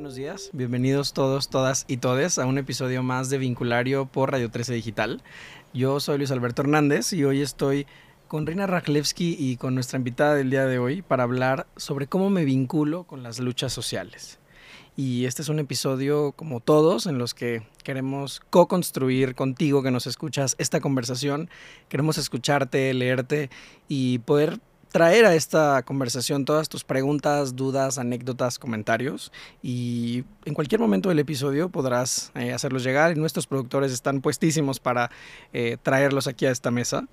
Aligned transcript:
buenos 0.00 0.14
días. 0.14 0.48
Bienvenidos 0.54 1.12
todos, 1.12 1.50
todas 1.50 1.84
y 1.86 1.98
todes 1.98 2.38
a 2.38 2.46
un 2.46 2.56
episodio 2.56 3.02
más 3.02 3.28
de 3.28 3.36
Vinculario 3.36 4.06
por 4.06 4.32
Radio 4.32 4.50
13 4.50 4.72
Digital. 4.72 5.22
Yo 5.74 6.00
soy 6.00 6.16
Luis 6.16 6.30
Alberto 6.30 6.62
Hernández 6.62 7.12
y 7.12 7.22
hoy 7.24 7.42
estoy 7.42 7.86
con 8.26 8.46
Rina 8.46 8.66
Rachlewski 8.66 9.36
y 9.38 9.58
con 9.58 9.74
nuestra 9.74 9.98
invitada 9.98 10.34
del 10.36 10.48
día 10.48 10.64
de 10.64 10.78
hoy 10.78 11.02
para 11.02 11.24
hablar 11.24 11.66
sobre 11.76 12.06
cómo 12.06 12.30
me 12.30 12.46
vinculo 12.46 13.04
con 13.04 13.22
las 13.22 13.40
luchas 13.40 13.74
sociales. 13.74 14.38
Y 14.96 15.26
este 15.26 15.42
es 15.42 15.50
un 15.50 15.58
episodio, 15.58 16.32
como 16.32 16.60
todos, 16.60 17.04
en 17.04 17.18
los 17.18 17.34
que 17.34 17.62
queremos 17.84 18.40
co-construir 18.48 19.34
contigo 19.34 19.82
que 19.82 19.90
nos 19.90 20.06
escuchas 20.06 20.56
esta 20.58 20.80
conversación. 20.80 21.50
Queremos 21.90 22.16
escucharte, 22.16 22.94
leerte 22.94 23.50
y 23.86 24.20
poder 24.20 24.60
traer 24.90 25.24
a 25.24 25.34
esta 25.34 25.82
conversación 25.82 26.44
todas 26.44 26.68
tus 26.68 26.84
preguntas, 26.84 27.56
dudas, 27.56 27.98
anécdotas, 27.98 28.58
comentarios 28.58 29.32
y 29.62 30.24
en 30.44 30.54
cualquier 30.54 30.80
momento 30.80 31.08
del 31.08 31.18
episodio 31.18 31.68
podrás 31.68 32.32
eh, 32.34 32.52
hacerlos 32.52 32.82
llegar 32.82 33.12
y 33.12 33.20
nuestros 33.20 33.46
productores 33.46 33.92
están 33.92 34.20
puestísimos 34.20 34.80
para 34.80 35.10
eh, 35.52 35.76
traerlos 35.82 36.26
aquí 36.26 36.46
a 36.46 36.50
esta 36.50 36.70
mesa. 36.70 37.06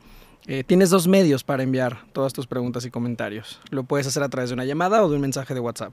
Eh, 0.45 0.63
tienes 0.63 0.89
dos 0.89 1.07
medios 1.07 1.43
para 1.43 1.63
enviar 1.63 2.05
todas 2.13 2.31
tus 2.31 2.47
preguntas 2.47 2.85
y 2.85 2.89
comentarios. 2.89 3.59
Lo 3.69 3.83
puedes 3.83 4.07
hacer 4.07 4.23
a 4.23 4.29
través 4.29 4.49
de 4.49 4.53
una 4.53 4.63
llamada 4.63 5.03
o 5.03 5.09
de 5.09 5.15
un 5.15 5.21
mensaje 5.21 5.53
de 5.53 5.59
WhatsApp. 5.59 5.91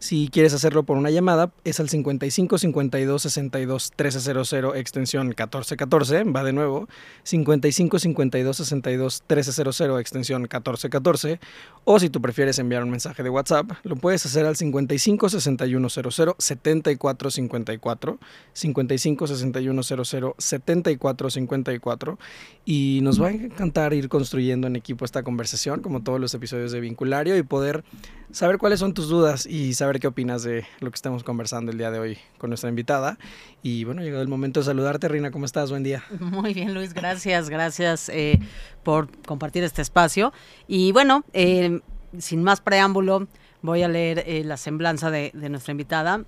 Si 0.00 0.28
quieres 0.32 0.52
hacerlo 0.52 0.82
por 0.82 0.96
una 0.96 1.10
llamada, 1.10 1.52
es 1.62 1.78
al 1.78 1.88
55 1.88 2.58
52 2.58 3.22
62 3.22 3.92
1300 3.96 4.74
extensión 4.74 5.28
1414. 5.28 6.24
Va 6.24 6.42
de 6.42 6.52
nuevo. 6.52 6.88
55 7.22 8.00
52 8.00 8.56
62 8.56 9.22
1300 9.28 10.00
extensión 10.00 10.42
1414. 10.42 11.38
O 11.84 12.00
si 12.00 12.10
tú 12.10 12.20
prefieres 12.20 12.58
enviar 12.58 12.82
un 12.82 12.90
mensaje 12.90 13.22
de 13.22 13.30
WhatsApp, 13.30 13.70
lo 13.84 13.94
puedes 13.94 14.26
hacer 14.26 14.44
al 14.46 14.56
55 14.56 15.28
6100 15.28 16.34
7454. 16.36 18.18
55 18.52 19.26
6100 19.28 20.34
7454. 20.36 22.18
Y 22.64 22.98
nos 23.02 23.22
va 23.22 23.28
a 23.28 23.30
encantar 23.30 23.81
ir 23.92 24.08
construyendo 24.08 24.66
en 24.66 24.76
equipo 24.76 25.04
esta 25.04 25.22
conversación, 25.22 25.80
como 25.80 26.02
todos 26.02 26.20
los 26.20 26.32
episodios 26.34 26.72
de 26.72 26.80
Vinculario, 26.80 27.36
y 27.36 27.42
poder 27.42 27.84
saber 28.30 28.58
cuáles 28.58 28.80
son 28.80 28.94
tus 28.94 29.08
dudas 29.08 29.46
y 29.46 29.74
saber 29.74 30.00
qué 30.00 30.06
opinas 30.06 30.42
de 30.42 30.64
lo 30.80 30.90
que 30.90 30.94
estamos 30.96 31.24
conversando 31.24 31.72
el 31.72 31.78
día 31.78 31.90
de 31.90 31.98
hoy 31.98 32.18
con 32.38 32.50
nuestra 32.50 32.70
invitada. 32.70 33.18
Y 33.62 33.84
bueno, 33.84 34.02
llegado 34.02 34.22
el 34.22 34.28
momento 34.28 34.60
de 34.60 34.66
saludarte, 34.66 35.08
Rina, 35.08 35.30
¿cómo 35.30 35.44
estás? 35.44 35.70
Buen 35.70 35.82
día. 35.82 36.04
Muy 36.20 36.54
bien, 36.54 36.74
Luis, 36.74 36.94
gracias, 36.94 37.50
gracias 37.50 38.08
eh, 38.08 38.38
por 38.82 39.08
compartir 39.22 39.64
este 39.64 39.82
espacio. 39.82 40.32
Y 40.68 40.92
bueno, 40.92 41.24
eh, 41.32 41.80
sin 42.18 42.42
más 42.42 42.60
preámbulo, 42.60 43.26
voy 43.62 43.82
a 43.82 43.88
leer 43.88 44.24
eh, 44.26 44.44
la 44.44 44.56
semblanza 44.56 45.10
de, 45.10 45.30
de 45.34 45.48
nuestra 45.48 45.72
invitada. 45.72 46.24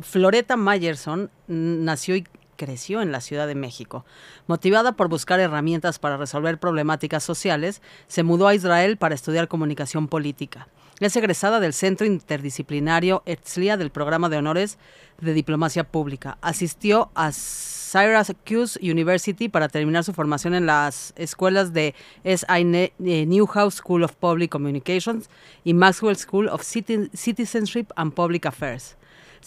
Floreta 0.00 0.56
Mayerson 0.56 1.30
nació 1.46 2.16
y 2.16 2.24
creció 2.56 3.02
en 3.02 3.12
la 3.12 3.20
Ciudad 3.20 3.46
de 3.46 3.54
México. 3.54 4.04
Motivada 4.46 4.92
por 4.92 5.08
buscar 5.08 5.40
herramientas 5.40 5.98
para 5.98 6.16
resolver 6.16 6.58
problemáticas 6.58 7.22
sociales, 7.22 7.82
se 8.08 8.22
mudó 8.22 8.48
a 8.48 8.54
Israel 8.54 8.96
para 8.96 9.14
estudiar 9.14 9.48
comunicación 9.48 10.08
política. 10.08 10.68
Es 10.98 11.14
egresada 11.14 11.60
del 11.60 11.74
Centro 11.74 12.06
Interdisciplinario 12.06 13.22
Herzliya 13.26 13.76
del 13.76 13.90
Programa 13.90 14.30
de 14.30 14.38
Honores 14.38 14.78
de 15.20 15.34
Diplomacia 15.34 15.84
Pública. 15.84 16.38
Asistió 16.40 17.10
a 17.14 17.32
Syracuse 17.32 18.78
University 18.80 19.50
para 19.50 19.68
terminar 19.68 20.04
su 20.04 20.14
formación 20.14 20.54
en 20.54 20.64
las 20.64 21.12
escuelas 21.16 21.74
de 21.74 21.94
S.I. 22.24 22.92
Newhouse 22.98 23.74
School 23.74 24.04
of 24.04 24.14
Public 24.14 24.50
Communications 24.50 25.28
y 25.64 25.74
Maxwell 25.74 26.16
School 26.16 26.48
of 26.48 26.62
Citizenship 26.62 27.88
and 27.96 28.14
Public 28.14 28.46
Affairs. 28.46 28.96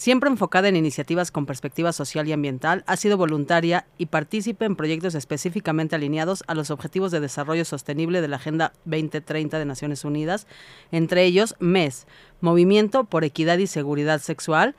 Siempre 0.00 0.30
enfocada 0.30 0.66
en 0.66 0.76
iniciativas 0.76 1.30
con 1.30 1.44
perspectiva 1.44 1.92
social 1.92 2.26
y 2.26 2.32
ambiental, 2.32 2.84
ha 2.86 2.96
sido 2.96 3.18
voluntaria 3.18 3.84
y 3.98 4.06
partícipe 4.06 4.64
en 4.64 4.74
proyectos 4.74 5.14
específicamente 5.14 5.94
alineados 5.94 6.42
a 6.46 6.54
los 6.54 6.70
Objetivos 6.70 7.12
de 7.12 7.20
Desarrollo 7.20 7.66
Sostenible 7.66 8.22
de 8.22 8.28
la 8.28 8.36
Agenda 8.36 8.72
2030 8.86 9.58
de 9.58 9.66
Naciones 9.66 10.06
Unidas, 10.06 10.46
entre 10.90 11.26
ellos 11.26 11.54
MES, 11.58 12.06
Movimiento 12.40 13.04
por 13.04 13.24
Equidad 13.24 13.58
y 13.58 13.66
Seguridad 13.66 14.22
Sexual, 14.22 14.74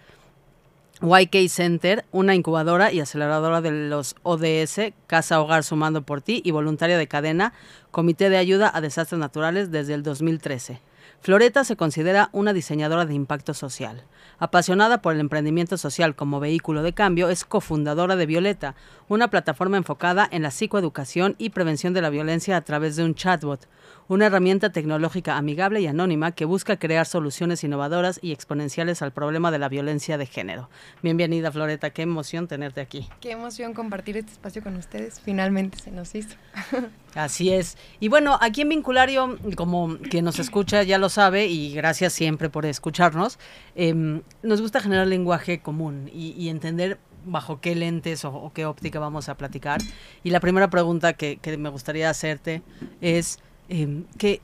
YK 1.03 1.47
Center, 1.50 2.03
una 2.12 2.34
incubadora 2.34 2.91
y 2.91 3.00
aceleradora 3.00 3.62
de 3.62 3.90
los 3.90 4.16
ODS, 4.24 4.91
Casa 5.06 5.40
Hogar 5.40 5.63
Sumando 5.63 6.01
por 6.01 6.24
Ti 6.24 6.41
y 6.44 6.50
voluntaria 6.50 6.97
de 6.97 7.07
cadena, 7.07 7.53
Comité 7.91 8.31
de 8.31 8.38
Ayuda 8.38 8.72
a 8.74 8.81
Desastres 8.81 9.19
Naturales 9.19 9.69
desde 9.69 9.94
el 9.94 10.01
2013. 10.01 10.81
Floreta 11.21 11.63
se 11.63 11.75
considera 11.75 12.29
una 12.31 12.51
diseñadora 12.51 13.05
de 13.05 13.13
impacto 13.13 13.53
social. 13.53 14.05
Apasionada 14.39 15.03
por 15.03 15.13
el 15.13 15.19
emprendimiento 15.19 15.77
social 15.77 16.15
como 16.15 16.39
vehículo 16.39 16.81
de 16.81 16.93
cambio, 16.93 17.29
es 17.29 17.45
cofundadora 17.45 18.15
de 18.15 18.25
Violeta, 18.25 18.73
una 19.07 19.29
plataforma 19.29 19.77
enfocada 19.77 20.27
en 20.31 20.41
la 20.41 20.49
psicoeducación 20.49 21.35
y 21.37 21.51
prevención 21.51 21.93
de 21.93 22.01
la 22.01 22.09
violencia 22.09 22.57
a 22.57 22.61
través 22.61 22.95
de 22.95 23.03
un 23.03 23.13
chatbot, 23.13 23.67
una 24.11 24.25
herramienta 24.25 24.73
tecnológica 24.73 25.38
amigable 25.38 25.79
y 25.79 25.88
anónima 25.88 26.33
que 26.33 26.44
busca 26.44 26.77
crear 26.77 27.05
soluciones 27.05 27.63
innovadoras 27.63 28.19
y 28.22 28.33
exponenciales 28.33 29.01
al 29.01 29.13
problema 29.13 29.51
de 29.51 29.59
la 29.59 29.69
violencia 29.69 30.17
de 30.17 30.25
género. 30.25 30.69
Bienvenida, 31.01 31.49
Floreta, 31.49 31.91
qué 31.91 32.01
emoción 32.01 32.50
tenerte 32.50 32.81
aquí. 32.81 33.07
Qué 33.21 33.31
emoción 33.31 33.73
compartir 33.73 34.17
este 34.17 34.33
espacio 34.33 34.61
con 34.61 34.75
ustedes, 34.75 35.21
finalmente 35.21 35.79
se 35.79 35.91
nos 35.91 36.13
hizo. 36.13 36.35
Así 37.16 37.53
es. 37.53 37.77
Y 38.01 38.09
bueno, 38.09 38.38
aquí 38.41 38.63
en 38.63 38.69
Vinculario, 38.69 39.38
como 39.55 39.97
quien 40.09 40.25
nos 40.25 40.39
escucha 40.39 40.83
ya 40.83 40.97
lo 40.97 41.07
sabe, 41.07 41.45
y 41.45 41.73
gracias 41.73 42.11
siempre 42.11 42.50
por 42.50 42.66
escucharnos, 42.66 43.39
em, 43.75 44.23
nos 44.44 44.59
gusta 44.59 44.81
generar 44.81 45.07
lenguaje 45.07 45.61
común 45.61 46.11
y, 46.13 46.50
entender 46.50 47.00
bajo 47.23 47.61
qué 47.61 47.75
lentes 47.75 48.25
o, 48.25 48.51
qué 48.53 48.66
óptica 48.66 49.00
vamos 49.00 49.29
a 49.29 49.38
platicar. 49.38 49.79
Y 50.21 50.31
la 50.31 50.41
primera 50.41 50.69
pregunta 50.69 51.13
que, 51.13 51.39
me 51.57 51.69
gustaría 51.69 52.09
hacerte 52.09 52.61
es, 53.00 53.39
em, 53.71 54.05
¿qué, 54.17 54.41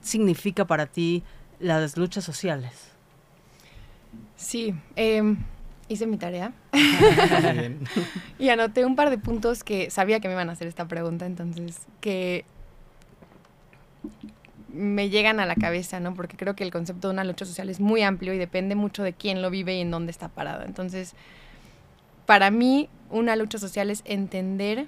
significa 0.00 0.66
para 0.66 0.86
ti 0.86 1.22
las 1.60 1.96
luchas 1.96 2.24
sociales? 2.24 2.90
Sí, 4.36 4.74
em, 4.96 5.36
hice 5.88 6.06
mi 6.06 6.16
tarea 6.16 6.52
y 8.38 8.48
anoté 8.48 8.84
un 8.84 8.96
par 8.96 9.10
de 9.10 9.18
puntos 9.18 9.62
que 9.62 9.90
sabía 9.90 10.20
que 10.20 10.28
me 10.28 10.34
iban 10.34 10.48
a 10.48 10.52
hacer 10.52 10.66
esta 10.66 10.88
pregunta, 10.88 11.26
entonces 11.26 11.86
que 12.00 12.44
me 14.72 15.10
llegan 15.10 15.38
a 15.38 15.46
la 15.46 15.54
cabeza, 15.54 16.00
¿no? 16.00 16.14
Porque 16.14 16.36
creo 16.36 16.56
que 16.56 16.64
el 16.64 16.70
concepto 16.70 17.08
de 17.08 17.14
una 17.14 17.24
lucha 17.24 17.44
social 17.44 17.68
es 17.68 17.78
muy 17.78 18.02
amplio 18.02 18.32
y 18.32 18.38
depende 18.38 18.74
mucho 18.74 19.02
de 19.02 19.12
quién 19.12 19.42
lo 19.42 19.50
vive 19.50 19.76
y 19.76 19.80
en 19.80 19.90
dónde 19.90 20.10
está 20.10 20.28
parado. 20.28 20.64
Entonces, 20.64 21.14
para 22.26 22.50
mí, 22.50 22.88
una 23.10 23.36
lucha 23.36 23.58
social 23.58 23.90
es 23.90 24.02
entender 24.06 24.86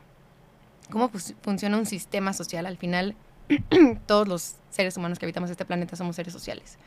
cómo 0.91 1.11
funciona 1.43 1.77
un 1.77 1.87
sistema 1.87 2.33
social. 2.33 2.67
Al 2.67 2.79
final, 2.79 3.15
todos 4.07 4.27
los 4.29 4.57
seres 4.71 4.97
humanos 4.97 5.19
que 5.19 5.27
habitamos 5.27 5.51
este 5.51 5.65
planeta 5.65 5.97
somos 5.97 6.17
seres 6.17 6.33
sociales 6.33 6.79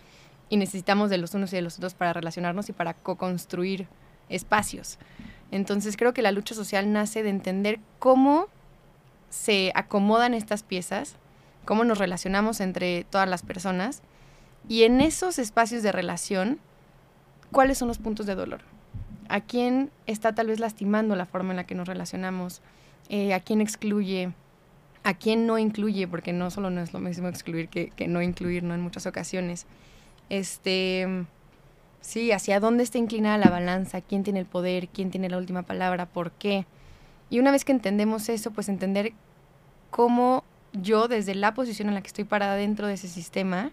y 0.50 0.58
necesitamos 0.58 1.10
de 1.10 1.18
los 1.18 1.34
unos 1.34 1.52
y 1.54 1.58
de 1.58 1.62
los 1.62 1.78
otros 1.78 1.94
para 1.94 2.14
relacionarnos 2.14 2.70
y 2.70 2.74
para 2.74 2.94
co-construir 2.94 3.88
espacios. 4.30 4.98
Entonces 5.52 5.98
creo 5.98 6.14
que 6.14 6.22
la 6.22 6.32
lucha 6.32 6.56
social 6.56 6.92
nace 6.92 7.24
de 7.24 7.30
entender 7.30 7.80
cómo 8.00 8.48
se 9.30 9.72
acomodan 9.76 10.34
estas 10.34 10.64
piezas, 10.64 11.16
cómo 11.66 11.84
nos 11.84 11.98
relacionamos 11.98 12.60
entre 12.60 13.06
todas 13.06 13.28
las 13.28 13.44
personas 13.44 14.02
y 14.70 14.84
en 14.84 15.02
esos 15.02 15.40
espacios 15.40 15.84
de 15.84 15.92
relación, 15.92 16.60
cuáles 17.52 17.78
son 17.78 17.88
los 17.88 17.98
puntos 17.98 18.26
de 18.26 18.36
dolor. 18.36 18.62
¿A 19.30 19.42
quién 19.42 19.92
está 20.06 20.34
tal 20.34 20.48
vez 20.48 20.60
lastimando 20.60 21.16
la 21.16 21.26
forma 21.26 21.52
en 21.52 21.58
la 21.58 21.66
que 21.66 21.76
nos 21.76 21.88
relacionamos? 21.88 22.62
Eh, 23.10 23.34
¿A 23.34 23.40
quién 23.42 23.62
excluye? 23.62 24.32
¿A 25.08 25.14
quién 25.14 25.48
no 25.48 25.58
incluye? 25.58 26.06
Porque 26.06 26.34
no 26.34 26.52
solo 26.52 26.70
no 26.70 26.82
es 26.82 26.92
lo 26.92 27.00
mismo 27.00 27.30
excluir 27.30 27.70
que, 27.70 27.92
que 27.92 28.10
no 28.10 28.22
incluir, 28.22 28.64
¿no? 28.64 28.74
En 28.74 28.82
muchas 28.82 29.06
ocasiones. 29.06 29.66
Este, 30.28 31.08
sí, 32.02 32.34
hacia 32.34 32.60
dónde 32.60 32.84
está 32.84 32.98
inclinada 32.98 33.38
la 33.38 33.50
balanza, 33.50 34.02
quién 34.02 34.26
tiene 34.26 34.42
el 34.42 34.46
poder, 34.46 34.90
quién 34.90 35.10
tiene 35.10 35.30
la 35.30 35.38
última 35.38 35.62
palabra, 35.62 36.08
por 36.08 36.32
qué. 36.32 36.66
Y 37.30 37.40
una 37.40 37.52
vez 37.52 37.64
que 37.64 37.72
entendemos 37.72 38.28
eso, 38.28 38.52
pues 38.52 38.68
entender 38.68 39.14
cómo 39.92 40.44
yo, 40.74 41.08
desde 41.08 41.36
la 41.36 41.54
posición 41.54 41.88
en 41.88 41.94
la 41.96 42.02
que 42.02 42.08
estoy 42.08 42.26
parada 42.26 42.56
dentro 42.56 42.88
de 42.88 42.96
ese 42.96 43.08
sistema, 43.08 43.72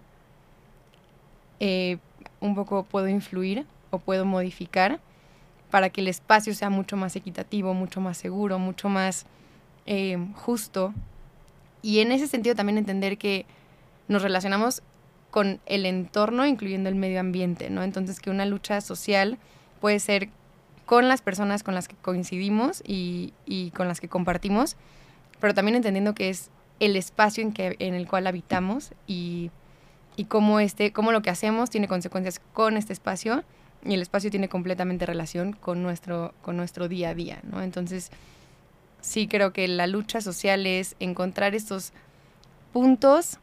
eh, 1.59 1.99
un 2.39 2.55
poco 2.55 2.85
puedo 2.85 3.09
influir 3.09 3.67
o 3.91 3.99
puedo 3.99 4.25
modificar 4.25 5.01
para 5.73 5.91
que 5.91 6.01
el 6.01 6.07
espacio 6.07 6.55
sea 6.55 6.71
mucho 6.71 6.97
más 6.97 7.17
equitativo, 7.17 7.75
mucho 7.75 8.01
más 8.01 8.19
seguro, 8.19 8.61
mucho 8.61 8.89
más 8.89 9.27
eh, 9.85 10.17
justo. 10.37 10.95
Y 11.85 12.01
en 12.01 12.13
ese 12.13 12.27
sentido 12.27 12.55
también 12.55 12.79
entender 12.79 13.19
que 13.19 13.47
nos 14.09 14.23
relacionamos 14.23 14.83
con 15.31 15.61
el 15.67 15.87
entorno, 15.87 16.47
incluyendo 16.47 16.89
el 16.89 16.95
medio 16.95 17.21
ambiente, 17.21 17.69
¿no? 17.71 17.83
Entonces 17.83 18.21
que 18.21 18.31
una 18.31 18.47
lucha 18.47 18.81
social 18.81 19.39
puede 19.81 20.01
ser 20.01 20.29
con 20.87 21.09
las 21.09 21.23
personas 21.23 21.63
con 21.63 21.75
las 21.75 21.89
que 21.89 21.97
coincidimos 21.97 22.83
y, 22.87 23.33
con 23.77 23.89
las 23.89 24.01
que 24.01 24.09
compartimos, 24.09 24.77
pero 25.41 25.55
también 25.55 25.77
entendiendo 25.77 26.15
que 26.15 26.31
es 26.31 26.51
el 26.81 26.97
espacio 26.97 27.43
en, 27.43 27.53
que, 27.53 27.77
en 27.79 27.95
el 27.95 28.09
cual 28.09 28.27
habitamos 28.27 28.93
y 29.07 29.51
y 30.17 30.25
cómo, 30.25 30.61
este, 30.61 30.93
cómo 30.93 31.13
lo 31.13 31.23
que 31.23 31.31
hacemos 31.31 31.71
tiene 31.71 31.89
consecuencias 31.89 32.41
con 32.53 32.77
este 32.77 32.93
espacio 32.93 33.45
y 33.85 33.95
el 33.95 34.03
espacio 34.03 34.31
tiene 34.31 34.49
completamente 34.49 35.07
relación 35.07 35.53
con 35.53 35.83
nuestro, 35.83 36.35
con 36.43 36.57
nuestro 36.57 36.89
día 36.89 37.11
a 37.11 37.15
día, 37.15 37.41
¿no? 37.43 37.63
Entonces, 37.63 38.11
sí 39.05 39.29
creo 39.29 39.53
que 39.53 39.69
la 39.69 39.87
lucha 39.87 40.21
social 40.23 40.67
es 40.67 40.97
encontrar 40.99 41.55
estos 41.55 41.93
puntos, 42.73 43.39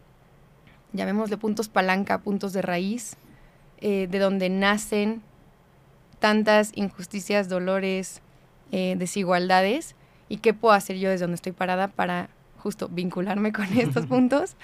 llamémosle 0.91 1.37
puntos 1.37 1.69
palanca, 1.69 2.17
puntos 2.17 2.51
de 2.51 2.63
raíz, 2.63 3.15
eh, 3.79 4.07
de 4.09 4.19
donde 4.19 4.49
nacen 4.49 5.21
tantas 6.19 6.71
injusticias, 6.75 7.47
dolores, 7.47 8.21
eh, 8.71 8.95
desigualdades, 8.97 9.95
y 10.29 10.37
qué 10.37 10.53
puedo 10.53 10.73
hacer 10.73 10.97
yo 10.97 11.09
desde 11.09 11.25
donde 11.25 11.35
estoy 11.35 11.51
parada 11.51 11.87
para 11.87 12.29
justo 12.57 12.89
vincularme 12.89 13.53
con 13.53 13.65
estos 13.77 14.07
puntos 14.07 14.55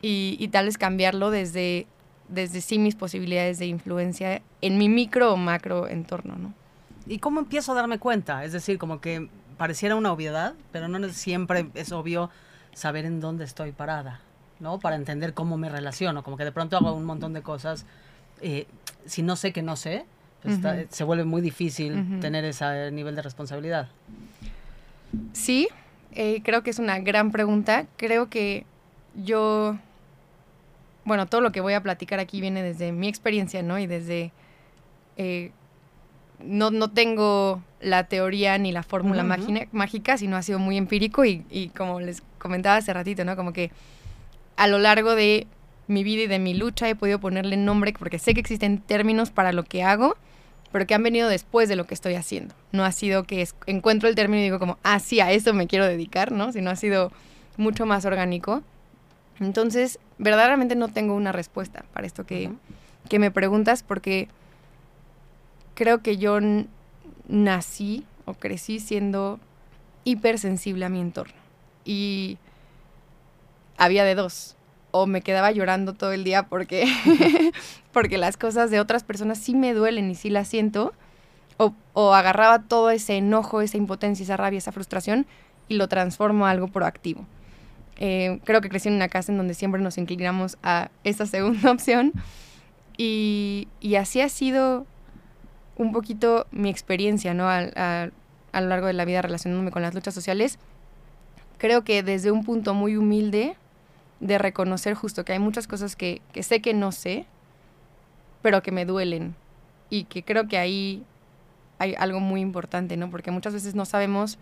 y, 0.00 0.36
y, 0.38 0.48
tal 0.48 0.66
vez 0.66 0.78
cambiarlo 0.78 1.30
desde, 1.30 1.86
desde 2.28 2.60
sí 2.60 2.78
mis 2.78 2.94
posibilidades 2.94 3.58
de 3.58 3.66
influencia 3.66 4.42
en 4.60 4.78
mi 4.78 4.88
micro 4.88 5.32
o 5.32 5.36
macro 5.36 5.88
entorno, 5.88 6.36
¿no? 6.36 6.54
¿Y 7.08 7.18
cómo 7.18 7.40
empiezo 7.40 7.72
a 7.72 7.76
darme 7.76 7.98
cuenta? 7.98 8.44
Es 8.44 8.52
decir, 8.52 8.78
como 8.78 9.00
que 9.00 9.28
pareciera 9.56 9.96
una 9.96 10.12
obviedad, 10.12 10.54
pero 10.72 10.88
no 10.88 11.08
siempre 11.10 11.68
es 11.74 11.92
obvio 11.92 12.30
saber 12.74 13.04
en 13.04 13.20
dónde 13.20 13.44
estoy 13.44 13.72
parada, 13.72 14.20
¿no? 14.60 14.78
Para 14.78 14.96
entender 14.96 15.34
cómo 15.34 15.56
me 15.56 15.68
relaciono, 15.68 16.22
como 16.22 16.36
que 16.36 16.44
de 16.44 16.52
pronto 16.52 16.76
hago 16.76 16.92
un 16.92 17.04
montón 17.04 17.32
de 17.32 17.42
cosas, 17.42 17.86
eh, 18.40 18.66
si 19.06 19.22
no 19.22 19.36
sé 19.36 19.52
que 19.52 19.62
no 19.62 19.76
sé, 19.76 20.04
pues 20.42 20.60
se 20.90 21.04
vuelve 21.04 21.24
muy 21.24 21.42
difícil 21.42 22.20
tener 22.20 22.44
ese 22.44 22.90
nivel 22.92 23.16
de 23.16 23.22
responsabilidad. 23.22 23.88
Sí, 25.32 25.68
eh, 26.12 26.40
creo 26.44 26.62
que 26.62 26.70
es 26.70 26.78
una 26.78 26.98
gran 27.00 27.32
pregunta. 27.32 27.86
Creo 27.96 28.28
que 28.28 28.64
yo, 29.14 29.76
bueno, 31.04 31.26
todo 31.26 31.40
lo 31.40 31.52
que 31.52 31.60
voy 31.60 31.74
a 31.74 31.82
platicar 31.82 32.20
aquí 32.20 32.40
viene 32.40 32.62
desde 32.62 32.92
mi 32.92 33.08
experiencia, 33.08 33.62
¿no? 33.62 33.78
Y 33.78 33.86
desde 33.86 34.32
eh, 35.16 35.50
no, 36.44 36.70
no 36.70 36.90
tengo 36.90 37.62
la 37.80 38.04
teoría 38.04 38.58
ni 38.58 38.72
la 38.72 38.82
fórmula 38.82 39.22
mágica, 39.72 40.18
sino 40.18 40.36
ha 40.36 40.42
sido 40.42 40.58
muy 40.58 40.76
empírico 40.76 41.24
y, 41.24 41.44
y, 41.50 41.68
como 41.68 42.00
les 42.00 42.22
comentaba 42.38 42.76
hace 42.76 42.92
ratito, 42.92 43.24
¿no? 43.24 43.36
Como 43.36 43.52
que 43.52 43.70
a 44.56 44.66
lo 44.66 44.78
largo 44.78 45.14
de 45.14 45.46
mi 45.88 46.02
vida 46.02 46.22
y 46.22 46.26
de 46.26 46.38
mi 46.38 46.54
lucha 46.54 46.88
he 46.88 46.94
podido 46.94 47.20
ponerle 47.20 47.56
nombre 47.56 47.92
porque 47.98 48.18
sé 48.18 48.34
que 48.34 48.40
existen 48.40 48.78
términos 48.78 49.30
para 49.30 49.52
lo 49.52 49.64
que 49.64 49.82
hago, 49.82 50.16
pero 50.72 50.86
que 50.86 50.94
han 50.94 51.02
venido 51.02 51.28
después 51.28 51.68
de 51.68 51.76
lo 51.76 51.86
que 51.86 51.94
estoy 51.94 52.14
haciendo. 52.14 52.54
No 52.72 52.84
ha 52.84 52.92
sido 52.92 53.24
que 53.24 53.46
encuentro 53.66 54.08
el 54.08 54.14
término 54.14 54.40
y 54.40 54.44
digo 54.44 54.58
como, 54.58 54.78
ah, 54.82 54.98
sí, 54.98 55.20
a 55.20 55.30
eso 55.32 55.54
me 55.54 55.66
quiero 55.66 55.86
dedicar, 55.86 56.32
¿no? 56.32 56.52
Sino 56.52 56.70
ha 56.70 56.76
sido 56.76 57.12
mucho 57.56 57.86
más 57.86 58.04
orgánico. 58.04 58.62
Entonces, 59.40 59.98
verdaderamente 60.18 60.74
no 60.76 60.88
tengo 60.88 61.14
una 61.14 61.32
respuesta 61.32 61.84
para 61.92 62.06
esto 62.06 62.26
que, 62.26 62.50
que 63.08 63.18
me 63.18 63.30
preguntas 63.30 63.82
porque 63.82 64.28
creo 65.76 66.02
que 66.02 66.16
yo 66.16 66.38
nací 67.28 68.04
o 68.24 68.34
crecí 68.34 68.80
siendo 68.80 69.38
hipersensible 70.02 70.84
a 70.84 70.88
mi 70.88 71.00
entorno. 71.00 71.34
Y 71.84 72.38
había 73.76 74.04
de 74.04 74.16
dos. 74.16 74.56
O 74.90 75.06
me 75.06 75.20
quedaba 75.20 75.52
llorando 75.52 75.92
todo 75.92 76.12
el 76.12 76.24
día 76.24 76.44
porque, 76.44 76.86
porque 77.92 78.18
las 78.18 78.36
cosas 78.36 78.70
de 78.70 78.80
otras 78.80 79.04
personas 79.04 79.38
sí 79.38 79.54
me 79.54 79.74
duelen 79.74 80.10
y 80.10 80.14
sí 80.14 80.30
las 80.30 80.48
siento. 80.48 80.94
O, 81.58 81.74
o, 81.92 82.14
agarraba 82.14 82.62
todo 82.62 82.90
ese 82.90 83.16
enojo, 83.16 83.60
esa 83.60 83.76
impotencia, 83.76 84.24
esa 84.24 84.36
rabia, 84.36 84.58
esa 84.58 84.72
frustración 84.72 85.26
y 85.68 85.76
lo 85.76 85.88
transformo 85.88 86.46
a 86.46 86.50
algo 86.50 86.68
proactivo. 86.68 87.26
Eh, 87.98 88.40
creo 88.44 88.60
que 88.60 88.68
crecí 88.68 88.88
en 88.88 88.94
una 88.94 89.08
casa 89.08 89.32
en 89.32 89.38
donde 89.38 89.54
siempre 89.54 89.80
nos 89.80 89.96
inclinamos 89.98 90.58
a 90.62 90.90
esa 91.04 91.26
segunda 91.26 91.70
opción. 91.72 92.12
Y, 92.98 93.68
y 93.80 93.96
así 93.96 94.20
ha 94.20 94.28
sido 94.28 94.86
un 95.76 95.92
poquito 95.92 96.46
mi 96.50 96.68
experiencia, 96.70 97.34
¿no? 97.34 97.48
A, 97.48 98.10
a, 98.52 98.60
lo 98.60 98.68
largo 98.68 98.86
de 98.86 98.94
la 98.94 99.04
vida 99.04 99.22
relacionándome 99.22 99.70
con 99.70 99.82
las 99.82 99.94
luchas 99.94 100.14
sociales, 100.14 100.58
creo 101.58 101.84
que 101.84 102.02
desde 102.02 102.30
un 102.30 102.44
punto 102.44 102.74
muy 102.74 102.96
humilde 102.96 103.56
de 104.20 104.38
reconocer 104.38 104.94
justo 104.94 105.24
que 105.24 105.32
hay 105.32 105.38
muchas 105.38 105.66
cosas 105.66 105.94
que, 105.94 106.22
que 106.32 106.42
sé 106.42 106.62
que 106.62 106.72
no 106.72 106.92
sé, 106.92 107.26
pero 108.42 108.62
que 108.62 108.72
me 108.72 108.86
duelen. 108.86 109.34
Y 109.90 110.04
que 110.04 110.22
creo 110.22 110.48
que 110.48 110.58
ahí 110.58 111.04
hay 111.78 111.94
algo 111.98 112.20
muy 112.20 112.40
importante, 112.40 112.96
¿no? 112.96 113.10
Porque 113.10 113.30
muchas 113.30 113.52
veces 113.52 113.74
no 113.74 113.84
sabemos 113.84 114.38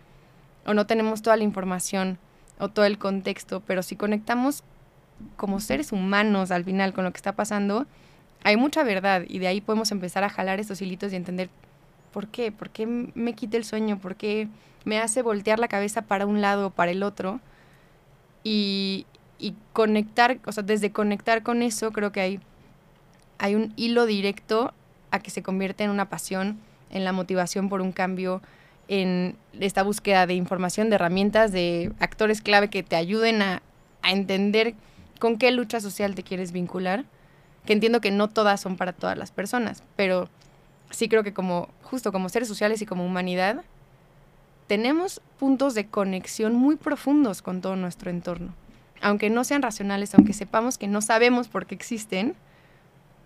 o 0.65 0.73
no 0.73 0.87
tenemos 0.87 1.21
toda 1.21 1.37
la 1.37 1.43
información 1.43 2.17
o 2.59 2.69
todo 2.69 2.85
el 2.85 2.97
contexto, 2.97 3.61
pero 3.65 3.83
si 3.83 3.95
conectamos 3.95 4.63
como 5.35 5.59
seres 5.59 5.91
humanos 5.91 6.51
al 6.51 6.63
final 6.63 6.93
con 6.93 7.03
lo 7.03 7.11
que 7.11 7.17
está 7.17 7.33
pasando, 7.33 7.85
hay 8.45 8.57
mucha 8.57 8.83
verdad 8.83 9.23
y 9.27 9.39
de 9.39 9.47
ahí 9.47 9.59
podemos 9.59 9.91
empezar 9.91 10.23
a 10.23 10.29
jalar 10.29 10.59
estos 10.59 10.79
hilitos 10.79 11.11
y 11.11 11.15
entender 11.15 11.49
por 12.13 12.27
qué, 12.27 12.51
por 12.51 12.69
qué 12.69 12.85
me 12.85 13.33
quita 13.33 13.57
el 13.57 13.65
sueño, 13.65 13.97
por 13.97 14.15
qué 14.15 14.47
me 14.83 14.99
hace 14.99 15.23
voltear 15.23 15.57
la 15.57 15.67
cabeza 15.67 16.03
para 16.03 16.27
un 16.27 16.41
lado 16.41 16.67
o 16.67 16.69
para 16.69 16.91
el 16.91 17.01
otro. 17.01 17.39
Y, 18.43 19.07
y 19.39 19.55
conectar, 19.73 20.37
o 20.45 20.51
sea, 20.51 20.61
desde 20.61 20.91
conectar 20.91 21.41
con 21.41 21.63
eso 21.63 21.91
creo 21.91 22.11
que 22.11 22.21
hay, 22.21 22.39
hay 23.39 23.55
un 23.55 23.73
hilo 23.77 24.05
directo 24.05 24.75
a 25.09 25.17
que 25.17 25.31
se 25.31 25.41
convierte 25.41 25.83
en 25.83 25.89
una 25.89 26.07
pasión, 26.07 26.59
en 26.91 27.03
la 27.03 27.13
motivación 27.13 27.67
por 27.67 27.81
un 27.81 27.91
cambio, 27.91 28.43
en 28.87 29.37
esta 29.59 29.81
búsqueda 29.81 30.27
de 30.27 30.35
información, 30.35 30.91
de 30.91 30.95
herramientas, 30.97 31.51
de 31.51 31.91
actores 31.99 32.43
clave 32.43 32.69
que 32.69 32.83
te 32.83 32.95
ayuden 32.95 33.41
a, 33.41 33.63
a 34.03 34.11
entender 34.11 34.75
con 35.19 35.39
qué 35.39 35.49
lucha 35.49 35.79
social 35.79 36.13
te 36.13 36.21
quieres 36.21 36.51
vincular 36.51 37.05
que 37.65 37.73
entiendo 37.73 38.01
que 38.01 38.11
no 38.11 38.29
todas 38.29 38.61
son 38.61 38.77
para 38.77 38.93
todas 38.93 39.17
las 39.17 39.31
personas, 39.31 39.83
pero 39.95 40.29
sí 40.89 41.09
creo 41.09 41.23
que 41.23 41.33
como 41.33 41.69
justo 41.83 42.11
como 42.11 42.29
seres 42.29 42.47
sociales 42.47 42.81
y 42.81 42.85
como 42.85 43.05
humanidad 43.05 43.63
tenemos 44.67 45.21
puntos 45.37 45.75
de 45.75 45.87
conexión 45.87 46.55
muy 46.55 46.75
profundos 46.75 47.41
con 47.41 47.61
todo 47.61 47.75
nuestro 47.75 48.09
entorno. 48.09 48.53
Aunque 49.01 49.29
no 49.29 49.43
sean 49.43 49.61
racionales, 49.61 50.15
aunque 50.15 50.33
sepamos 50.33 50.77
que 50.77 50.87
no 50.87 51.01
sabemos 51.01 51.47
por 51.47 51.65
qué 51.65 51.75
existen, 51.75 52.35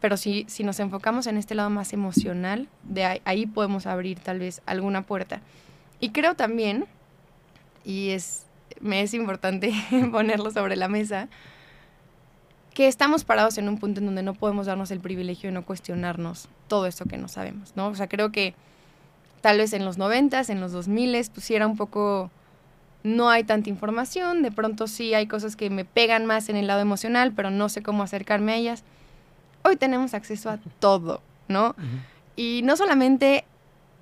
pero 0.02 0.18
si, 0.18 0.46
si 0.48 0.64
nos 0.64 0.80
enfocamos 0.80 1.28
en 1.28 1.38
este 1.38 1.56
lado 1.56 1.70
más 1.70 1.94
emocional, 1.94 2.68
de 2.84 3.22
ahí, 3.24 3.46
podemos 3.46 3.86
abrir 3.86 4.20
tal 4.20 4.40
vez 4.40 4.62
alguna 4.66 5.04
puerta. 5.04 5.42
Y 6.00 6.10
creo 6.10 6.36
también, 6.36 6.86
y 7.84 8.10
es, 8.10 8.46
me 8.80 9.02
es 9.02 9.14
importante 9.14 9.74
ponerlo 10.12 10.52
sobre 10.52 10.76
la 10.76 10.88
mesa, 10.88 11.28
que 12.80 12.88
estamos 12.88 13.26
parados 13.26 13.58
en 13.58 13.68
un 13.68 13.78
punto 13.78 14.00
en 14.00 14.06
donde 14.06 14.24
no 14.24 14.34
podemos 14.34 14.68
darnos 14.68 14.90
el 14.92 15.02
privilegio 15.02 15.50
de 15.50 15.52
no 15.52 15.66
cuestionarnos 15.66 16.48
todo 16.70 16.86
esto 16.86 17.04
que 17.04 17.18
no 17.18 17.28
sabemos, 17.28 17.74
¿no? 17.76 17.88
O 17.88 17.96
sea, 17.96 18.08
creo 18.08 18.32
que 18.32 18.54
tal 19.42 19.58
vez 19.58 19.74
en 19.74 19.84
los 19.84 19.98
noventas, 19.98 20.50
en 20.50 20.62
los 20.62 20.72
2000 20.72 21.12
pues 21.34 21.46
sí 21.46 21.56
era 21.56 21.68
un 21.68 21.76
poco 21.76 22.32
no 23.04 23.30
hay 23.30 23.44
tanta 23.44 23.70
información, 23.70 24.44
de 24.44 24.54
pronto 24.54 24.88
sí 24.88 25.14
hay 25.14 25.28
cosas 25.28 25.58
que 25.58 25.70
me 25.70 25.84
pegan 25.84 26.26
más 26.26 26.48
en 26.48 26.56
el 26.56 26.68
lado 26.68 26.80
emocional, 26.80 27.34
pero 27.36 27.50
no 27.52 27.68
sé 27.68 27.84
cómo 27.84 28.02
acercarme 28.02 28.54
a 28.54 28.56
ellas. 28.56 28.86
Hoy 29.66 29.76
tenemos 29.76 30.14
acceso 30.14 30.50
a 30.50 30.58
todo, 30.80 31.22
¿no? 31.50 31.76
Y 32.38 32.62
no 32.64 32.78
solamente 32.78 33.44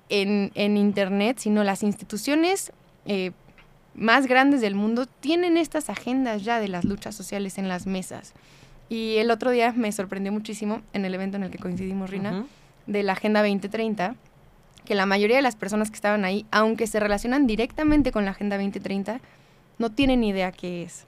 en, 0.08 0.52
en, 0.54 0.76
Internet, 0.76 1.38
sino 1.40 1.64
las 1.64 1.82
instituciones 1.82 2.70
eh, 3.06 3.32
más 3.96 4.28
grandes 4.28 4.60
del 4.60 4.76
mundo 4.76 5.06
tienen 5.06 5.56
estas 5.56 5.90
agendas 5.90 6.44
ya 6.44 6.60
de 6.60 6.68
las 6.68 6.84
luchas 6.84 7.16
sociales 7.16 7.58
en 7.58 7.66
las 7.66 7.84
mesas. 7.84 8.34
Y 8.88 9.16
el 9.16 9.30
otro 9.30 9.50
día 9.50 9.72
me 9.76 9.92
sorprendió 9.92 10.32
muchísimo 10.32 10.80
en 10.92 11.04
el 11.04 11.14
evento 11.14 11.36
en 11.36 11.42
el 11.42 11.50
que 11.50 11.58
coincidimos, 11.58 12.10
Rina, 12.10 12.46
de 12.86 13.02
la 13.02 13.12
Agenda 13.12 13.40
2030, 13.40 14.14
que 14.84 14.94
la 14.94 15.04
mayoría 15.04 15.36
de 15.36 15.42
las 15.42 15.56
personas 15.56 15.90
que 15.90 15.96
estaban 15.96 16.24
ahí, 16.24 16.46
aunque 16.50 16.86
se 16.86 16.98
relacionan 16.98 17.46
directamente 17.46 18.12
con 18.12 18.24
la 18.24 18.30
Agenda 18.30 18.56
2030, 18.56 19.20
no 19.78 19.90
tienen 19.90 20.24
idea 20.24 20.52
qué 20.52 20.82
es. 20.82 21.04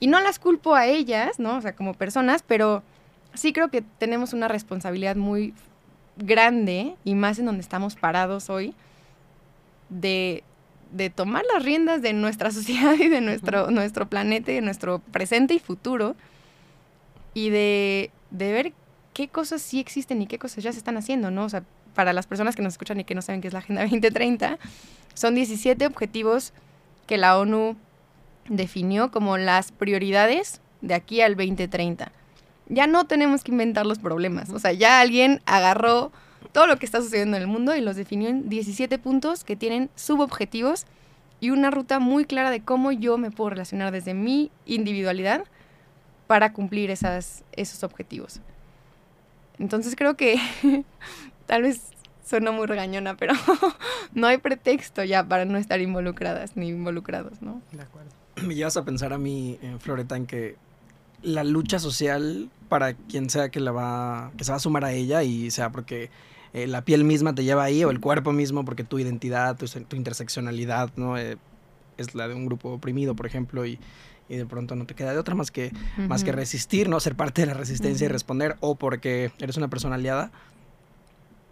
Y 0.00 0.06
no 0.06 0.20
las 0.20 0.38
culpo 0.38 0.74
a 0.74 0.86
ellas, 0.86 1.38
¿no? 1.38 1.56
O 1.56 1.60
sea, 1.60 1.74
como 1.74 1.94
personas, 1.94 2.44
pero 2.46 2.82
sí 3.34 3.52
creo 3.52 3.70
que 3.70 3.82
tenemos 3.82 4.34
una 4.34 4.46
responsabilidad 4.46 5.16
muy 5.16 5.54
grande, 6.18 6.94
y 7.04 7.14
más 7.14 7.38
en 7.38 7.46
donde 7.46 7.62
estamos 7.62 7.96
parados 7.96 8.50
hoy, 8.50 8.74
de, 9.88 10.44
de 10.92 11.08
tomar 11.08 11.44
las 11.54 11.64
riendas 11.64 12.02
de 12.02 12.12
nuestra 12.12 12.50
sociedad 12.52 12.94
y 12.94 13.08
de 13.08 13.22
nuestro, 13.22 13.70
nuestro 13.70 14.08
planeta 14.08 14.52
y 14.52 14.56
de 14.56 14.60
nuestro 14.60 14.98
presente 14.98 15.54
y 15.54 15.58
futuro 15.58 16.14
y 17.34 17.50
de, 17.50 18.10
ver 18.30 18.72
qué 19.14 19.28
cosas 19.28 19.62
sí 19.62 19.80
existen 19.80 20.22
y 20.22 20.26
qué 20.26 20.38
cosas 20.38 20.64
ya 20.64 20.72
se 20.72 20.78
están 20.78 20.96
haciendo, 20.96 21.30
¿no? 21.30 21.44
O 21.44 21.48
sea, 21.48 21.62
para 21.94 22.12
las 22.12 22.26
personas 22.26 22.56
que 22.56 22.62
nos 22.62 22.74
escuchan 22.74 23.00
y 23.00 23.04
que 23.04 23.14
no 23.14 23.22
saben 23.22 23.40
qué 23.40 23.48
es 23.48 23.54
la 23.54 23.60
Agenda 23.60 23.82
2030, 23.82 24.58
son 25.14 25.34
17 25.34 25.86
objetivos 25.86 26.52
que 27.06 27.16
la 27.16 27.38
ONU 27.38 27.76
definió 28.48 29.10
como 29.10 29.36
las 29.36 29.72
prioridades 29.72 30.60
de 30.80 30.94
aquí 30.94 31.20
al 31.20 31.36
2030. 31.36 32.12
Ya 32.68 32.86
no 32.86 33.06
tenemos 33.06 33.44
que 33.44 33.52
inventar 33.52 33.86
los 33.86 33.98
problemas, 33.98 34.50
o 34.50 34.58
sea, 34.58 34.72
ya 34.72 35.00
alguien 35.00 35.40
agarró 35.46 36.12
todo 36.52 36.66
lo 36.66 36.78
que 36.78 36.86
está 36.86 37.00
sucediendo 37.00 37.36
en 37.36 37.42
el 37.42 37.48
mundo 37.48 37.74
y 37.74 37.80
los 37.80 37.96
definió 37.96 38.28
en 38.28 38.48
17 38.48 38.98
puntos 38.98 39.44
que 39.44 39.56
tienen 39.56 39.90
subobjetivos 39.94 40.86
y 41.40 41.50
una 41.50 41.70
ruta 41.70 41.98
muy 41.98 42.24
clara 42.24 42.50
de 42.50 42.60
cómo 42.60 42.92
yo 42.92 43.16
me 43.18 43.30
puedo 43.30 43.50
relacionar 43.50 43.92
desde 43.92 44.14
mi 44.14 44.50
individualidad 44.66 45.44
para 46.28 46.52
cumplir 46.52 46.90
esas, 46.90 47.42
esos 47.52 47.82
objetivos. 47.82 48.40
Entonces 49.58 49.96
creo 49.96 50.16
que 50.16 50.40
tal 51.46 51.62
vez 51.62 51.80
suena 52.24 52.52
muy 52.52 52.66
regañona, 52.66 53.16
pero 53.16 53.34
no 54.14 54.28
hay 54.28 54.38
pretexto 54.38 55.02
ya 55.02 55.26
para 55.26 55.44
no 55.46 55.58
estar 55.58 55.80
involucradas 55.80 56.56
ni 56.56 56.68
involucrados, 56.68 57.42
¿no? 57.42 57.60
De 57.72 57.82
acuerdo. 57.82 58.10
Me 58.46 58.54
llevas 58.54 58.76
a 58.76 58.84
pensar 58.84 59.12
a 59.12 59.18
mí, 59.18 59.58
en 59.62 59.80
Floreta, 59.80 60.16
en 60.16 60.26
que 60.26 60.56
la 61.22 61.42
lucha 61.42 61.80
social 61.80 62.50
para 62.68 62.94
quien 62.94 63.28
sea 63.30 63.48
que 63.48 63.58
la 63.58 63.72
va 63.72 64.30
que 64.36 64.44
se 64.44 64.52
va 64.52 64.58
a 64.58 64.60
sumar 64.60 64.84
a 64.84 64.92
ella 64.92 65.24
y 65.24 65.50
sea 65.50 65.70
porque 65.72 66.10
eh, 66.52 66.68
la 66.68 66.82
piel 66.82 67.02
misma 67.02 67.34
te 67.34 67.42
lleva 67.42 67.64
ahí 67.64 67.82
o 67.82 67.90
el 67.90 67.98
cuerpo 67.98 68.32
mismo 68.32 68.64
porque 68.64 68.84
tu 68.84 68.98
identidad, 69.00 69.56
tu, 69.56 69.66
tu 69.66 69.96
interseccionalidad, 69.96 70.90
¿no? 70.96 71.18
Eh, 71.18 71.38
es 71.98 72.14
la 72.14 72.28
de 72.28 72.34
un 72.34 72.46
grupo 72.46 72.70
oprimido, 72.70 73.14
por 73.14 73.26
ejemplo, 73.26 73.66
y, 73.66 73.78
y, 74.28 74.36
de 74.36 74.46
pronto 74.46 74.74
no 74.74 74.86
te 74.86 74.94
queda 74.94 75.12
de 75.12 75.18
otra 75.18 75.34
más 75.34 75.50
que, 75.50 75.72
más 75.96 76.24
que 76.24 76.32
resistir, 76.32 76.88
¿no? 76.88 77.00
Ser 77.00 77.14
parte 77.14 77.42
de 77.42 77.46
la 77.46 77.54
resistencia 77.54 78.06
y 78.06 78.08
responder, 78.08 78.56
o 78.60 78.76
porque 78.76 79.30
eres 79.38 79.56
una 79.56 79.68
persona 79.68 79.96
aliada. 79.96 80.30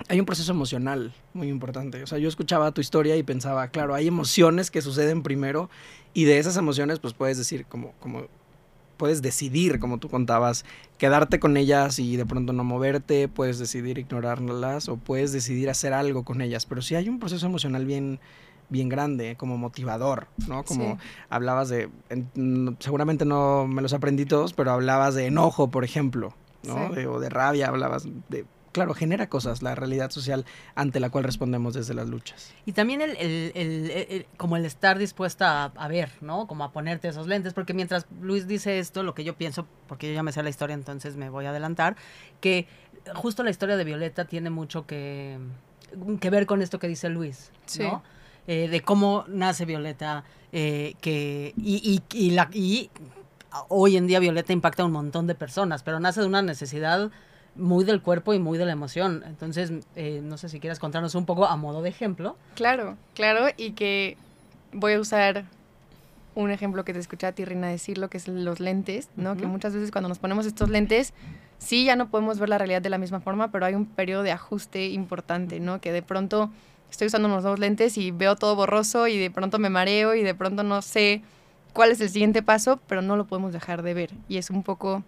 Hay 0.08 0.20
un 0.20 0.26
proceso 0.26 0.52
emocional 0.52 1.14
muy 1.34 1.48
importante. 1.48 2.02
O 2.02 2.06
sea, 2.06 2.18
yo 2.18 2.28
escuchaba 2.28 2.70
tu 2.72 2.80
historia 2.80 3.16
y 3.16 3.22
pensaba, 3.22 3.68
claro, 3.68 3.94
hay 3.94 4.06
emociones 4.06 4.70
que 4.70 4.82
suceden 4.82 5.22
primero 5.22 5.68
y 6.14 6.24
de 6.24 6.38
esas 6.38 6.56
emociones, 6.56 6.98
pues 6.98 7.14
puedes 7.14 7.38
decir, 7.38 7.66
como, 7.66 7.92
como 8.00 8.26
puedes 8.96 9.22
decidir, 9.22 9.78
como 9.78 9.98
tú 9.98 10.08
contabas, 10.08 10.64
quedarte 10.98 11.38
con 11.38 11.56
ellas 11.56 11.98
y 11.98 12.16
de 12.16 12.26
pronto 12.26 12.52
no 12.52 12.64
moverte, 12.64 13.28
puedes 13.28 13.58
decidir 13.58 13.98
ignorarlas 13.98 14.88
o 14.88 14.96
puedes 14.96 15.32
decidir 15.32 15.70
hacer 15.70 15.92
algo 15.92 16.24
con 16.24 16.40
ellas, 16.40 16.66
pero 16.66 16.82
sí 16.82 16.94
hay 16.94 17.08
un 17.08 17.18
proceso 17.18 17.46
emocional 17.46 17.84
bien 17.84 18.18
bien 18.68 18.88
grande, 18.88 19.36
como 19.36 19.56
motivador, 19.58 20.28
¿no? 20.48 20.64
Como 20.64 20.98
hablabas 21.28 21.68
de, 21.68 21.88
seguramente 22.78 23.24
no 23.24 23.66
me 23.66 23.82
los 23.82 23.92
aprendí 23.92 24.26
todos, 24.26 24.52
pero 24.52 24.72
hablabas 24.72 25.14
de 25.14 25.26
enojo, 25.26 25.70
por 25.70 25.84
ejemplo, 25.84 26.34
¿no? 26.64 26.90
o 27.10 27.20
de 27.20 27.28
rabia, 27.28 27.68
hablabas 27.68 28.08
de 28.28 28.44
claro, 28.76 28.92
genera 28.92 29.30
cosas 29.30 29.62
la 29.62 29.74
realidad 29.74 30.10
social 30.10 30.44
ante 30.74 31.00
la 31.00 31.08
cual 31.08 31.24
respondemos 31.24 31.72
desde 31.72 31.94
las 31.94 32.08
luchas. 32.08 32.52
Y 32.66 32.72
también 32.72 33.00
el, 33.00 33.16
el, 33.16 33.52
el, 33.54 34.26
como 34.36 34.58
el 34.58 34.66
estar 34.66 34.98
dispuesta 34.98 35.64
a, 35.64 35.88
ver, 35.88 36.10
¿no? 36.20 36.46
Como 36.46 36.62
a 36.62 36.72
ponerte 36.72 37.08
esos 37.08 37.26
lentes, 37.26 37.54
porque 37.54 37.72
mientras 37.72 38.04
Luis 38.20 38.46
dice 38.46 38.78
esto, 38.78 39.02
lo 39.02 39.14
que 39.14 39.24
yo 39.24 39.34
pienso, 39.34 39.66
porque 39.88 40.08
yo 40.08 40.12
ya 40.12 40.22
me 40.22 40.30
sé 40.30 40.42
la 40.42 40.50
historia, 40.50 40.74
entonces 40.74 41.16
me 41.16 41.30
voy 41.30 41.46
a 41.46 41.50
adelantar, 41.50 41.96
que 42.42 42.68
justo 43.14 43.42
la 43.42 43.48
historia 43.48 43.78
de 43.78 43.84
Violeta 43.84 44.26
tiene 44.26 44.50
mucho 44.50 44.86
que, 44.86 45.38
que 46.20 46.28
ver 46.28 46.44
con 46.44 46.60
esto 46.60 46.78
que 46.78 46.86
dice 46.86 47.08
Luis, 47.08 47.52
¿no? 47.78 48.02
Eh, 48.46 48.68
de 48.68 48.80
cómo 48.80 49.24
nace 49.28 49.64
Violeta, 49.64 50.24
eh, 50.52 50.94
que, 51.00 51.52
y, 51.56 52.02
y, 52.12 52.16
y, 52.16 52.30
la, 52.30 52.48
y 52.52 52.90
hoy 53.68 53.96
en 53.96 54.06
día 54.06 54.20
Violeta 54.20 54.52
impacta 54.52 54.82
a 54.82 54.86
un 54.86 54.92
montón 54.92 55.26
de 55.26 55.34
personas, 55.34 55.82
pero 55.82 55.98
nace 55.98 56.20
de 56.20 56.26
una 56.26 56.42
necesidad 56.42 57.10
muy 57.56 57.84
del 57.84 58.02
cuerpo 58.02 58.34
y 58.34 58.38
muy 58.38 58.58
de 58.58 58.66
la 58.66 58.72
emoción. 58.72 59.24
Entonces, 59.26 59.72
eh, 59.96 60.20
no 60.22 60.36
sé 60.38 60.48
si 60.48 60.60
quieras 60.60 60.78
contarnos 60.78 61.14
un 61.14 61.26
poco 61.26 61.46
a 61.46 61.56
modo 61.56 61.82
de 61.82 61.88
ejemplo. 61.88 62.36
Claro, 62.54 62.96
claro, 63.14 63.46
y 63.56 63.72
que 63.72 64.16
voy 64.72 64.92
a 64.92 65.00
usar 65.00 65.46
un 66.34 66.50
ejemplo 66.50 66.84
que 66.84 66.92
te 66.92 66.98
escuché 66.98 67.26
a 67.26 67.32
ti, 67.32 67.44
Rina, 67.44 67.68
decirlo, 67.68 68.10
que 68.10 68.18
es 68.18 68.28
los 68.28 68.60
lentes, 68.60 69.08
¿no? 69.16 69.36
Que 69.36 69.46
muchas 69.46 69.74
veces 69.74 69.90
cuando 69.90 70.08
nos 70.08 70.18
ponemos 70.18 70.44
estos 70.44 70.68
lentes, 70.68 71.14
sí, 71.58 71.86
ya 71.86 71.96
no 71.96 72.10
podemos 72.10 72.38
ver 72.38 72.50
la 72.50 72.58
realidad 72.58 72.82
de 72.82 72.90
la 72.90 72.98
misma 72.98 73.20
forma, 73.20 73.50
pero 73.50 73.64
hay 73.64 73.74
un 73.74 73.86
periodo 73.86 74.22
de 74.22 74.32
ajuste 74.32 74.86
importante, 74.88 75.60
¿no? 75.60 75.80
Que 75.80 75.92
de 75.92 76.02
pronto 76.02 76.50
estoy 76.90 77.08
usando 77.08 77.28
unos 77.28 77.44
dos 77.44 77.58
lentes 77.58 77.98
y 77.98 78.10
veo 78.10 78.36
todo 78.36 78.56
borroso 78.56 79.06
y 79.08 79.18
de 79.18 79.30
pronto 79.30 79.58
me 79.58 79.70
mareo 79.70 80.14
y 80.14 80.22
de 80.22 80.34
pronto 80.34 80.62
no 80.62 80.82
sé 80.82 81.22
cuál 81.72 81.90
es 81.90 82.00
el 82.00 82.08
siguiente 82.08 82.42
paso, 82.42 82.80
pero 82.86 83.02
no 83.02 83.16
lo 83.16 83.26
podemos 83.26 83.52
dejar 83.52 83.82
de 83.82 83.94
ver. 83.94 84.10
Y 84.28 84.38
es 84.38 84.50
un 84.50 84.62
poco 84.62 85.02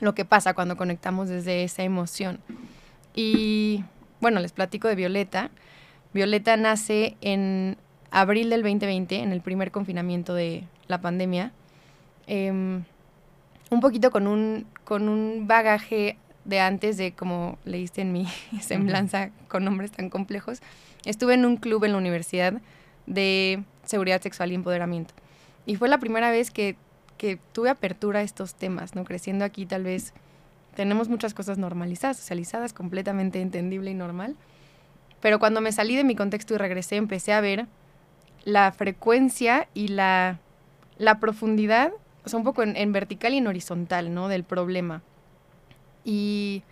lo 0.00 0.14
que 0.14 0.24
pasa 0.24 0.54
cuando 0.54 0.76
conectamos 0.76 1.28
desde 1.28 1.64
esa 1.64 1.82
emoción. 1.82 2.40
Y 3.14 3.84
bueno, 4.20 4.40
les 4.40 4.52
platico 4.52 4.88
de 4.88 4.94
Violeta. 4.94 5.50
Violeta 6.12 6.56
nace 6.56 7.16
en 7.20 7.76
abril 8.10 8.50
del 8.50 8.62
2020, 8.62 9.18
en 9.18 9.32
el 9.32 9.40
primer 9.40 9.70
confinamiento 9.70 10.34
de 10.34 10.64
la 10.86 11.00
pandemia. 11.00 11.52
Em, 12.26 12.84
un 13.70 13.80
poquito 13.80 14.10
con 14.10 14.26
un, 14.26 14.66
con 14.84 15.08
un 15.08 15.46
bagaje 15.46 16.16
de 16.44 16.60
antes 16.60 16.96
de, 16.96 17.12
como 17.12 17.58
leíste 17.64 18.02
en 18.02 18.12
mi 18.12 18.26
semblanza 18.60 19.30
con 19.48 19.64
nombres 19.64 19.90
tan 19.90 20.10
complejos, 20.10 20.60
estuve 21.04 21.34
en 21.34 21.44
un 21.44 21.56
club 21.56 21.84
en 21.84 21.92
la 21.92 21.98
universidad 21.98 22.54
de 23.06 23.62
seguridad 23.84 24.20
sexual 24.22 24.52
y 24.52 24.54
empoderamiento. 24.54 25.14
Y 25.66 25.76
fue 25.76 25.88
la 25.88 25.98
primera 25.98 26.30
vez 26.30 26.50
que 26.50 26.76
que 27.16 27.38
tuve 27.52 27.70
apertura 27.70 28.20
a 28.20 28.22
estos 28.22 28.54
temas, 28.54 28.94
¿no? 28.94 29.04
Creciendo 29.04 29.44
aquí 29.44 29.66
tal 29.66 29.84
vez 29.84 30.12
tenemos 30.74 31.08
muchas 31.08 31.34
cosas 31.34 31.58
normalizadas, 31.58 32.16
socializadas, 32.16 32.72
completamente 32.72 33.40
entendible 33.40 33.90
y 33.90 33.94
normal. 33.94 34.36
Pero 35.20 35.38
cuando 35.38 35.60
me 35.60 35.72
salí 35.72 35.96
de 35.96 36.04
mi 36.04 36.16
contexto 36.16 36.54
y 36.54 36.58
regresé, 36.58 36.96
empecé 36.96 37.32
a 37.32 37.40
ver 37.40 37.66
la 38.44 38.72
frecuencia 38.72 39.68
y 39.72 39.88
la, 39.88 40.38
la 40.98 41.20
profundidad, 41.20 41.92
o 42.24 42.28
sea, 42.28 42.38
un 42.38 42.44
poco 42.44 42.62
en, 42.62 42.92
vertical 42.92 43.32
y 43.32 43.38
en 43.38 43.46
horizontal, 43.46 44.12
¿no? 44.12 44.28
Del 44.28 44.44
problema. 44.44 45.02
Y 46.04 46.62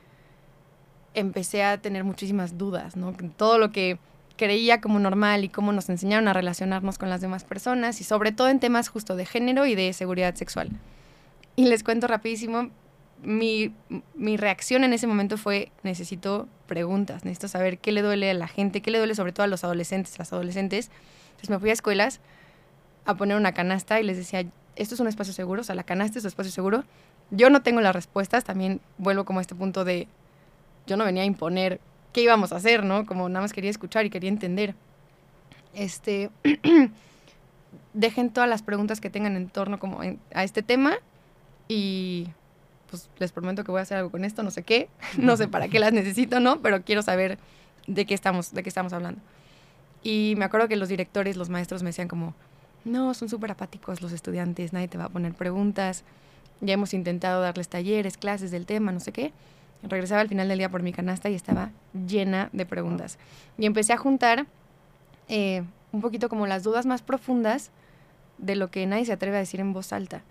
empecé 1.14 1.62
a 1.62 1.78
tener 1.78 2.04
muchísimas 2.04 2.58
dudas, 2.58 2.96
¿no? 2.96 3.14
Todo 3.36 3.58
lo 3.58 3.70
que 3.70 3.98
creía 4.36 4.80
como 4.80 4.98
normal 4.98 5.44
y 5.44 5.48
cómo 5.48 5.72
nos 5.72 5.88
enseñaron 5.88 6.28
a 6.28 6.32
relacionarnos 6.32 6.98
con 6.98 7.10
las 7.10 7.20
demás 7.20 7.44
personas 7.44 8.00
y 8.00 8.04
sobre 8.04 8.32
todo 8.32 8.48
en 8.48 8.60
temas 8.60 8.88
justo 8.88 9.16
de 9.16 9.26
género 9.26 9.66
y 9.66 9.74
de 9.74 9.92
seguridad 9.92 10.34
sexual. 10.34 10.70
Y 11.56 11.66
les 11.66 11.82
cuento 11.82 12.06
rapidísimo, 12.06 12.70
mi, 13.22 13.72
mi, 14.14 14.36
reacción 14.36 14.84
en 14.84 14.92
ese 14.92 15.06
momento 15.06 15.38
fue, 15.38 15.70
necesito 15.82 16.48
preguntas, 16.66 17.24
necesito 17.24 17.48
saber 17.48 17.78
qué 17.78 17.92
le 17.92 18.02
duele 18.02 18.30
a 18.30 18.34
la 18.34 18.48
gente, 18.48 18.82
qué 18.82 18.90
le 18.90 18.98
duele 18.98 19.14
sobre 19.14 19.32
todo 19.32 19.44
a 19.44 19.46
los 19.46 19.62
adolescentes, 19.64 20.18
las 20.18 20.32
adolescentes. 20.32 20.90
Entonces 21.30 21.50
me 21.50 21.58
fui 21.58 21.70
a 21.70 21.72
escuelas 21.72 22.20
a 23.04 23.16
poner 23.16 23.36
una 23.36 23.52
canasta 23.52 24.00
y 24.00 24.04
les 24.04 24.16
decía, 24.16 24.44
esto 24.76 24.94
es 24.94 25.00
un 25.00 25.08
espacio 25.08 25.32
seguro, 25.32 25.60
o 25.60 25.64
sea, 25.64 25.74
la 25.74 25.84
canasta 25.84 26.18
es 26.18 26.24
un 26.24 26.28
espacio 26.28 26.52
seguro. 26.52 26.84
Yo 27.30 27.48
no 27.50 27.62
tengo 27.62 27.80
las 27.80 27.94
respuestas, 27.94 28.44
también 28.44 28.80
vuelvo 28.98 29.24
como 29.24 29.38
a 29.38 29.42
este 29.42 29.54
punto 29.54 29.84
de, 29.84 30.08
yo 30.86 30.96
no 30.96 31.04
venía 31.04 31.22
a 31.22 31.26
imponer 31.26 31.80
qué 32.12 32.23
íbamos 32.23 32.52
a 32.52 32.57
hacer, 32.57 32.85
¿no? 32.85 33.07
Como 33.07 33.28
nada 33.28 33.42
más 33.42 33.52
quería 33.52 33.71
escuchar 33.71 34.07
y 34.07 34.11
quería 34.11 34.28
entender. 34.28 34.75
Este, 35.75 36.31
dejen 37.95 38.31
todas 38.31 38.49
las 38.49 38.62
preguntas 38.62 39.00
que 39.00 39.11
tengan 39.11 39.37
en 39.37 39.49
torno 39.49 39.78
como 39.78 40.00
a 40.35 40.45
este 40.45 40.62
tema 40.62 40.95
y 41.69 42.28
pues 42.90 43.09
les 43.19 43.33
prometo 43.33 43.64
que 43.64 43.71
voy 43.71 43.78
a 43.78 43.83
hacer 43.83 43.97
algo 43.99 44.11
con 44.11 44.25
esto, 44.25 44.42
no 44.42 44.50
sé 44.50 44.62
qué, 44.62 44.88
no 45.16 45.37
sé 45.37 45.49
para 45.49 45.69
qué 45.69 45.81
las 45.81 45.92
necesito, 45.92 46.40
¿no? 46.40 46.61
Pero 46.61 46.83
quiero 46.83 47.02
saber 47.02 47.38
de 47.87 48.07
qué 48.07 48.14
estamos, 48.14 48.52
de 48.52 48.62
qué 48.62 48.69
estamos 48.69 48.92
hablando. 48.92 49.21
Y 50.02 50.35
me 50.37 50.45
acuerdo 50.45 50.69
que 50.69 50.76
los 50.76 50.88
directores, 50.88 51.37
los 51.37 51.49
maestros 51.49 51.83
me 51.83 51.90
decían 51.90 52.09
como, 52.09 52.35
no, 52.85 53.14
son 53.14 53.28
súper 53.28 53.52
apáticos 53.52 54.02
los 54.02 54.12
estudiantes, 54.12 54.73
nadie 54.73 54.88
te 54.88 54.99
va 54.99 55.04
a 55.04 55.09
poner 55.09 55.33
preguntas, 55.33 56.02
ya 56.61 56.75
hemos 56.75 56.92
intentado 56.92 57.40
darles 57.40 57.69
talleres, 57.69 58.16
clases 58.19 58.50
del 58.50 58.66
tema, 58.66 58.92
no 58.92 59.00
sé 59.00 59.12
qué 59.12 59.33
regresaba 59.82 60.20
al 60.20 60.28
final 60.28 60.48
del 60.48 60.58
día 60.58 60.68
por 60.68 60.82
mi 60.82 60.92
canasta 60.92 61.28
y 61.28 61.34
estaba 61.34 61.70
llena 62.06 62.48
de 62.52 62.66
preguntas. 62.66 63.18
Y 63.58 63.66
empecé 63.66 63.92
a 63.92 63.96
juntar 63.96 64.46
eh, 65.28 65.64
un 65.92 66.00
poquito 66.00 66.28
como 66.28 66.46
las 66.46 66.62
dudas 66.62 66.86
más 66.86 67.02
profundas 67.02 67.70
de 68.38 68.56
lo 68.56 68.70
que 68.70 68.86
nadie 68.86 69.04
se 69.04 69.12
atreve 69.12 69.36
a 69.36 69.40
decir 69.40 69.60
en 69.60 69.72
voz 69.72 69.92
alta. 69.92 70.22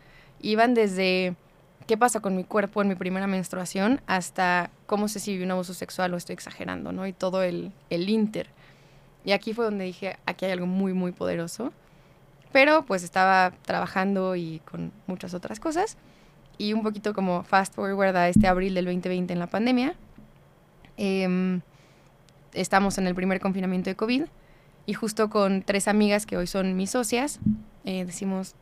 Iban 0.42 0.74
desde 0.74 1.36
qué 1.88 1.98
pasa 1.98 2.20
con 2.20 2.36
mi 2.36 2.44
cuerpo 2.44 2.82
en 2.82 2.88
mi 2.88 2.96
primera 2.96 3.28
menstruación 3.28 4.02
hasta 4.08 4.72
cómo 4.86 5.08
sé 5.08 5.20
si 5.20 5.42
un 5.42 5.52
abuso 5.52 5.74
sexual 5.74 6.14
o 6.14 6.18
estoy 6.18 6.34
exagerando, 6.34 6.92
¿no? 6.92 7.06
Y 7.08 7.14
todo 7.14 7.44
el, 7.44 7.72
el 7.90 8.10
inter. 8.10 8.48
Y 9.24 9.34
aquí 9.34 9.54
fue 9.54 9.66
donde 9.66 9.86
dije, 9.86 10.18
aquí 10.26 10.46
hay 10.46 10.52
algo 10.52 10.66
muy, 10.66 10.94
muy 10.94 11.12
poderoso. 11.12 11.72
Pero 12.52 12.84
pues 12.84 13.04
estaba 13.04 13.54
trabajando 13.62 14.36
y 14.36 14.62
con 14.70 14.92
muchas 15.08 15.34
otras 15.34 15.60
cosas 15.60 15.98
y 16.58 16.74
un 16.74 16.84
poquito 16.84 17.14
como 17.14 17.44
fast 17.44 17.74
forward 17.74 18.16
a 18.16 18.30
este 18.30 18.48
abril 18.48 18.74
del 18.74 18.86
2020 18.86 19.34
en 19.34 19.40
la 19.40 19.48
pandemia. 19.48 19.96
Em, 20.98 21.62
estamos 22.54 22.98
en 22.98 23.08
el 23.08 23.16
primer 23.16 23.40
confinamiento 23.40 23.90
de 23.90 23.96
COVID 23.96 24.24
y 24.86 24.94
justo 24.94 25.30
con 25.30 25.64
tres 25.64 25.88
amigas 25.88 26.26
que 26.26 26.38
hoy 26.38 26.48
son 26.48 26.76
mis 26.76 26.92
socias, 26.92 27.40
eh, 27.86 28.06
decimos, 28.06 28.56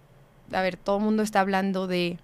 a 0.52 0.62
ver, 0.62 0.78
todo 0.78 0.98
el 0.98 1.04
mundo 1.04 1.24
está 1.24 1.42
hablando 1.42 1.88
de 1.88 2.18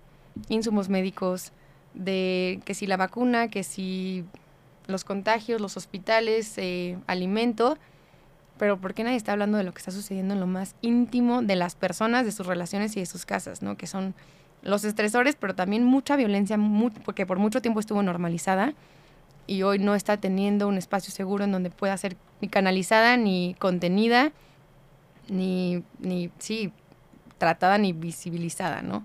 insumos 0.50 0.89
médicos, 0.89 1.51
de 1.93 2.60
que 2.65 2.74
si 2.74 2.88
la 2.88 2.98
vacuna, 2.98 3.50
que 3.50 3.63
si 3.63 4.25
los 4.88 5.03
contagios, 5.03 5.62
los 5.62 5.77
hospitales, 5.77 6.57
eh, 6.57 6.98
alimento, 7.07 7.77
pero 8.57 8.79
¿por 8.79 8.93
qué 8.93 9.03
nadie 9.03 9.17
está 9.17 9.34
hablando 9.34 9.57
de 9.57 9.63
lo 9.63 9.74
que 9.74 9.79
está 9.79 9.91
sucediendo 9.91 10.34
en 10.34 10.39
lo 10.39 10.48
más 10.48 10.75
íntimo 10.81 11.41
de 11.41 11.55
las 11.55 11.75
personas, 11.75 12.25
de 12.25 12.31
sus 12.31 12.45
relaciones 12.45 12.95
y 12.95 13.01
de 13.01 13.05
sus 13.05 13.25
casas, 13.25 13.62
¿no? 13.62 13.75
Que 13.75 13.88
son 13.88 14.13
los 14.65 14.84
estresores, 14.84 15.38
pero 15.39 15.55
también 15.55 15.86
mucha 15.86 16.15
violencia, 16.17 16.57
porque 17.05 17.25
por 17.25 17.39
mucho 17.39 17.62
tiempo 17.62 17.79
estuvo 17.79 18.03
normalizada 18.03 18.74
y 19.48 19.62
hoy 19.62 19.79
no 19.79 19.95
está 19.95 20.17
teniendo 20.17 20.67
un 20.67 20.77
espacio 20.77 21.13
seguro 21.13 21.43
en 21.43 21.51
donde 21.51 21.69
pueda 21.69 21.95
ser 21.98 22.17
ni 22.41 22.50
canalizada, 22.50 23.15
ni 23.15 23.55
contenida, 23.60 24.31
ni, 25.29 25.84
ni 26.00 26.31
sí, 26.39 26.74
tratada, 27.38 27.77
ni 27.77 27.93
visibilizada, 27.93 28.81
¿no? 28.81 29.03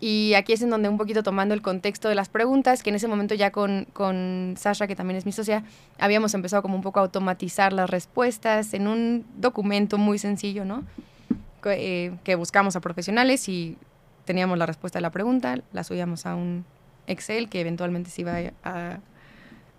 Y 0.00 0.34
aquí 0.34 0.52
es 0.52 0.62
en 0.62 0.70
donde 0.70 0.88
un 0.88 0.96
poquito 0.96 1.22
tomando 1.22 1.54
el 1.54 1.62
contexto 1.62 2.08
de 2.08 2.14
las 2.14 2.28
preguntas, 2.28 2.82
que 2.82 2.90
en 2.90 2.96
ese 2.96 3.08
momento 3.08 3.34
ya 3.34 3.50
con, 3.50 3.86
con 3.92 4.54
Sasha, 4.56 4.86
que 4.86 4.94
también 4.94 5.16
es 5.16 5.26
mi 5.26 5.32
socia, 5.32 5.64
habíamos 5.98 6.34
empezado 6.34 6.62
como 6.62 6.76
un 6.76 6.82
poco 6.82 7.00
a 7.00 7.02
automatizar 7.02 7.72
las 7.72 7.90
respuestas 7.90 8.74
en 8.74 8.86
un 8.86 9.24
documento 9.36 9.98
muy 9.98 10.18
sencillo, 10.18 10.64
¿no? 10.64 10.84
Que, 11.62 12.06
eh, 12.06 12.12
que 12.22 12.36
buscamos 12.36 12.76
a 12.76 12.80
profesionales 12.80 13.48
y 13.48 13.76
teníamos 14.28 14.58
la 14.58 14.66
respuesta 14.66 14.98
de 14.98 15.00
la 15.00 15.10
pregunta, 15.10 15.58
la 15.72 15.84
subíamos 15.84 16.26
a 16.26 16.34
un 16.34 16.66
Excel 17.06 17.48
que 17.48 17.62
eventualmente 17.62 18.10
se 18.10 18.20
iba 18.20 18.34
a, 18.62 18.98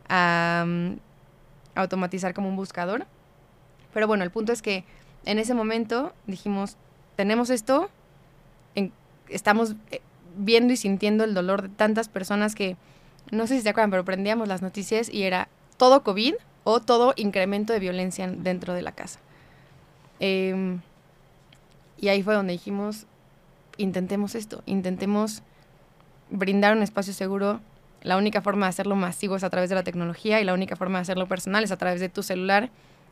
a, 0.10 0.63
um, 0.65 0.98
automatizar 1.75 2.34
como 2.34 2.50
un 2.50 2.56
buscador. 2.56 3.06
Pero 3.94 4.08
bueno, 4.08 4.24
el 4.24 4.32
punto 4.32 4.51
es 4.51 4.63
que 4.63 4.86
en 5.25 5.38
ese 5.38 5.53
momento 5.53 6.13
dijimos, 6.25 6.77
tenemos 7.15 7.51
esto, 7.51 7.91
estamos 9.27 9.75
eh, 9.91 10.01
viendo 10.36 10.74
y 10.74 10.77
sintiendo 10.77 11.25
el 11.25 11.36
dolor 11.36 11.62
de 11.62 11.70
tantas 11.70 12.10
personas 12.10 12.56
que, 12.56 12.75
no 13.29 13.46
sé 13.46 13.56
si 13.56 13.62
se 13.62 13.70
acuerdan, 13.70 13.91
pero 13.91 14.03
prendíamos 14.03 14.48
las 14.48 14.63
noticias 14.63 15.13
y 15.13 15.24
era 15.24 15.48
todo 15.77 16.01
COVID 16.01 16.34
o 16.63 16.79
todo 16.79 17.13
incremento 17.18 17.72
de 17.72 17.77
violencia 17.77 18.27
dentro 18.27 18.74
de 18.74 18.82
la 18.82 18.94
casa. 18.94 19.20
Eh, 20.20 20.79
y 22.00 22.08
ahí 22.08 22.24
fue 22.24 22.34
donde 22.34 22.53
dijimos, 22.53 23.06
intentemos 23.79 24.36
esto, 24.36 24.62
intentemos 24.65 25.41
brindar 26.29 26.75
un 26.75 26.83
espacio 26.83 27.13
seguro. 27.13 27.62
La 28.03 28.17
única 28.17 28.41
forma 28.41 28.65
de 28.65 28.69
hacerlo 28.69 28.95
masivo 28.95 29.36
es 29.36 29.43
a 29.43 29.50
través 29.50 29.69
de 29.69 29.75
la 29.75 29.83
tecnología 29.83 30.39
y 30.39 30.43
la 30.43 30.53
única 30.53 30.75
forma 30.75 31.00
de 31.00 31.03
hacerlo 31.03 31.27
personal 31.27 31.63
es 31.63 31.71
a 31.71 31.77
través 31.77 32.00
de 32.00 32.09
tu 32.09 32.21
celular. 32.21 32.69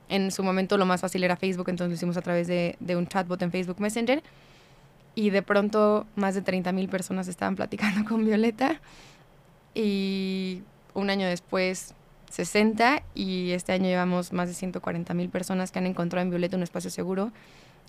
En 0.10 0.32
su 0.32 0.44
momento 0.44 0.78
lo 0.78 0.86
más 0.86 1.02
fácil 1.02 1.24
era 1.24 1.36
Facebook, 1.36 1.70
entonces 1.70 1.90
lo 1.90 1.96
hicimos 1.96 2.18
a 2.18 2.22
través 2.22 2.48
de, 2.48 2.76
de 2.80 2.96
un 2.96 3.08
chatbot 3.08 3.42
en 3.42 3.52
Facebook 3.52 3.80
Messenger 3.80 4.22
y 5.16 5.32
de 5.32 5.42
pronto 5.42 6.06
más 6.16 6.36
de 6.36 6.42
30 6.42 6.72
mil 6.74 6.90
personas 6.90 7.28
estaban 7.28 7.56
platicando 7.56 8.08
con 8.08 8.24
Violeta 8.24 8.80
y 9.74 10.62
un 10.94 11.10
año 11.10 11.28
después 11.28 11.94
60 12.30 13.04
y 13.16 13.52
este 13.52 13.72
año 13.72 13.86
llevamos 13.86 14.34
más 14.34 14.48
de 14.48 14.54
140 14.54 15.14
mil 15.14 15.30
personas 15.30 15.72
que 15.72 15.80
han 15.80 15.88
encontrado 15.88 16.24
en 16.24 16.30
Violeta 16.30 16.58
un 16.58 16.64
espacio 16.64 16.90
seguro 16.90 17.32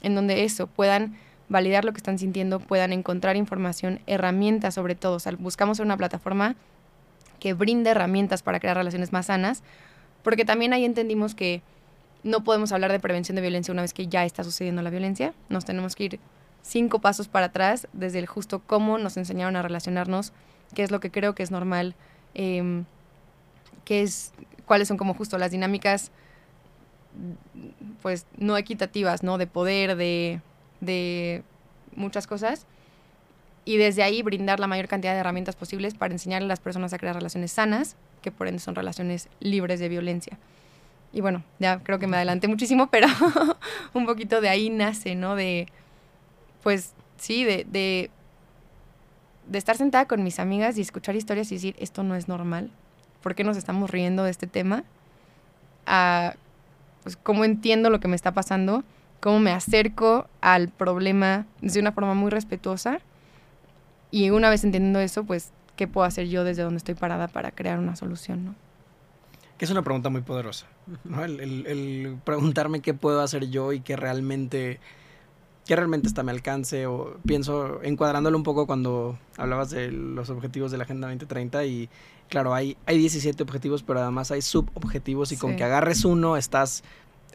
en 0.02 0.14
donde 0.14 0.44
eso 0.44 0.66
puedan 0.68 1.16
validar 1.48 1.84
lo 1.84 1.92
que 1.92 1.98
están 1.98 2.18
sintiendo, 2.18 2.60
puedan 2.60 2.92
encontrar 2.92 3.36
información, 3.36 4.00
herramientas 4.06 4.74
sobre 4.74 4.94
todo. 4.94 5.18
Buscamos 5.38 5.80
una 5.80 5.96
plataforma 5.96 6.56
que 7.40 7.54
brinde 7.54 7.90
herramientas 7.90 8.42
para 8.42 8.60
crear 8.60 8.76
relaciones 8.76 9.12
más 9.12 9.26
sanas, 9.26 9.62
porque 10.22 10.44
también 10.44 10.72
ahí 10.72 10.84
entendimos 10.84 11.34
que 11.34 11.62
no 12.24 12.42
podemos 12.42 12.72
hablar 12.72 12.90
de 12.92 13.00
prevención 13.00 13.36
de 13.36 13.42
violencia 13.42 13.72
una 13.72 13.82
vez 13.82 13.94
que 13.94 14.08
ya 14.08 14.24
está 14.24 14.44
sucediendo 14.44 14.82
la 14.82 14.90
violencia. 14.90 15.32
Nos 15.48 15.64
tenemos 15.64 15.94
que 15.94 16.04
ir 16.04 16.20
cinco 16.62 16.98
pasos 16.98 17.28
para 17.28 17.46
atrás 17.46 17.88
desde 17.92 18.18
el 18.18 18.26
justo 18.26 18.60
cómo 18.66 18.98
nos 18.98 19.16
enseñaron 19.16 19.56
a 19.56 19.62
relacionarnos, 19.62 20.32
qué 20.74 20.82
es 20.82 20.90
lo 20.90 21.00
que 21.00 21.10
creo 21.10 21.34
que 21.34 21.42
es 21.42 21.50
normal, 21.50 21.94
eh, 22.34 22.82
qué 23.84 24.02
es, 24.02 24.32
cuáles 24.66 24.88
son 24.88 24.96
como 24.98 25.14
justo 25.14 25.38
las 25.38 25.52
dinámicas 25.52 26.10
pues 28.02 28.26
no 28.36 28.56
equitativas, 28.56 29.22
¿no? 29.22 29.38
De 29.38 29.46
poder, 29.46 29.96
de, 29.96 30.40
de 30.80 31.42
muchas 31.94 32.26
cosas. 32.26 32.66
Y 33.64 33.76
desde 33.76 34.02
ahí 34.02 34.22
brindar 34.22 34.60
la 34.60 34.66
mayor 34.66 34.88
cantidad 34.88 35.12
de 35.12 35.18
herramientas 35.18 35.56
posibles 35.56 35.94
para 35.94 36.14
enseñar 36.14 36.42
a 36.42 36.46
las 36.46 36.60
personas 36.60 36.92
a 36.92 36.98
crear 36.98 37.14
relaciones 37.14 37.52
sanas, 37.52 37.96
que 38.22 38.30
por 38.30 38.48
ende 38.48 38.60
son 38.60 38.74
relaciones 38.74 39.28
libres 39.40 39.80
de 39.80 39.88
violencia. 39.88 40.38
Y 41.12 41.20
bueno, 41.20 41.42
ya 41.58 41.80
creo 41.80 41.98
que 41.98 42.06
me 42.06 42.16
adelanté 42.16 42.48
muchísimo, 42.48 42.88
pero 42.88 43.08
un 43.94 44.06
poquito 44.06 44.40
de 44.40 44.48
ahí 44.48 44.70
nace, 44.70 45.14
¿no? 45.14 45.36
De, 45.36 45.66
pues 46.62 46.94
sí, 47.16 47.44
de, 47.44 47.66
de, 47.68 48.10
de 49.46 49.58
estar 49.58 49.76
sentada 49.76 50.06
con 50.06 50.22
mis 50.22 50.38
amigas 50.38 50.78
y 50.78 50.80
escuchar 50.80 51.16
historias 51.16 51.50
y 51.52 51.56
decir, 51.56 51.76
esto 51.78 52.02
no 52.02 52.14
es 52.14 52.28
normal, 52.28 52.70
¿por 53.22 53.34
qué 53.34 53.44
nos 53.44 53.56
estamos 53.56 53.90
riendo 53.90 54.24
de 54.24 54.30
este 54.30 54.46
tema? 54.46 54.84
A, 55.86 56.34
pues, 57.02 57.16
cómo 57.16 57.44
entiendo 57.44 57.90
lo 57.90 58.00
que 58.00 58.08
me 58.08 58.16
está 58.16 58.32
pasando, 58.32 58.84
cómo 59.20 59.40
me 59.40 59.50
acerco 59.50 60.26
al 60.40 60.68
problema 60.68 61.46
de 61.60 61.80
una 61.80 61.92
forma 61.92 62.14
muy 62.14 62.30
respetuosa 62.30 63.00
y 64.10 64.30
una 64.30 64.50
vez 64.50 64.64
entendiendo 64.64 65.00
eso, 65.00 65.24
pues, 65.24 65.50
¿qué 65.76 65.86
puedo 65.86 66.06
hacer 66.06 66.28
yo 66.28 66.44
desde 66.44 66.62
donde 66.62 66.78
estoy 66.78 66.94
parada 66.94 67.28
para 67.28 67.50
crear 67.50 67.78
una 67.78 67.96
solución, 67.96 68.44
no? 68.44 68.54
Que 69.58 69.64
es 69.64 69.70
una 69.70 69.82
pregunta 69.82 70.08
muy 70.08 70.22
poderosa, 70.22 70.66
¿no? 71.04 71.24
El, 71.24 71.40
el, 71.40 71.66
el 71.66 72.18
preguntarme 72.24 72.80
qué 72.80 72.94
puedo 72.94 73.20
hacer 73.20 73.50
yo 73.50 73.72
y 73.72 73.80
qué 73.80 73.96
realmente 73.96 74.80
que 75.68 75.76
realmente 75.76 76.08
está 76.08 76.22
a 76.22 76.24
mi 76.24 76.30
alcance 76.30 76.86
o 76.86 77.18
pienso 77.26 77.82
encuadrándolo 77.82 78.38
un 78.38 78.42
poco 78.42 78.66
cuando 78.66 79.18
hablabas 79.36 79.68
de 79.68 79.92
los 79.92 80.30
objetivos 80.30 80.70
de 80.72 80.78
la 80.78 80.84
Agenda 80.84 81.08
2030 81.08 81.66
y 81.66 81.90
claro, 82.30 82.54
hay, 82.54 82.78
hay 82.86 82.96
17 82.96 83.42
objetivos, 83.42 83.82
pero 83.82 84.00
además 84.00 84.30
hay 84.30 84.40
subobjetivos 84.40 85.30
y 85.30 85.34
sí. 85.34 85.40
con 85.40 85.56
que 85.56 85.64
agarres 85.64 86.06
uno 86.06 86.38
estás, 86.38 86.84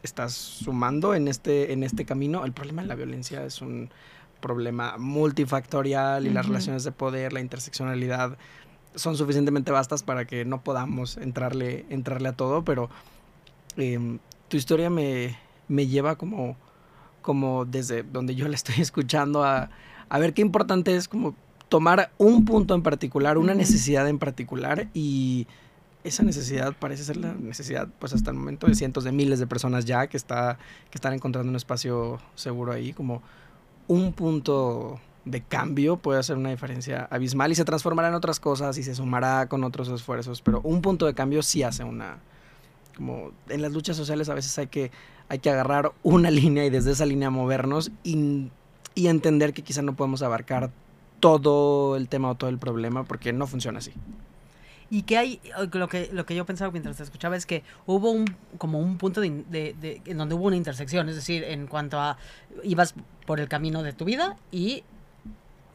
estás 0.04 0.34
sumando 0.34 1.16
en 1.16 1.28
este, 1.28 1.74
en 1.74 1.84
este 1.84 2.06
camino. 2.06 2.46
El 2.46 2.52
problema 2.54 2.82
de 2.82 2.88
la 2.88 2.96
violencia 2.96 3.44
es 3.46 3.62
un 3.62 3.90
problema 4.40 4.98
multifactorial 4.98 6.26
y 6.26 6.28
uh 6.28 6.32
-huh. 6.32 6.36
las 6.36 6.46
relaciones 6.48 6.84
de 6.84 6.92
poder, 6.92 7.34
la 7.34 7.40
interseccionalidad 7.40 8.38
son 8.96 9.18
suficientemente 9.18 9.72
vastas 9.72 10.04
para 10.04 10.26
que 10.26 10.46
no 10.46 10.64
podamos 10.64 11.18
entrarle, 11.18 11.86
entrarle 11.90 12.30
a 12.30 12.34
todo, 12.34 12.64
pero 12.64 12.90
eh, 13.78 14.20
tu 14.50 14.58
historia 14.58 14.90
me, 14.90 15.38
me 15.68 15.88
lleva 15.88 16.16
como 16.16 16.58
como 17.24 17.66
desde 17.66 18.04
donde 18.04 18.36
yo 18.36 18.48
la 18.48 18.54
estoy 18.54 18.76
escuchando 18.80 19.44
a, 19.44 19.72
a 20.10 20.20
ver 20.20 20.36
qué 20.36 20.44
importante 20.44 20.96
es 20.96 21.08
como 21.08 21.34
tomar 21.70 22.12
un 22.20 22.46
punto 22.46 22.76
en 22.76 22.84
particular, 22.84 23.40
una 23.40 23.56
necesidad 23.56 24.08
en 24.08 24.20
particular 24.20 24.90
y 24.94 25.48
esa 26.04 26.24
necesidad 26.24 26.74
parece 26.78 27.04
ser 27.04 27.18
la 27.18 27.34
necesidad 27.34 27.88
pues 28.00 28.14
hasta 28.14 28.32
el 28.32 28.38
momento 28.38 28.68
de 28.68 28.76
cientos 28.76 29.04
de 29.04 29.12
miles 29.12 29.40
de 29.40 29.48
personas 29.48 29.86
ya 29.86 30.08
que 30.08 30.18
está 30.18 30.58
que 30.90 30.98
están 30.98 31.14
encontrando 31.14 31.50
un 31.50 31.56
espacio 31.56 32.20
seguro 32.36 32.74
ahí 32.74 32.94
como 32.94 33.22
un 33.88 34.14
punto 34.14 35.00
de 35.26 35.42
cambio 35.42 35.98
puede 35.98 36.20
hacer 36.20 36.38
una 36.38 36.50
diferencia 36.50 37.08
abismal 37.10 37.52
y 37.52 37.56
se 37.56 37.64
transformará 37.64 38.10
en 38.10 38.14
otras 38.16 38.40
cosas 38.40 38.78
y 38.78 38.84
se 38.84 38.96
sumará 38.96 39.48
con 39.48 39.64
otros 39.64 39.88
esfuerzos, 39.90 40.42
pero 40.42 40.62
un 40.62 40.82
punto 40.82 41.06
de 41.06 41.14
cambio 41.14 41.42
sí 41.42 41.64
hace 41.64 41.84
una 41.84 42.20
como 42.96 43.32
en 43.50 43.62
las 43.62 43.72
luchas 43.72 43.98
sociales 43.98 44.30
a 44.30 44.34
veces 44.34 44.58
hay 44.58 44.68
que 44.68 44.92
hay 45.30 45.40
que 45.40 45.50
agarrar 45.50 45.94
una 46.04 46.30
línea 46.32 46.66
y 46.66 46.70
desde 46.70 46.92
esa 46.92 47.06
línea 47.06 47.30
movernos 47.30 47.92
y, 48.04 48.50
y, 48.96 49.08
entender 49.08 49.54
que 49.54 49.62
quizá 49.62 49.82
no 49.82 49.96
podemos 49.96 50.22
abarcar 50.22 50.72
todo 51.20 51.96
el 51.96 52.10
tema 52.10 52.30
o 52.30 52.36
todo 52.36 52.50
el 52.50 52.58
problema 52.58 53.06
porque 53.06 53.32
no 53.32 53.48
funciona 53.48 53.80
así. 53.80 53.94
Y 54.94 55.02
que 55.02 55.18
hay, 55.18 55.42
lo 55.72 55.88
que, 55.88 56.12
lo 56.14 56.24
que 56.28 56.36
yo 56.36 56.46
pensaba 56.46 56.70
mientras 56.70 56.98
te 56.98 57.02
escuchaba 57.02 57.36
es 57.36 57.48
que 57.48 57.64
hubo 57.88 58.12
un, 58.12 58.26
como 58.60 58.78
un 58.78 59.00
punto 59.00 59.22
de, 59.22 59.44
de, 59.50 59.76
de, 59.82 60.04
en 60.06 60.20
donde 60.20 60.36
hubo 60.36 60.46
una 60.46 60.56
intersección, 60.56 61.10
es 61.10 61.16
decir, 61.16 61.44
en 61.44 61.66
cuanto 61.66 62.00
a, 62.00 62.16
ibas 62.62 62.94
por 63.26 63.40
el 63.40 63.48
camino 63.48 63.82
de 63.82 63.94
tu 63.94 64.06
vida 64.06 64.38
y 64.52 64.84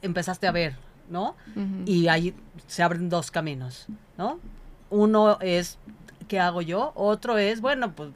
empezaste 0.02 0.46
a 0.46 0.52
ver, 0.52 0.76
¿no? 1.10 1.34
Uh 1.56 1.60
-huh. 1.60 1.82
Y 1.84 2.06
ahí 2.06 2.32
se 2.68 2.84
abren 2.84 3.08
dos 3.08 3.32
caminos, 3.32 3.86
¿no? 4.16 4.38
Uno 4.88 5.38
es, 5.40 5.78
¿qué 6.28 6.38
hago 6.38 6.62
yo? 6.62 6.92
Otro 6.94 7.38
es, 7.38 7.60
bueno, 7.60 7.96
pues 7.96 8.10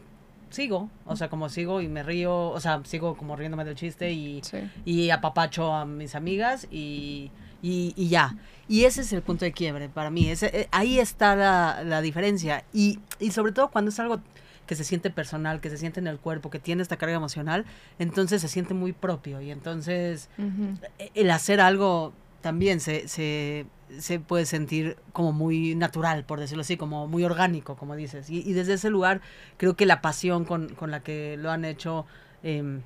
sigo, 0.50 0.88
o 1.04 1.16
sea, 1.16 1.28
como 1.28 1.48
sigo 1.48 1.80
y 1.80 1.88
me 1.88 2.04
río, 2.04 2.50
o 2.50 2.60
sea, 2.60 2.80
sigo 2.84 3.16
como 3.16 3.34
riéndome 3.34 3.64
del 3.64 3.74
chiste 3.74 4.12
y, 4.12 4.40
sí. 4.44 4.70
y 4.84 5.10
apapacho 5.10 5.72
a 5.72 5.84
mis 5.84 6.14
amigas 6.14 6.68
y, 6.70 7.32
y, 7.60 7.92
y, 7.96 8.08
ya. 8.08 8.36
Y 8.68 8.84
ese 8.84 9.02
es 9.02 9.12
el 9.12 9.22
punto 9.22 9.44
de 9.44 9.52
quiebre 9.52 9.88
para 9.88 10.10
mí, 10.10 10.28
ese, 10.28 10.46
eh, 10.46 10.68
ahí 10.70 10.98
está 10.98 11.36
la, 11.36 11.82
la 11.84 12.00
diferencia 12.00 12.64
y, 12.72 13.00
y, 13.18 13.32
sobre 13.32 13.52
todo 13.52 13.70
cuando 13.70 13.90
es 13.90 13.98
algo 13.98 14.20
que 14.66 14.76
se 14.76 14.84
siente 14.84 15.10
personal, 15.10 15.60
que 15.60 15.68
se 15.68 15.76
siente 15.76 16.00
en 16.00 16.06
el 16.06 16.18
cuerpo, 16.18 16.48
que 16.48 16.58
tiene 16.58 16.82
esta 16.82 16.96
carga 16.96 17.16
emocional, 17.16 17.64
entonces 17.98 18.40
se 18.40 18.48
siente 18.48 18.74
muy 18.74 18.92
propio 18.92 19.40
y 19.40 19.50
entonces 19.50 20.28
uh 20.38 20.42
-huh. 20.42 21.10
el 21.14 21.30
hacer 21.30 21.60
algo 21.60 22.12
también 22.40 22.80
se, 22.80 23.08
se, 23.08 23.66
se, 23.98 24.20
puede 24.20 24.46
sentir 24.46 24.96
como 25.12 25.32
muy 25.32 25.74
natural, 25.74 26.24
por 26.24 26.40
decirlo 26.40 26.62
así, 26.62 26.76
como 26.76 27.06
muy 27.06 27.24
orgánico, 27.24 27.76
como 27.76 27.96
dices. 27.96 28.28
Y, 28.30 28.40
y 28.48 28.52
desde 28.52 28.74
ese 28.74 28.90
lugar 28.90 29.20
creo 29.56 29.76
que 29.76 29.86
la 29.86 30.00
pasión 30.02 30.44
con, 30.44 30.68
con 30.74 30.90
la 30.90 31.02
que 31.02 31.36
lo 31.38 31.50
han 31.50 31.64
hecho... 31.64 32.06
Eh, 32.42 32.80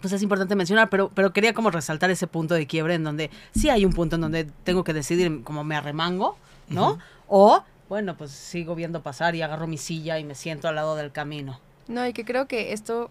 pues 0.00 0.12
es 0.12 0.22
importante 0.22 0.54
mencionar, 0.56 0.88
pero, 0.90 1.10
pero 1.14 1.32
quería 1.32 1.54
como 1.54 1.70
resaltar 1.70 2.10
ese 2.10 2.26
punto 2.26 2.54
de 2.54 2.66
quiebre 2.66 2.94
en 2.94 3.04
donde 3.04 3.30
sí 3.54 3.70
hay 3.70 3.84
un 3.84 3.92
punto 3.92 4.16
en 4.16 4.22
donde 4.22 4.44
tengo 4.64 4.84
que 4.84 4.92
decidir 4.92 5.42
como 5.44 5.64
me 5.64 5.76
arremango, 5.76 6.36
¿no? 6.68 6.92
Uh 6.92 6.94
-huh. 6.96 7.02
O, 7.28 7.64
bueno, 7.88 8.16
pues 8.16 8.30
sigo 8.30 8.74
viendo 8.74 9.02
pasar 9.02 9.34
y 9.34 9.42
agarro 9.42 9.66
mi 9.66 9.78
silla 9.78 10.18
y 10.18 10.24
me 10.24 10.34
siento 10.34 10.68
al 10.68 10.74
lado 10.74 10.96
del 10.96 11.12
camino. 11.12 11.60
No, 11.88 12.06
y 12.06 12.12
que 12.12 12.24
creo 12.24 12.46
que 12.46 12.72
esto 12.72 13.10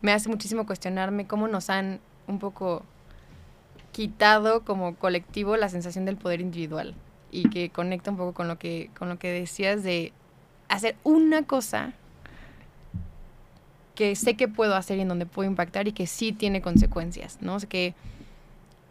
me 0.00 0.12
hace 0.12 0.28
muchísimo 0.28 0.66
cuestionarme 0.66 1.26
cómo 1.26 1.48
nos 1.48 1.70
han 1.70 2.00
un 2.26 2.38
poco 2.38 2.82
quitado 3.92 4.64
como 4.64 4.94
colectivo 4.94 5.56
la 5.56 5.68
sensación 5.68 6.04
del 6.04 6.16
poder 6.16 6.40
individual 6.40 6.94
y 7.30 7.50
que 7.50 7.70
conecta 7.70 8.10
un 8.10 8.16
poco 8.16 8.32
con 8.32 8.48
lo 8.48 8.58
que, 8.58 8.90
con 8.98 9.08
lo 9.08 9.18
que 9.18 9.32
decías 9.32 9.82
de 9.82 10.12
hacer 10.68 10.96
una 11.04 11.42
cosa 11.42 11.92
que 13.98 14.14
sé 14.14 14.34
que 14.34 14.46
puedo 14.46 14.76
hacer 14.76 14.96
y 14.98 15.00
en 15.00 15.08
donde 15.08 15.26
puedo 15.26 15.50
impactar 15.50 15.88
y 15.88 15.92
que 15.92 16.06
sí 16.06 16.30
tiene 16.30 16.62
consecuencias, 16.62 17.38
¿no? 17.40 17.56
O 17.56 17.58
sea, 17.58 17.68
que 17.68 17.94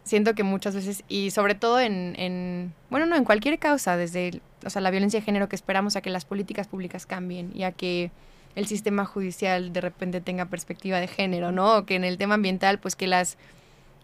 siento 0.04 0.34
que 0.34 0.42
muchas 0.42 0.74
veces, 0.74 1.02
y 1.08 1.30
sobre 1.30 1.54
todo 1.54 1.80
en, 1.80 2.14
en, 2.18 2.74
bueno, 2.90 3.06
no, 3.06 3.16
en 3.16 3.24
cualquier 3.24 3.58
causa, 3.58 3.96
desde, 3.96 4.42
o 4.66 4.68
sea, 4.68 4.82
la 4.82 4.90
violencia 4.90 5.18
de 5.20 5.24
género, 5.24 5.48
que 5.48 5.56
esperamos 5.56 5.96
a 5.96 6.02
que 6.02 6.10
las 6.10 6.26
políticas 6.26 6.68
públicas 6.68 7.06
cambien 7.06 7.52
y 7.54 7.62
a 7.62 7.72
que 7.72 8.10
el 8.54 8.66
sistema 8.66 9.06
judicial 9.06 9.72
de 9.72 9.80
repente 9.80 10.20
tenga 10.20 10.44
perspectiva 10.44 11.00
de 11.00 11.08
género, 11.08 11.52
¿no? 11.52 11.78
O 11.78 11.86
que 11.86 11.94
en 11.94 12.04
el 12.04 12.18
tema 12.18 12.34
ambiental, 12.34 12.78
pues 12.78 12.94
que 12.94 13.06
las 13.06 13.38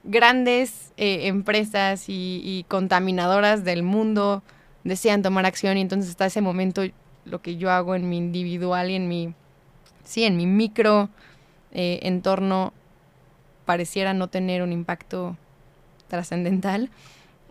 grandes 0.04 0.94
eh, 0.96 1.26
empresas 1.26 2.08
y, 2.08 2.40
y, 2.42 2.64
contaminadoras 2.66 3.62
del 3.62 3.82
mundo 3.82 4.42
desean 4.84 5.20
tomar 5.20 5.44
acción 5.44 5.76
y 5.76 5.82
entonces 5.82 6.12
hasta 6.12 6.24
ese 6.24 6.40
momento 6.40 6.82
lo 7.26 7.42
que 7.42 7.56
yo 7.56 7.70
hago 7.70 7.94
en 7.94 8.08
mi 8.08 8.16
individual 8.16 8.90
y 8.90 8.94
en 8.94 9.06
mi, 9.06 9.34
sí, 10.04 10.24
en 10.24 10.36
mi 10.36 10.46
micro 10.46 11.08
eh, 11.72 12.00
entorno 12.02 12.72
pareciera 13.64 14.14
no 14.14 14.28
tener 14.28 14.62
un 14.62 14.72
impacto 14.72 15.36
trascendental, 16.08 16.90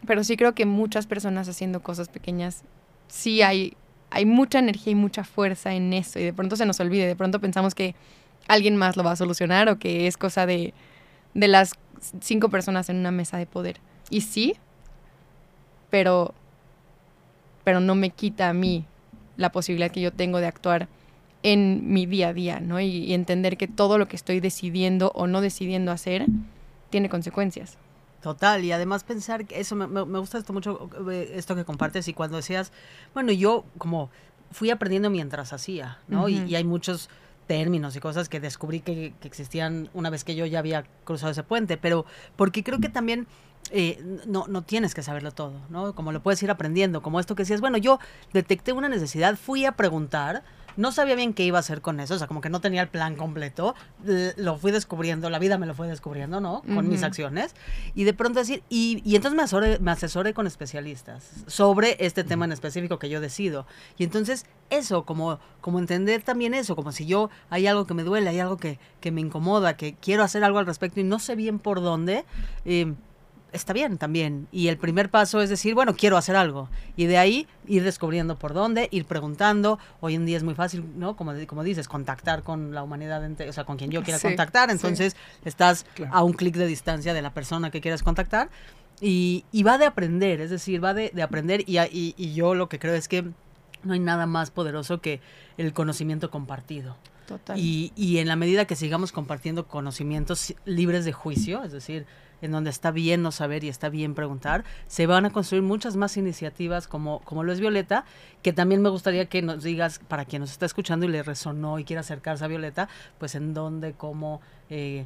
pero 0.06 0.24
sí 0.24 0.38
creo 0.38 0.54
que 0.54 0.66
muchas 0.66 1.08
personas 1.08 1.48
haciendo 1.50 1.82
cosas 1.82 2.10
pequeñas, 2.10 2.64
sí 3.08 3.42
hay, 3.42 3.76
hay 4.10 4.26
mucha 4.26 4.60
energía 4.60 4.92
y 4.92 4.96
mucha 4.96 5.24
fuerza 5.24 5.74
en 5.74 5.94
eso 5.94 6.20
y 6.20 6.24
de 6.24 6.34
pronto 6.34 6.56
se 6.56 6.66
nos 6.66 6.80
olvide, 6.80 7.08
de 7.08 7.16
pronto 7.16 7.40
pensamos 7.40 7.74
que 7.76 7.96
alguien 8.48 8.76
más 8.78 8.98
lo 8.98 9.04
va 9.04 9.12
a 9.12 9.16
solucionar 9.16 9.70
o 9.70 9.80
que 9.80 10.08
es 10.08 10.18
cosa 10.18 10.46
de, 10.46 10.74
de 11.34 11.48
las 11.48 11.74
cinco 12.20 12.50
personas 12.50 12.90
en 12.90 12.98
una 12.98 13.12
mesa 13.12 13.38
de 13.38 13.46
poder. 13.46 13.80
Y 14.10 14.22
sí, 14.22 14.56
pero, 15.90 16.34
pero 17.64 17.80
no 17.80 17.96
me 17.96 18.10
quita 18.10 18.50
a 18.50 18.54
mí 18.54 18.86
la 19.38 19.52
posibilidad 19.52 19.92
que 19.92 20.02
yo 20.02 20.12
tengo 20.12 20.40
de 20.40 20.48
actuar 20.48 20.88
en 21.44 21.92
mi 21.94 22.06
día 22.06 22.30
a 22.30 22.34
día, 22.34 22.60
¿no? 22.60 22.80
Y, 22.80 22.88
y, 22.88 23.14
entender 23.14 23.58
que 23.58 23.68
todo 23.68 23.98
lo 23.98 24.08
que 24.08 24.16
estoy 24.16 24.40
decidiendo 24.40 25.12
o 25.14 25.28
no 25.28 25.42
decidiendo 25.42 25.92
hacer 25.92 26.26
tiene 26.90 27.10
consecuencias. 27.10 27.78
Total, 28.22 28.64
y 28.64 28.72
además 28.72 29.04
pensar 29.04 29.46
que 29.46 29.60
eso 29.60 29.76
me, 29.76 30.02
gusta 30.20 30.38
esto 30.38 30.54
mucho, 30.54 30.90
eh, 31.12 31.34
esto 31.36 31.56
que 31.56 31.66
compartes, 31.66 32.08
y 32.08 32.14
cuando 32.14 32.38
decías, 32.38 32.72
bueno, 33.14 33.34
yo 33.34 33.66
como 33.78 34.10
fui 34.52 34.70
aprendiendo 34.70 35.10
mientras 35.10 35.52
hacía, 35.52 36.00
¿no? 36.08 36.24
Uh 36.24 36.28
-huh. 36.28 36.48
y, 36.48 36.52
y, 36.52 36.56
hay 36.56 36.64
muchos 36.64 37.10
términos 37.48 37.96
y 37.98 38.00
cosas 38.00 38.30
que 38.30 38.40
descubrí 38.40 38.80
que, 38.80 39.14
que, 39.20 39.28
existían 39.28 39.90
una 39.94 40.10
vez 40.10 40.24
que 40.24 40.36
yo 40.36 40.46
ya 40.46 40.60
había 40.60 40.86
cruzado 41.04 41.34
ese 41.34 41.44
puente, 41.44 41.76
pero 41.76 42.06
porque 42.38 42.64
creo 42.64 42.80
que 42.80 42.88
también 42.88 43.28
eh, 43.72 44.02
no, 44.26 44.46
no 44.48 44.62
tienes 44.62 44.94
que 44.94 45.04
saberlo 45.04 45.32
todo, 45.32 45.54
¿no? 45.70 45.94
Como 45.94 46.12
lo 46.12 46.22
puedes 46.22 46.42
ir 46.44 46.52
aprendiendo, 46.52 47.02
como 47.02 47.20
esto 47.20 47.36
que 47.36 47.44
decías, 47.44 47.62
bueno, 47.62 47.78
yo 47.78 48.00
detecté 48.32 48.72
una 48.72 48.90
necesidad, 48.90 49.36
fui 49.36 49.66
a 49.66 49.74
preguntar, 49.74 50.44
no 50.78 50.92
sabía 50.92 51.16
bien 51.16 51.34
qué 51.34 51.44
iba 51.44 51.58
a 51.58 51.62
hacer 51.62 51.82
con 51.82 52.00
eso, 52.00 52.16
o 52.16 52.18
sea, 52.18 52.28
como 52.28 52.42
que 52.42 52.50
no 52.50 52.62
tenía 52.62 52.82
el 52.82 52.90
plan 52.90 53.16
completo, 53.16 53.76
lo 54.38 54.58
fui 54.58 54.72
descubriendo, 54.72 55.30
la 55.30 55.40
vida 55.40 55.58
me 55.58 55.66
lo 55.66 55.74
fue 55.74 55.88
descubriendo, 55.88 56.40
¿no? 56.40 56.62
Con 56.62 56.78
uh 56.78 56.82
-huh. 56.82 56.84
mis 56.84 57.04
acciones, 57.04 57.56
y 57.96 58.04
de 58.04 58.14
pronto 58.14 58.40
decir, 58.40 58.64
y, 58.70 59.02
y 59.06 59.16
entonces 59.16 59.36
me 59.36 59.44
asesoré, 59.44 59.80
me 59.80 59.92
asesoré 59.92 60.34
con 60.34 60.48
especialistas 60.48 61.32
sobre 61.48 61.98
este 62.00 62.24
tema 62.24 62.46
en 62.46 62.52
específico 62.52 63.00
que 63.00 63.10
yo 63.10 63.22
decido, 63.22 63.66
y 63.98 64.04
entonces 64.04 64.46
eso, 64.70 65.06
como, 65.06 65.40
como 65.62 65.80
entender 65.80 66.22
también 66.24 66.54
eso, 66.54 66.76
como 66.76 66.92
si 66.92 67.06
yo 67.06 67.30
hay 67.50 67.68
algo 67.68 67.86
que 67.86 67.94
me 67.94 68.04
duele, 68.04 68.30
hay 68.30 68.40
algo 68.40 68.58
que, 68.58 68.80
que 69.02 69.12
me 69.12 69.22
incomoda, 69.22 69.78
que 69.78 69.96
quiero 69.96 70.24
hacer 70.24 70.44
algo 70.44 70.60
al 70.60 70.66
respecto 70.66 71.00
y 71.00 71.04
no 71.04 71.20
sé 71.20 71.36
bien 71.36 71.60
por 71.60 71.82
dónde, 71.82 72.26
eh, 72.66 72.94
está 73.54 73.72
bien 73.72 73.98
también. 73.98 74.48
Y 74.52 74.68
el 74.68 74.78
primer 74.78 75.10
paso 75.10 75.42
es 75.42 75.50
decir, 75.50 75.74
bueno, 75.76 75.96
quiero 75.96 76.18
hacer 76.18 76.36
algo. 76.36 76.70
Y 76.98 77.06
de 77.06 77.18
ahí 77.18 77.48
ir 77.68 77.84
descubriendo 77.84 78.38
por 78.38 78.54
dónde, 78.54 78.90
ir 78.92 79.06
preguntando. 79.06 79.80
Hoy 80.02 80.16
en 80.16 80.26
día 80.26 80.38
es 80.38 80.44
muy 80.44 80.56
fácil, 80.56 80.84
¿no? 80.98 81.16
Como, 81.16 81.34
como 81.48 81.64
dices, 81.64 81.88
contactar 81.88 82.44
con 82.44 82.74
la 82.74 82.84
humanidad, 82.84 83.24
o 83.48 83.54
sea, 83.54 83.64
con 83.64 83.78
quien 83.78 83.92
yo 83.92 84.04
quiera 84.04 84.20
sí, 84.20 84.28
contactar. 84.28 84.70
Entonces 84.70 85.14
sí. 85.14 85.40
estás 85.46 85.86
claro. 85.94 86.14
a 86.14 86.24
un 86.24 86.34
clic 86.34 86.56
de 86.56 86.68
distancia 86.68 87.14
de 87.14 87.22
la 87.22 87.34
persona 87.34 87.72
que 87.72 87.80
quieras 87.80 88.04
contactar. 88.04 88.50
Y, 89.00 89.46
y 89.52 89.64
va 89.64 89.78
de 89.78 89.86
aprender, 89.86 90.40
es 90.40 90.50
decir, 90.50 90.84
va 90.84 90.94
de, 90.94 91.12
de 91.14 91.24
aprender. 91.24 91.64
Y, 91.68 91.80
y, 91.80 92.14
y 92.18 92.34
yo 92.34 92.56
lo 92.56 92.70
que 92.70 92.80
creo 92.80 92.96
es 92.96 93.08
que 93.08 93.24
no 93.84 93.94
hay 93.94 94.00
nada 94.00 94.26
más 94.26 94.52
poderoso 94.52 95.02
que 95.02 95.22
el 95.58 95.74
conocimiento 95.74 96.30
compartido. 96.32 96.98
Total. 97.28 97.58
Y, 97.58 97.94
y 97.96 98.18
en 98.18 98.28
la 98.28 98.36
medida 98.36 98.66
que 98.66 98.76
sigamos 98.76 99.12
compartiendo 99.12 99.68
conocimientos 99.68 100.54
libres 100.66 101.06
de 101.06 101.14
juicio, 101.14 101.64
es 101.64 101.72
decir, 101.72 102.06
en 102.44 102.52
donde 102.52 102.70
está 102.70 102.92
bien 102.92 103.22
no 103.22 103.32
saber 103.32 103.64
y 103.64 103.70
está 103.70 103.88
bien 103.88 104.16
preguntar, 104.16 104.66
se 104.88 105.08
van 105.08 105.26
a 105.26 105.32
construir 105.32 105.64
muchas 105.64 105.96
más 105.96 106.18
iniciativas 106.18 106.90
como, 106.90 107.22
como 107.22 107.44
lo 107.44 107.54
es 107.54 107.62
Violeta, 107.62 108.04
que 108.42 108.52
también 108.52 108.82
me 108.82 108.90
gustaría 108.90 109.28
que 109.28 109.42
nos 109.42 109.64
digas, 109.64 110.02
para 110.10 110.26
quien 110.26 110.42
nos 110.42 110.52
está 110.52 110.66
escuchando 110.66 111.06
y 111.06 111.10
le 111.10 111.24
resonó 111.24 111.80
y 111.80 111.86
quiera 111.86 112.02
acercarse 112.02 112.44
a 112.44 112.50
Violeta, 112.50 112.90
pues 113.18 113.36
en 113.36 113.54
dónde, 113.54 113.94
cómo... 113.94 114.42
Eh, 114.70 115.06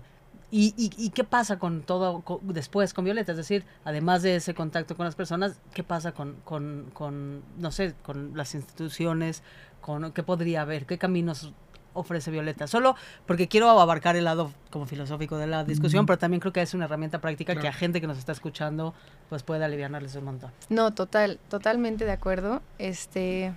y, 0.49 0.73
y, 0.77 0.89
y, 0.97 1.09
qué 1.09 1.25
pasa 1.25 1.59
con 1.59 1.81
todo 1.81 2.23
después 2.43 2.93
con 2.93 3.03
Violeta? 3.03 3.33
Es 3.33 3.37
decir, 3.37 3.65
además 3.83 4.21
de 4.21 4.37
ese 4.37 4.53
contacto 4.53 4.95
con 4.95 5.05
las 5.05 5.13
personas, 5.13 5.59
¿qué 5.73 5.83
pasa 5.83 6.13
con, 6.13 6.37
con, 6.45 6.89
con 6.93 7.43
no 7.57 7.69
sé, 7.71 7.95
con 8.01 8.31
las 8.33 8.55
instituciones? 8.55 9.43
Con, 9.81 10.13
¿Qué 10.13 10.23
podría 10.23 10.61
haber? 10.61 10.85
¿Qué 10.85 10.97
caminos 10.97 11.51
ofrece 11.97 12.31
Violeta. 12.31 12.67
Solo 12.67 12.95
porque 13.25 13.47
quiero 13.47 13.69
abarcar 13.69 14.15
el 14.15 14.25
lado 14.25 14.51
como 14.69 14.85
filosófico 14.85 15.37
de 15.37 15.47
la 15.47 15.63
discusión, 15.63 16.03
mm. 16.03 16.07
pero 16.07 16.17
también 16.17 16.39
creo 16.39 16.53
que 16.53 16.61
es 16.61 16.73
una 16.73 16.85
herramienta 16.85 17.19
práctica 17.19 17.53
claro. 17.53 17.61
que 17.61 17.67
a 17.67 17.73
gente 17.73 18.01
que 18.01 18.07
nos 18.07 18.17
está 18.17 18.31
escuchando 18.31 18.93
pues 19.29 19.43
puede 19.43 19.65
aliviarles 19.65 20.15
un 20.15 20.25
montón. 20.25 20.51
No, 20.69 20.93
total, 20.93 21.39
totalmente 21.49 22.05
de 22.05 22.11
acuerdo. 22.11 22.61
Este, 22.77 23.53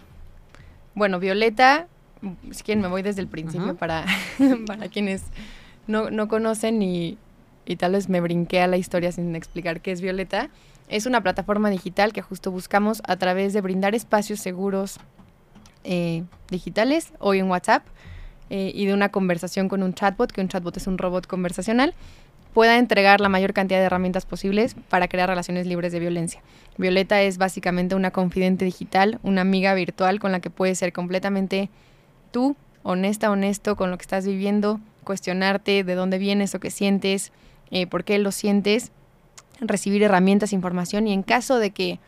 bueno, 0.94 1.18
Violeta, 1.18 1.86
si 2.50 2.62
quieren 2.62 2.82
me 2.82 2.88
voy 2.88 3.02
desde 3.02 3.20
el 3.20 3.28
principio 3.28 3.68
uh 3.68 3.70
-huh. 3.70 3.78
para, 3.78 4.04
para 4.66 4.88
quienes 4.88 5.24
no, 5.86 6.10
no 6.10 6.28
conocen 6.28 6.82
y, 6.82 7.18
y 7.66 7.76
tal 7.76 7.92
vez 7.92 8.08
me 8.08 8.20
brinqué 8.20 8.60
a 8.62 8.66
la 8.66 8.76
historia 8.76 9.12
sin 9.12 9.34
explicar 9.36 9.80
qué 9.80 9.92
es 9.92 10.00
Violeta. 10.00 10.50
Es 10.88 11.06
una 11.06 11.22
plataforma 11.22 11.70
digital 11.70 12.12
que 12.12 12.20
justo 12.20 12.50
buscamos 12.50 13.00
a 13.06 13.16
través 13.16 13.52
de 13.52 13.60
brindar 13.60 13.94
espacios 13.94 14.40
seguros 14.40 14.98
eh, 15.84 16.24
digitales, 16.50 17.12
hoy 17.20 17.38
en 17.38 17.48
WhatsApp, 17.48 17.84
eh, 18.50 18.72
y 18.74 18.86
de 18.86 18.94
una 18.94 19.10
conversación 19.10 19.68
con 19.68 19.82
un 19.82 19.94
chatbot, 19.94 20.32
que 20.32 20.40
un 20.40 20.48
chatbot 20.48 20.76
es 20.76 20.86
un 20.86 20.98
robot 20.98 21.26
conversacional, 21.26 21.94
pueda 22.52 22.78
entregar 22.78 23.20
la 23.20 23.28
mayor 23.28 23.52
cantidad 23.52 23.78
de 23.78 23.86
herramientas 23.86 24.26
posibles 24.26 24.74
para 24.88 25.08
crear 25.08 25.28
relaciones 25.28 25.66
libres 25.66 25.92
de 25.92 26.00
violencia. 26.00 26.42
Violeta 26.76 27.22
es 27.22 27.38
básicamente 27.38 27.94
una 27.94 28.10
confidente 28.10 28.64
digital, 28.64 29.20
una 29.22 29.42
amiga 29.42 29.72
virtual 29.74 30.18
con 30.18 30.32
la 30.32 30.40
que 30.40 30.50
puedes 30.50 30.78
ser 30.78 30.92
completamente 30.92 31.70
tú, 32.32 32.56
honesta, 32.82 33.30
honesto 33.30 33.76
con 33.76 33.90
lo 33.90 33.98
que 33.98 34.02
estás 34.02 34.26
viviendo, 34.26 34.80
cuestionarte 35.04 35.84
de 35.84 35.94
dónde 35.94 36.18
vienes 36.18 36.54
o 36.54 36.60
qué 36.60 36.70
sientes, 36.70 37.32
eh, 37.70 37.86
por 37.86 38.04
qué 38.04 38.18
lo 38.18 38.32
sientes, 38.32 38.90
recibir 39.60 40.02
herramientas, 40.02 40.52
información 40.52 41.06
y 41.06 41.12
en 41.12 41.22
caso 41.22 41.58
de 41.58 41.70
que 41.70 41.98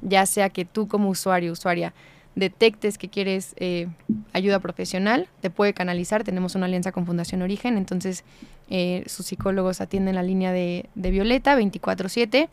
ya 0.00 0.26
sea 0.26 0.48
que 0.48 0.64
tú 0.64 0.88
como 0.88 1.10
usuario, 1.10 1.52
usuaria, 1.52 1.92
detectes 2.34 2.98
que 2.98 3.08
quieres 3.08 3.54
eh, 3.58 3.88
ayuda 4.32 4.58
profesional, 4.60 5.28
te 5.40 5.50
puede 5.50 5.74
canalizar. 5.74 6.24
Tenemos 6.24 6.54
una 6.54 6.66
alianza 6.66 6.92
con 6.92 7.06
Fundación 7.06 7.42
Origen, 7.42 7.76
entonces 7.76 8.24
eh, 8.70 9.04
sus 9.06 9.26
psicólogos 9.26 9.80
atienden 9.80 10.14
la 10.14 10.22
línea 10.22 10.52
de, 10.52 10.86
de 10.94 11.10
Violeta 11.10 11.56
24/7. 11.56 12.48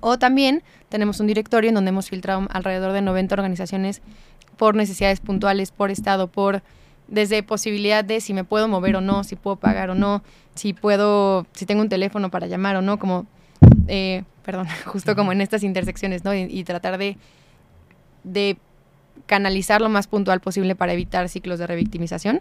O 0.00 0.18
también 0.18 0.62
tenemos 0.88 1.18
un 1.20 1.26
directorio 1.26 1.68
en 1.68 1.74
donde 1.74 1.90
hemos 1.90 2.10
filtrado 2.10 2.46
alrededor 2.50 2.92
de 2.92 3.00
90 3.00 3.34
organizaciones 3.34 4.02
por 4.56 4.74
necesidades 4.74 5.20
puntuales, 5.20 5.70
por 5.70 5.90
estado, 5.90 6.26
por 6.26 6.62
desde 7.06 7.42
posibilidad 7.42 8.04
de 8.04 8.20
si 8.20 8.34
me 8.34 8.44
puedo 8.44 8.68
mover 8.68 8.96
o 8.96 9.00
no, 9.00 9.24
si 9.24 9.34
puedo 9.34 9.56
pagar 9.56 9.88
o 9.88 9.94
no, 9.94 10.22
si 10.54 10.74
puedo, 10.74 11.46
si 11.52 11.64
tengo 11.64 11.80
un 11.80 11.88
teléfono 11.88 12.30
para 12.30 12.46
llamar 12.46 12.76
o 12.76 12.82
no, 12.82 12.98
como, 12.98 13.26
eh, 13.86 14.24
perdón, 14.44 14.66
justo 14.84 15.16
como 15.16 15.32
en 15.32 15.40
estas 15.40 15.62
intersecciones, 15.62 16.22
¿no? 16.24 16.34
Y, 16.34 16.42
y 16.42 16.64
tratar 16.64 16.98
de, 16.98 17.16
de 18.24 18.58
canalizar 19.28 19.80
lo 19.80 19.88
más 19.88 20.08
puntual 20.08 20.40
posible 20.40 20.74
para 20.74 20.92
evitar 20.92 21.28
ciclos 21.28 21.60
de 21.60 21.68
revictimización. 21.68 22.40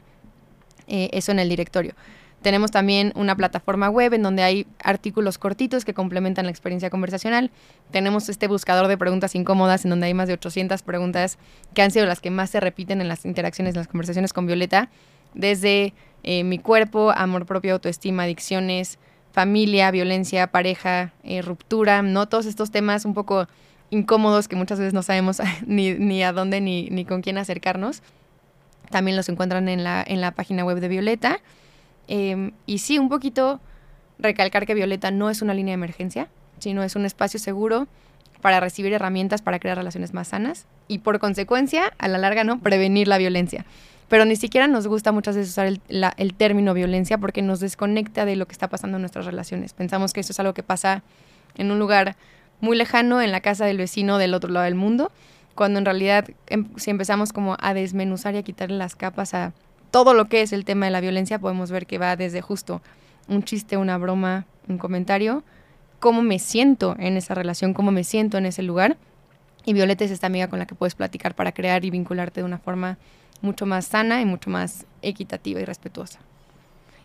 Eh, 0.88 1.10
eso 1.12 1.32
en 1.32 1.39
el 1.39 1.50
directorio. 1.50 1.93
Tenemos 2.41 2.71
también 2.71 3.12
una 3.15 3.36
plataforma 3.36 3.89
web 3.89 4.13
en 4.13 4.23
donde 4.23 4.43
hay 4.43 4.67
artículos 4.84 5.38
cortitos 5.38 5.84
que 5.84 5.93
complementan 5.93 6.45
la 6.45 6.52
experiencia 6.52 6.89
conversacional. 6.89 7.52
Tenemos 7.91 8.30
este 8.30 8.47
buscador 8.47 8.88
de 8.88 8.97
preguntas 8.97 9.36
incómodas 9.36 9.84
en 9.86 9.89
donde 9.89 10.06
hay 10.06 10.13
más 10.13 10.28
de 10.28 10.36
800 10.36 10.82
preguntas 10.84 11.38
que 11.73 11.82
han 11.82 11.91
sido 11.91 12.06
las 12.06 12.21
que 12.21 12.32
más 12.32 12.50
se 12.50 12.60
repiten 12.60 13.02
en 13.02 13.08
las 13.08 13.26
interacciones, 13.26 13.73
en 13.73 13.80
las 13.80 13.88
conversaciones 13.88 14.34
con 14.34 14.45
Violeta, 14.45 14.89
desde 15.34 15.93
eh, 16.23 16.43
mi 16.43 16.60
cuerpo, 16.60 17.12
amor 17.12 17.45
propio, 17.45 17.73
autoestima, 17.73 18.23
adicciones, 18.23 18.97
familia, 19.32 19.91
violencia, 19.91 20.47
pareja, 20.47 21.13
eh, 21.23 21.41
ruptura, 21.41 22.02
¿no? 22.02 22.28
Todos 22.28 22.45
estos 22.45 22.71
temas 22.71 23.04
un 23.04 23.13
poco 23.13 23.47
incómodos 23.89 24.47
que 24.47 24.56
muchas 24.56 24.80
veces 24.80 24.93
no 24.93 25.04
sabemos 25.04 25.41
ni, 25.65 25.93
ni 25.93 26.23
a 26.23 26.32
dónde 26.32 26.62
ni, 26.62 27.06
con 27.06 27.21
quién 27.21 27.38
acercarnos. 27.38 28.02
También 28.89 29.17
los 29.17 29.28
encuentran 29.30 29.67
en 29.67 29.84
la, 29.84 30.04
en 30.06 30.21
la 30.21 30.32
página 30.32 30.63
web 30.63 30.80
de 30.80 30.88
Violeta. 30.88 31.39
Eh, 32.08 32.52
y 32.65 32.80
sí, 32.80 33.00
un 33.00 33.10
poquito 33.10 33.60
recalcar 34.17 34.65
que 34.65 34.73
Violeta 34.73 35.12
no 35.12 35.30
es 35.30 35.41
una 35.41 35.54
línea 35.54 35.71
de 35.71 35.76
emergencia, 35.76 36.30
sino 36.60 36.84
es 36.84 36.95
un 36.95 37.06
espacio 37.06 37.39
seguro 37.39 37.88
para 38.41 38.60
recibir 38.60 38.93
herramientas 38.93 39.41
para 39.41 39.60
crear 39.60 39.78
relaciones 39.78 40.13
más 40.13 40.30
sanas 40.30 40.65
y 40.88 41.00
por 41.00 41.19
consecuencia, 41.19 41.93
a 41.97 42.08
la 42.08 42.17
larga, 42.17 42.43
no 42.43 42.60
prevenir 42.60 43.08
la 43.08 43.17
violencia. 43.17 43.65
Pero 44.08 44.23
ni 44.23 44.38
siquiera 44.38 44.67
nos 44.67 44.88
gusta 44.88 45.12
muchas 45.12 45.36
veces 45.36 45.52
usar 45.52 45.67
el, 45.67 45.82
la, 45.89 46.13
el 46.17 46.34
término 46.34 46.73
violencia 46.73 47.17
porque 47.17 47.41
nos 47.41 47.60
desconecta 47.60 48.26
de 48.26 48.38
lo 48.38 48.45
que 48.45 48.54
está 48.54 48.69
pasando 48.69 48.97
en 48.97 49.02
nuestras 49.02 49.26
relaciones. 49.26 49.73
Pensamos 49.73 50.13
que 50.13 50.21
eso 50.21 50.32
es 50.32 50.39
algo 50.39 50.54
que 50.54 50.63
pasa 50.63 51.04
en 51.58 51.71
un 51.71 51.80
lugar 51.80 52.15
muy 52.60 52.78
lejano, 52.78 53.22
en 53.22 53.32
la 53.32 53.41
casa 53.41 53.65
del 53.65 53.78
vecino 53.78 54.17
del 54.17 54.34
otro 54.34 54.50
lado 54.52 54.65
del 54.65 54.76
mundo, 54.76 55.12
cuando 55.56 55.80
en 55.80 55.86
realidad 55.86 56.30
em, 56.48 56.67
si 56.78 56.89
empezamos 56.89 57.34
como 57.34 57.58
a 57.60 57.74
desmenuzar 57.74 58.36
y 58.36 58.38
a 58.38 58.43
quitarle 58.43 58.78
las 58.78 58.96
capas 58.96 59.34
a 59.34 59.54
todo 59.91 60.13
lo 60.13 60.26
que 60.26 60.41
es 60.41 60.54
el 60.54 60.65
tema 60.65 60.86
de 60.86 60.91
la 60.91 61.02
violencia, 61.02 61.39
podemos 61.39 61.72
ver 61.72 61.86
que 61.86 61.98
va 61.98 62.15
desde 62.15 62.41
justo 62.41 62.82
un 63.28 63.43
chiste, 63.43 63.78
una 63.78 63.98
broma, 63.98 64.46
un 64.67 64.78
comentario, 64.78 65.43
cómo 66.00 66.22
me 66.22 66.39
siento 66.39 66.96
en 67.00 67.17
esa 67.17 67.34
relación, 67.34 67.74
cómo 67.74 67.91
me 67.91 68.04
siento 68.04 68.38
en 68.38 68.46
ese 68.46 68.63
lugar. 68.63 68.98
Y 69.65 69.74
Violeta 69.74 70.06
es 70.06 70.12
esta 70.12 70.28
amiga 70.28 70.48
con 70.48 70.60
la 70.60 70.65
que 70.65 70.76
puedes 70.76 70.96
platicar 70.96 71.36
para 71.36 71.52
crear 71.52 71.84
y 71.84 71.89
vincularte 71.89 72.41
de 72.41 72.46
una 72.46 72.58
forma 72.58 72.98
mucho 73.41 73.65
más 73.65 73.86
sana 73.86 74.22
y 74.22 74.26
mucho 74.26 74.50
más 74.50 74.86
equitativa 75.02 75.60
y 75.60 75.65
respetuosa. 75.65 76.20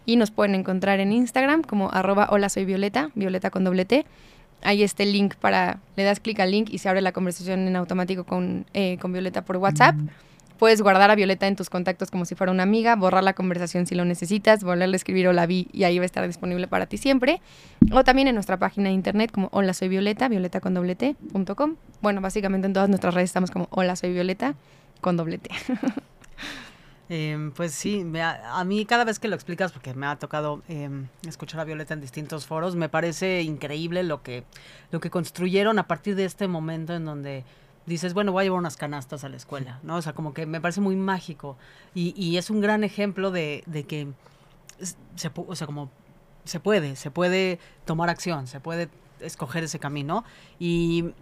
Y 0.04 0.16
nos 0.16 0.30
pueden 0.30 0.54
encontrar 0.54 1.00
en 1.00 1.12
Instagram 1.12 1.62
como 1.62 1.90
arroba 1.92 2.28
hola 2.30 2.48
soy 2.48 2.64
Violeta, 2.64 3.10
Violeta 3.14 3.50
con 3.50 3.64
doble 3.64 3.84
T. 3.84 4.04
Está 4.64 5.02
el 5.02 5.12
link 5.12 5.34
para, 5.36 5.78
le 5.96 6.04
das 6.04 6.20
clic 6.20 6.40
al 6.40 6.50
link 6.50 6.68
y 6.70 6.78
se 6.78 6.88
abre 6.88 7.00
la 7.02 7.12
conversación 7.12 7.66
en 7.66 7.76
automático 7.76 8.24
con, 8.24 8.66
eh, 8.74 8.98
con 9.00 9.12
Violeta 9.12 9.44
por 9.44 9.56
WhatsApp. 9.56 9.96
Puedes 10.58 10.80
guardar 10.80 11.10
a 11.10 11.16
Violeta 11.16 11.48
en 11.48 11.56
tus 11.56 11.68
contactos 11.68 12.12
como 12.12 12.24
si 12.24 12.36
fuera 12.36 12.52
una 12.52 12.62
amiga, 12.62 12.94
borrar 12.94 13.24
la 13.24 13.32
conversación 13.32 13.84
si 13.86 13.96
lo 13.96 14.04
necesitas, 14.04 14.62
volverle 14.62 14.94
a 14.94 14.96
escribir 14.96 15.26
hola 15.26 15.44
vi 15.44 15.66
y 15.72 15.82
ahí 15.82 15.98
va 15.98 16.04
a 16.04 16.06
estar 16.06 16.24
disponible 16.24 16.68
para 16.68 16.86
ti 16.86 16.98
siempre. 16.98 17.40
O 17.90 18.04
también 18.04 18.28
en 18.28 18.34
nuestra 18.34 18.58
página 18.58 18.88
de 18.88 18.94
internet 18.94 19.32
como 19.32 19.48
hola 19.50 19.74
soy 19.74 19.88
Violeta, 19.88 20.28
violeta 20.28 20.60
con 20.60 20.74
doble 20.74 20.96
.com. 21.56 21.74
Bueno, 22.00 22.20
básicamente 22.20 22.68
en 22.68 22.74
todas 22.74 22.88
nuestras 22.88 23.12
redes 23.12 23.30
estamos 23.30 23.50
como 23.50 23.66
hola 23.70 23.96
soy 23.96 24.12
Violeta 24.12 24.54
con 25.00 25.16
doble 25.16 25.38
T. 25.38 25.50
Em, 27.14 27.52
pues 27.52 27.72
sí, 27.72 28.06
a, 28.22 28.64
mí 28.64 28.86
cada 28.86 29.04
vez 29.04 29.18
que 29.18 29.28
lo 29.28 29.34
explicas, 29.34 29.70
porque 29.70 29.92
me 29.92 30.06
ha 30.06 30.16
tocado 30.16 30.62
em, 30.66 31.08
escuchar 31.28 31.60
a 31.60 31.64
Violeta 31.64 31.92
en 31.92 32.00
distintos 32.00 32.46
foros, 32.46 32.74
me 32.74 32.88
parece 32.88 33.42
increíble 33.42 34.02
lo 34.02 34.22
que, 34.22 34.44
lo 34.90 34.98
que 34.98 35.10
construyeron 35.10 35.78
a 35.78 35.86
partir 35.86 36.16
de 36.16 36.24
este 36.24 36.48
momento 36.48 36.94
en 36.94 37.04
donde 37.04 37.44
dices, 37.84 38.14
bueno, 38.14 38.32
voy 38.32 38.40
a 38.40 38.44
llevar 38.44 38.60
unas 38.60 38.78
canastas 38.78 39.24
a 39.24 39.28
la 39.28 39.36
escuela, 39.36 39.78
¿no? 39.82 39.96
O 39.96 40.00
sea, 40.00 40.14
como 40.14 40.32
que 40.32 40.46
me 40.46 40.58
parece 40.58 40.80
muy 40.80 40.96
mágico 40.96 41.58
y, 41.94 42.14
y 42.16 42.38
es 42.38 42.48
un 42.48 42.62
gran 42.62 42.82
ejemplo 42.82 43.30
de, 43.30 43.62
de 43.66 43.84
que, 43.84 44.08
se, 45.14 45.30
o 45.34 45.54
sea, 45.54 45.66
como 45.66 45.90
se 46.44 46.60
puede, 46.60 46.96
se 46.96 47.10
puede 47.10 47.58
tomar 47.84 48.08
acción, 48.08 48.46
se 48.46 48.58
puede 48.58 48.88
escoger 49.20 49.64
ese 49.64 49.78
camino 49.78 50.24
y 50.58 51.12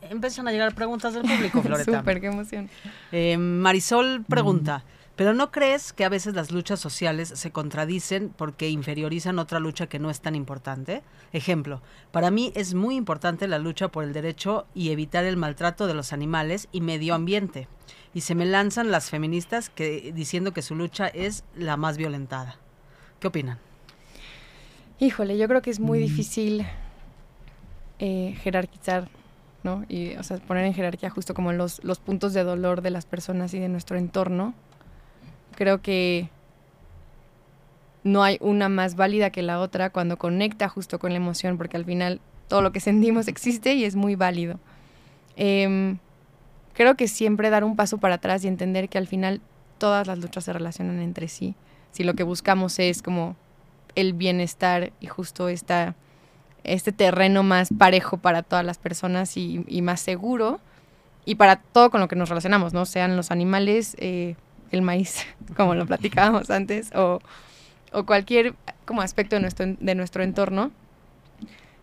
empiezan 0.00 0.48
a 0.48 0.52
llegar 0.52 0.74
preguntas 0.74 1.12
del 1.12 1.24
público, 1.24 1.60
Floreta. 1.62 1.98
Súper, 1.98 2.22
qué 2.22 2.28
emoción. 2.28 2.70
Eh, 3.12 3.36
Marisol 3.36 4.24
pregunta, 4.26 4.84
pero 5.16 5.32
¿no 5.32 5.52
crees 5.52 5.92
que 5.92 6.04
a 6.04 6.08
veces 6.08 6.34
las 6.34 6.50
luchas 6.50 6.80
sociales 6.80 7.28
se 7.28 7.52
contradicen 7.52 8.32
porque 8.36 8.68
inferiorizan 8.68 9.38
otra 9.38 9.60
lucha 9.60 9.86
que 9.86 10.00
no 10.00 10.10
es 10.10 10.20
tan 10.20 10.34
importante? 10.34 11.02
Ejemplo, 11.32 11.82
para 12.10 12.32
mí 12.32 12.52
es 12.56 12.74
muy 12.74 12.96
importante 12.96 13.46
la 13.46 13.60
lucha 13.60 13.88
por 13.88 14.02
el 14.02 14.12
derecho 14.12 14.66
y 14.74 14.90
evitar 14.90 15.24
el 15.24 15.36
maltrato 15.36 15.86
de 15.86 15.94
los 15.94 16.12
animales 16.12 16.68
y 16.72 16.80
medio 16.80 17.14
ambiente. 17.14 17.68
Y 18.12 18.22
se 18.22 18.34
me 18.34 18.44
lanzan 18.44 18.90
las 18.90 19.08
feministas 19.08 19.70
que, 19.70 20.12
diciendo 20.12 20.52
que 20.52 20.62
su 20.62 20.74
lucha 20.74 21.06
es 21.06 21.44
la 21.54 21.76
más 21.76 21.96
violentada. 21.96 22.56
¿Qué 23.20 23.28
opinan? 23.28 23.58
Híjole, 24.98 25.38
yo 25.38 25.46
creo 25.46 25.62
que 25.62 25.70
es 25.70 25.78
muy 25.78 26.00
mm. 26.00 26.02
difícil 26.02 26.66
eh, 28.00 28.36
jerarquizar, 28.42 29.08
¿no? 29.62 29.84
Y, 29.88 30.16
o 30.16 30.24
sea, 30.24 30.38
poner 30.38 30.64
en 30.64 30.74
jerarquía 30.74 31.10
justo 31.10 31.34
como 31.34 31.52
los, 31.52 31.82
los 31.84 32.00
puntos 32.00 32.34
de 32.34 32.42
dolor 32.42 32.82
de 32.82 32.90
las 32.90 33.06
personas 33.06 33.54
y 33.54 33.60
de 33.60 33.68
nuestro 33.68 33.96
entorno 33.96 34.54
Creo 35.56 35.82
que 35.82 36.28
no 38.02 38.22
hay 38.22 38.38
una 38.40 38.68
más 38.68 38.96
válida 38.96 39.30
que 39.30 39.42
la 39.42 39.60
otra 39.60 39.90
cuando 39.90 40.18
conecta 40.18 40.68
justo 40.68 40.98
con 40.98 41.10
la 41.10 41.16
emoción, 41.16 41.56
porque 41.56 41.76
al 41.76 41.84
final 41.84 42.20
todo 42.48 42.62
lo 42.62 42.72
que 42.72 42.80
sentimos 42.80 43.28
existe 43.28 43.74
y 43.74 43.84
es 43.84 43.96
muy 43.96 44.14
válido. 44.14 44.58
Em, 45.36 45.98
creo 46.74 46.96
que 46.96 47.08
siempre 47.08 47.50
dar 47.50 47.64
un 47.64 47.76
paso 47.76 47.98
para 47.98 48.16
atrás 48.16 48.44
y 48.44 48.48
entender 48.48 48.88
que 48.88 48.98
al 48.98 49.06
final 49.06 49.40
todas 49.78 50.06
las 50.06 50.18
luchas 50.18 50.44
se 50.44 50.52
relacionan 50.52 51.00
entre 51.00 51.28
sí. 51.28 51.54
Si 51.92 52.04
lo 52.04 52.14
que 52.14 52.22
buscamos 52.22 52.78
es 52.78 53.02
como 53.02 53.36
el 53.94 54.12
bienestar 54.12 54.92
y 55.00 55.06
justo 55.06 55.48
esta, 55.48 55.94
este 56.64 56.92
terreno 56.92 57.42
más 57.42 57.70
parejo 57.76 58.18
para 58.18 58.42
todas 58.42 58.64
las 58.64 58.78
personas 58.78 59.36
y, 59.36 59.64
más 59.82 60.00
seguro 60.00 60.60
y 61.24 61.36
para 61.36 61.56
todo 61.56 61.90
con 61.90 62.00
lo 62.00 62.08
que 62.08 62.16
nos 62.16 62.28
relacionamos, 62.28 62.72
¿no? 62.72 62.84
Sean 62.84 63.16
los 63.16 63.30
animales, 63.30 63.96
eh, 63.98 64.36
el 64.74 64.82
maíz, 64.82 65.24
como 65.56 65.74
lo 65.74 65.86
platicábamos 65.86 66.50
antes, 66.50 66.90
o, 66.94 67.20
cualquier 68.06 68.54
como 68.84 69.02
aspecto 69.02 69.36
de 69.36 69.40
nuestro, 69.40 69.66
de 69.66 69.94
nuestro 69.94 70.22
entorno, 70.22 70.72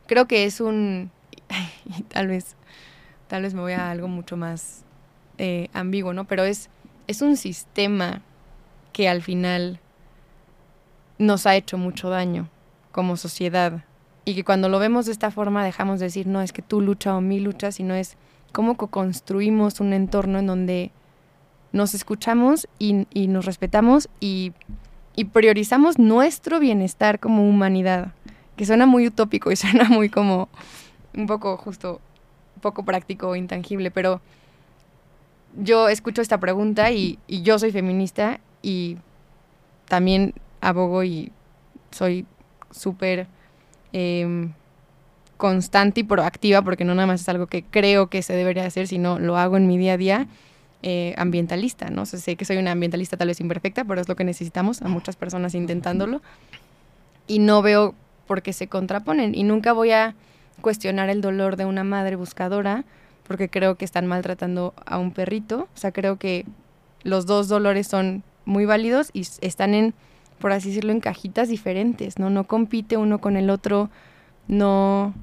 creo 0.07 0.27
que 0.27 0.45
es 0.45 0.59
un, 0.59 1.09
tal 2.09 2.27
vez, 2.27 2.55
tal 3.27 3.43
vez 3.43 3.53
me 3.53 3.61
voy 3.61 3.73
a 3.73 3.89
algo 3.89 4.07
mucho 4.07 4.37
más 4.37 4.83
eh, 5.37 5.69
ambiguo, 5.73 6.13
¿no? 6.13 6.25
Pero 6.25 6.43
es, 6.43 6.69
es 7.07 7.21
un 7.21 7.37
sistema 7.37 8.21
que 8.93 9.07
al 9.07 9.21
final 9.21 9.79
nos 11.17 11.45
ha 11.45 11.55
hecho 11.55 11.77
mucho 11.77 12.09
daño 12.09 12.49
como 12.91 13.15
sociedad 13.15 13.85
y 14.25 14.35
que 14.35 14.43
cuando 14.43 14.69
lo 14.69 14.79
vemos 14.79 15.05
de 15.05 15.11
esta 15.11 15.31
forma 15.31 15.63
dejamos 15.63 15.99
de 15.99 16.07
decir, 16.07 16.27
no, 16.27 16.41
es 16.41 16.51
que 16.51 16.61
tú 16.61 16.81
lucha 16.81 17.15
o 17.15 17.21
mi 17.21 17.39
lucha, 17.39 17.71
sino 17.71 17.95
es 17.95 18.17
cómo 18.51 18.75
construimos 18.75 19.79
un 19.79 19.93
entorno 19.93 20.39
en 20.39 20.47
donde 20.47 20.91
nos 21.71 21.93
escuchamos 21.93 22.67
y, 22.79 23.05
nos 23.27 23.45
respetamos 23.45 24.09
y, 24.19 24.53
priorizamos 25.33 25.99
nuestro 25.99 26.59
bienestar 26.59 27.19
como 27.19 27.47
humanidad, 27.47 28.13
que 28.55 28.65
suena 28.65 28.85
muy 28.85 29.07
utópico 29.07 29.51
y 29.51 29.55
suena 29.55 29.85
muy 29.85 30.09
como 30.09 30.49
un 31.15 31.27
poco 31.27 31.57
justo, 31.57 32.01
poco 32.61 32.83
práctico 32.83 33.29
o 33.29 33.35
intangible, 33.35 33.91
pero 33.91 34.21
yo 35.57 35.89
escucho 35.89 36.21
esta 36.21 36.39
pregunta 36.39 36.91
y, 36.91 37.19
yo 37.27 37.59
soy 37.59 37.71
feminista 37.71 38.39
y 38.61 38.97
también 39.87 40.33
abogo 40.61 41.03
y 41.03 41.31
soy 41.91 42.25
súper 42.71 43.27
em, 43.91 44.53
constante 45.37 46.01
y 46.01 46.03
proactiva, 46.03 46.61
porque 46.61 46.85
no 46.85 46.95
nada 46.95 47.07
más 47.07 47.21
es 47.21 47.29
algo 47.29 47.47
que 47.47 47.63
creo 47.63 48.07
que 48.07 48.21
se 48.21 48.33
debería 48.33 48.65
hacer, 48.65 48.87
sino 48.87 49.19
lo 49.19 49.37
hago 49.37 49.57
en 49.57 49.67
mi 49.67 49.77
día 49.77 49.93
a 49.93 49.97
día 49.97 50.27
eh, 50.83 51.13
ambientalista, 51.17 51.89
¿no? 51.89 52.05
sé 52.05 52.35
que 52.35 52.45
soy 52.45 52.57
una 52.57 52.71
ambientalista 52.71 53.17
tal 53.17 53.27
vez 53.27 53.39
imperfecta, 53.39 53.83
pero 53.83 54.01
es 54.01 54.09
lo 54.09 54.15
que 54.15 54.23
necesitamos, 54.23 54.81
a 54.81 54.87
muchas 54.87 55.15
personas 55.15 55.53
intentándolo. 55.53 56.21
Y 57.27 57.39
no 57.39 57.61
veo 57.61 57.93
por 58.27 58.41
qué 58.41 58.53
se 58.53 58.67
contraponen. 58.67 59.35
Y 59.35 59.43
nunca 59.43 59.73
voy 59.73 59.91
a 59.91 60.15
cuestionar 60.61 61.09
el 61.09 61.21
dolor 61.21 61.55
de 61.55 61.65
una 61.65 61.83
madre 61.83 62.15
buscadora, 62.15 62.83
porque 63.27 63.49
creo 63.49 63.75
que 63.75 63.85
están 63.85 64.07
maltratando 64.07 64.73
a 64.85 64.97
un 64.97 65.11
perrito. 65.11 65.67
O 65.75 65.77
sea, 65.77 65.91
creo 65.91 66.17
que 66.17 66.45
los 67.03 67.25
dos 67.25 67.47
dolores 67.47 67.87
son 67.87 68.23
muy 68.45 68.65
válidos 68.65 69.09
y 69.13 69.27
están 69.41 69.73
en, 69.73 69.93
por 70.39 70.51
así 70.51 70.69
decirlo, 70.69 70.91
en 70.91 70.99
cajitas 70.99 71.49
diferentes, 71.49 72.19
¿no? 72.19 72.29
No 72.29 72.45
compite 72.45 72.97
uno 72.97 73.19
con 73.19 73.37
el 73.37 73.49
otro, 73.49 73.89
no, 74.47 75.13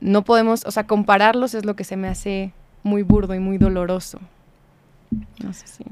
no 0.00 0.24
podemos, 0.24 0.64
o 0.66 0.70
sea, 0.70 0.86
compararlos 0.86 1.54
es 1.54 1.64
lo 1.64 1.76
que 1.76 1.84
se 1.84 1.96
me 1.96 2.08
hace 2.08 2.52
muy 2.82 3.02
burdo 3.02 3.34
y 3.34 3.38
muy 3.38 3.58
doloroso. 3.58 4.20
No 5.42 5.52
sé 5.52 5.66
si. 5.66 5.84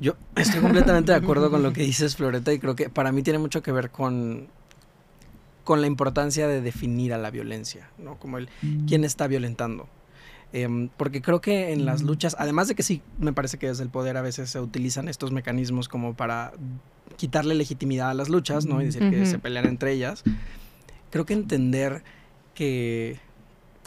Yo 0.00 0.14
estoy 0.34 0.60
completamente 0.60 1.12
de 1.12 1.18
acuerdo 1.18 1.50
con 1.50 1.62
lo 1.62 1.72
que 1.72 1.82
dices, 1.82 2.16
Floreta, 2.16 2.52
y 2.52 2.58
creo 2.58 2.74
que 2.74 2.90
para 2.90 3.12
mí 3.12 3.22
tiene 3.22 3.38
mucho 3.38 3.62
que 3.62 3.70
ver 3.70 3.90
con, 3.90 4.48
con 5.62 5.80
la 5.80 5.86
importancia 5.86 6.48
de 6.48 6.60
definir 6.60 7.12
a 7.12 7.18
la 7.18 7.30
violencia, 7.30 7.88
¿no? 7.98 8.16
Como 8.16 8.38
el 8.38 8.48
quién 8.86 9.04
está 9.04 9.26
violentando. 9.28 9.88
Em, 10.52 10.88
porque 10.96 11.20
creo 11.20 11.40
que 11.40 11.72
en 11.72 11.84
las 11.84 12.02
luchas, 12.02 12.36
además 12.38 12.68
de 12.68 12.76
que 12.76 12.82
sí, 12.84 13.02
me 13.18 13.32
parece 13.32 13.58
que 13.58 13.66
desde 13.66 13.82
el 13.82 13.88
poder 13.88 14.16
a 14.16 14.22
veces 14.22 14.50
se 14.50 14.60
utilizan 14.60 15.08
estos 15.08 15.32
mecanismos 15.32 15.88
como 15.88 16.14
para 16.14 16.52
quitarle 17.16 17.54
legitimidad 17.54 18.10
a 18.10 18.14
las 18.14 18.28
luchas, 18.28 18.66
¿no? 18.66 18.80
Y 18.80 18.86
decir 18.86 19.10
que 19.10 19.26
se 19.26 19.38
pelean 19.38 19.66
entre 19.66 19.92
ellas. 19.92 20.22
Creo 21.10 21.24
que 21.24 21.34
entender 21.34 22.02
que 22.54 23.18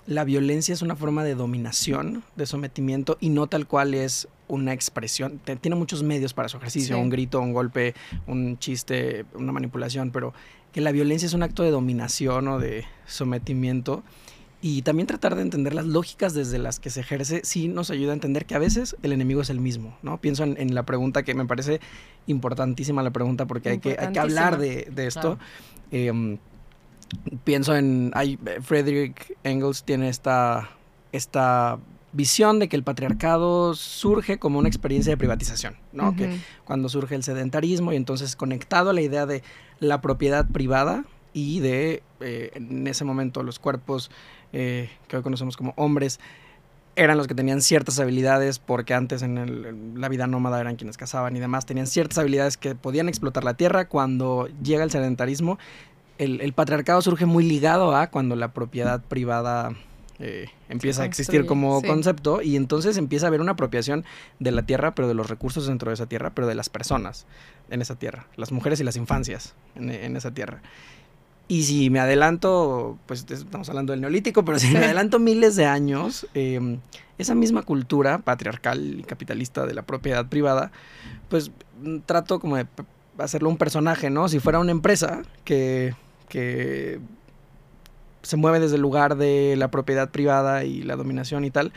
la 0.07 0.23
violencia 0.23 0.73
es 0.73 0.81
una 0.81 0.95
forma 0.95 1.23
de 1.23 1.35
dominación, 1.35 2.23
de 2.37 2.45
sometimiento, 2.45 3.17
y 3.19 3.29
no 3.29 3.47
tal 3.47 3.67
cual 3.67 3.93
es 3.93 4.29
una 4.47 4.73
expresión. 4.73 5.39
Tiene 5.59 5.75
muchos 5.75 6.01
medios 6.01 6.33
para 6.33 6.47
su 6.47 6.57
ejercicio, 6.57 6.97
un 6.97 7.09
grito, 7.09 7.41
un 7.41 7.51
golpe, 7.51 7.93
un 8.25 8.57
chiste, 8.57 9.25
una 9.35 9.51
manipulación, 9.51 10.11
pero 10.11 10.33
que 10.71 10.79
la 10.79 10.93
violencia 10.93 11.25
es 11.25 11.33
un 11.33 11.43
acto 11.43 11.61
de 11.61 11.71
dominación 11.71 12.47
o 12.47 12.57
de 12.57 12.85
sometimiento. 13.05 14.03
Y 14.61 14.81
también 14.81 15.07
tratar 15.07 15.35
de 15.35 15.41
entender 15.41 15.75
las 15.75 15.85
lógicas 15.85 16.33
desde 16.33 16.57
las 16.57 16.79
que 16.79 16.89
se 16.89 17.01
ejerce 17.01 17.41
sí 17.43 17.67
nos 17.67 17.91
ayuda 17.91 18.11
a 18.11 18.13
entender 18.13 18.45
que 18.45 18.55
a 18.55 18.59
veces 18.59 18.95
el 19.03 19.11
enemigo 19.11 19.41
es 19.41 19.51
el 19.51 19.59
mismo, 19.59 19.95
¿no? 20.01 20.19
Pienso 20.19 20.45
en, 20.45 20.73
la 20.73 20.83
pregunta 20.83 21.21
que 21.23 21.35
me 21.35 21.45
parece 21.45 21.79
importantísima 22.25 23.03
la 23.03 23.11
pregunta 23.11 23.45
porque 23.45 23.69
hay 23.69 23.79
que, 23.79 23.97
hay 23.99 24.13
que 24.13 24.19
hablar 24.19 24.57
de, 24.57 24.87
esto. 24.95 25.37
Em, 25.91 26.39
pienso 27.43 27.75
en... 27.75 28.11
Hay, 28.13 28.37
Frederick 28.61 29.37
Engels 29.43 29.83
tiene 29.83 30.09
esta, 30.09 30.69
esta 31.11 31.79
visión 32.13 32.59
de 32.59 32.69
que 32.69 32.75
el 32.75 32.83
patriarcado 32.83 33.73
surge 33.75 34.39
como 34.39 34.59
una 34.59 34.67
experiencia 34.67 35.11
de 35.11 35.17
privatización, 35.17 35.77
¿no? 35.91 36.15
Que 36.15 36.39
cuando 36.65 36.89
surge 36.89 37.15
el 37.15 37.23
sedentarismo 37.23 37.93
y 37.93 37.95
entonces 37.95 38.35
conectado 38.35 38.89
a 38.89 38.93
la 38.93 39.01
idea 39.01 39.25
de 39.25 39.43
la 39.79 40.01
propiedad 40.01 40.47
privada 40.47 41.05
y 41.33 41.59
de, 41.59 42.01
eh, 42.19 42.51
en 42.55 42.87
ese 42.87 43.05
momento, 43.05 43.43
los 43.43 43.59
cuerpos 43.59 44.09
eh, 44.53 44.89
que 45.07 45.17
hoy 45.17 45.23
conocemos 45.23 45.57
como 45.57 45.73
hombres, 45.75 46.19
eran 46.95 47.17
los 47.17 47.27
que 47.27 47.35
tenían 47.35 47.61
ciertas 47.61 47.99
habilidades, 47.99 48.57
porque 48.57 48.95
antes 48.95 49.21
en, 49.21 50.01
la 50.01 50.09
vida 50.09 50.25
nómada 50.25 50.59
eran 50.59 50.77
quienes 50.77 50.97
cazaban 50.97 51.35
y 51.35 51.39
demás, 51.39 51.67
tenían 51.67 51.85
ciertas 51.85 52.17
habilidades 52.17 52.57
que 52.57 52.73
podían 52.73 53.07
explotar 53.07 53.43
la 53.43 53.53
tierra. 53.53 53.87
Cuando 53.87 54.49
llega 54.63 54.83
el 54.83 54.89
sedentarismo, 54.89 55.59
el, 56.17 56.53
patriarcado 56.53 57.01
surge 57.01 57.25
muy 57.25 57.43
ligado 57.43 57.95
a 57.95 58.07
cuando 58.07 58.35
la 58.35 58.53
propiedad 58.53 59.01
privada 59.03 59.75
eh, 60.19 60.47
empieza 60.69 61.03
a 61.03 61.05
existir 61.05 61.45
como 61.45 61.81
concepto 61.81 62.41
y 62.41 62.55
entonces 62.55 62.97
empieza 62.97 63.25
a 63.25 63.29
haber 63.29 63.41
una 63.41 63.53
apropiación 63.53 64.03
de 64.39 64.51
la 64.51 64.65
tierra, 64.65 64.95
pero 64.95 65.07
de 65.07 65.13
los 65.13 65.29
recursos 65.29 65.67
dentro 65.67 65.89
de 65.89 65.95
esa 65.95 66.07
tierra, 66.07 66.31
pero 66.33 66.47
de 66.47 66.55
las 66.55 66.69
personas 66.69 67.25
en 67.69 67.81
esa 67.81 67.95
tierra, 67.95 68.27
las 68.35 68.51
mujeres 68.51 68.79
y 68.79 68.83
las 68.83 68.95
infancias 68.95 69.53
en 69.75 70.15
esa 70.15 70.31
tierra. 70.33 70.61
Y 71.49 71.63
si 71.63 71.89
me 71.89 71.99
adelanto, 71.99 72.97
pues 73.05 73.25
estamos 73.29 73.69
hablando 73.69 73.91
del 73.91 74.01
neolítico, 74.01 74.43
pero 74.43 74.59
si 74.59 74.67
me 74.67 74.79
adelanto 74.79 75.17
miles 75.17 75.55
de 75.55 75.65
años, 75.65 76.27
em, 76.33 76.79
esa 77.17 77.35
misma 77.35 77.63
cultura 77.63 78.19
patriarcal 78.19 78.99
y 78.99 79.03
capitalista 79.03 79.65
de 79.65 79.73
la 79.73 79.83
propiedad 79.83 80.25
privada, 80.25 80.71
pues 81.29 81.51
trato 82.05 82.39
como 82.39 82.57
de 82.57 82.67
hacerlo 83.17 83.49
un 83.49 83.57
personaje, 83.57 84.09
¿no? 84.09 84.27
Si 84.27 84.39
fuera 84.39 84.59
una 84.59 84.71
empresa 84.71 85.21
que, 85.45 85.95
que 86.29 86.99
se 88.21 88.37
mueve 88.37 88.59
desde 88.59 88.75
el 88.75 88.81
lugar 88.81 89.15
de 89.15 89.55
la 89.57 89.69
propiedad 89.69 90.09
privada 90.09 90.63
y 90.63 90.83
la 90.83 90.95
dominación 90.95 91.45
y 91.45 91.51
tal, 91.51 91.71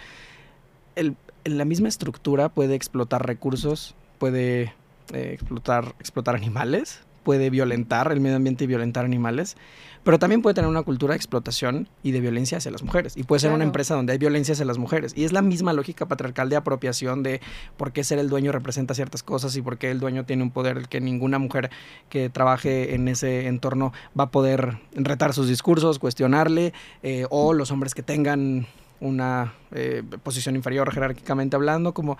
el, 0.96 1.16
la 1.44 1.64
misma 1.64 1.88
estructura 1.88 2.48
puede 2.48 2.74
explotar 2.74 3.26
recursos, 3.26 3.94
puede 4.18 4.74
eh, 5.12 5.30
explotar, 5.32 5.94
explotar 5.98 6.34
animales, 6.34 7.02
puede 7.22 7.50
violentar 7.50 8.10
el 8.12 8.20
medio 8.20 8.36
ambiente 8.36 8.64
y 8.64 8.66
violentar 8.66 9.04
animales, 9.04 9.56
pero 10.02 10.18
también 10.18 10.40
puede 10.40 10.54
tener 10.54 10.68
una 10.68 10.82
cultura 10.82 11.12
de 11.12 11.16
explotación 11.16 11.88
y 12.02 12.12
de 12.12 12.20
violencia 12.20 12.58
hacia 12.58 12.70
las 12.70 12.82
mujeres. 12.82 13.16
Y 13.16 13.24
puede 13.24 13.40
ser 13.40 13.52
una 13.52 13.64
empresa 13.64 13.94
donde 13.94 14.12
hay 14.12 14.18
violencia 14.18 14.52
hacia 14.52 14.64
las 14.64 14.78
mujeres. 14.78 15.12
Y 15.14 15.24
es 15.24 15.32
la 15.32 15.42
misma 15.42 15.72
lógica 15.72 16.06
patriarcal 16.06 16.48
de 16.48 16.56
apropiación 16.56 17.22
de 17.22 17.40
por 17.76 17.92
qué 17.92 18.02
ser 18.02 18.18
el 18.18 18.28
dueño 18.28 18.50
representa 18.52 18.94
ciertas 18.94 19.22
cosas 19.22 19.54
y 19.56 19.62
por 19.62 19.76
qué 19.76 19.90
el 19.90 20.00
dueño 20.00 20.24
tiene 20.24 20.42
un 20.42 20.50
poder 20.50 20.88
que 20.88 21.00
ninguna 21.00 21.38
mujer 21.38 21.70
que 22.08 22.30
trabaje 22.30 22.94
en 22.94 23.08
ese 23.08 23.46
entorno 23.46 23.92
va 24.18 24.24
a 24.24 24.30
poder 24.30 24.78
retar 24.92 25.34
sus 25.34 25.48
discursos, 25.48 25.98
cuestionarle, 25.98 26.72
eh, 27.02 27.26
o 27.28 27.52
los 27.52 27.70
hombres 27.70 27.94
que 27.94 28.02
tengan 28.02 28.66
una 29.00 29.54
eh, 29.72 30.02
posición 30.22 30.56
inferior 30.56 30.92
jerárquicamente 30.92 31.56
hablando, 31.56 31.92
como 31.92 32.18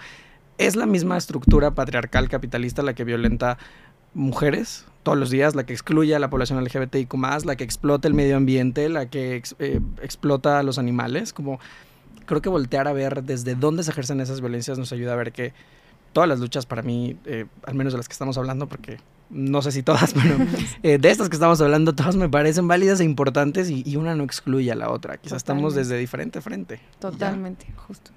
es 0.59 0.77
la 0.77 0.87
misma 0.87 1.17
estructura 1.17 1.71
patriarcal 1.71 2.29
capitalista 2.29 2.83
la 2.83 2.95
que 2.95 3.05
violenta 3.05 3.57
mujeres 4.13 4.87
todos 5.03 5.19
los 5.19 5.31
días, 5.31 5.55
la 5.55 5.65
que 5.65 5.73
excluye 5.73 6.15
a 6.15 6.19
la 6.19 6.31
población 6.31 6.63
LGBTIQ 6.63 7.15
la 7.45 7.57
que 7.57 7.65
explota 7.65 8.07
el 8.09 8.15
medio 8.15 8.37
ambiente, 8.37 8.89
la 8.89 9.07
que 9.07 9.43
eh, 9.59 9.81
explota 10.03 10.59
a 10.59 10.63
los 10.63 10.79
animales. 10.79 11.33
Como 11.33 11.59
creo 12.27 12.43
que 12.43 12.49
voltear 12.49 12.87
a 12.87 12.93
ver 12.93 13.25
desde 13.25 13.55
dónde 13.55 13.83
se 13.83 13.91
ejercen 13.91 14.21
esas 14.21 14.41
violencias 14.41 14.79
nos 14.79 14.93
ayuda 14.93 15.15
a 15.15 15.17
ver 15.17 15.33
que 15.33 15.53
todas 16.13 16.29
las 16.29 16.41
luchas 16.41 16.67
para 16.67 16.83
mí, 16.83 17.17
eh, 17.25 17.47
al 17.65 17.75
menos 17.75 17.93
de 17.93 17.99
las 17.99 18.09
que 18.09 18.13
estamos 18.13 18.37
hablando, 18.37 18.69
porque 18.69 18.99
no 19.31 19.63
sé 19.63 19.73
si 19.73 19.83
todas, 19.83 20.13
pero 20.23 20.37
eh, 20.83 20.99
de 20.99 21.11
estas 21.11 21.29
que 21.29 21.37
estamos 21.37 21.61
hablando, 21.61 21.95
todas 21.95 22.17
me 22.17 22.29
parecen 22.29 22.69
válidas 22.69 23.01
e 23.01 23.05
importantes 23.05 23.71
y, 23.71 23.97
una 23.97 24.15
no 24.15 24.25
excluye 24.25 24.71
a 24.71 24.75
la 24.75 24.91
otra. 24.91 25.17
Quizás 25.17 25.39
estamos 25.39 25.75
desde 25.75 25.97
diferente 25.97 26.41
frente. 26.41 26.81
Totalmente, 26.99 27.67
justo. 27.77 28.11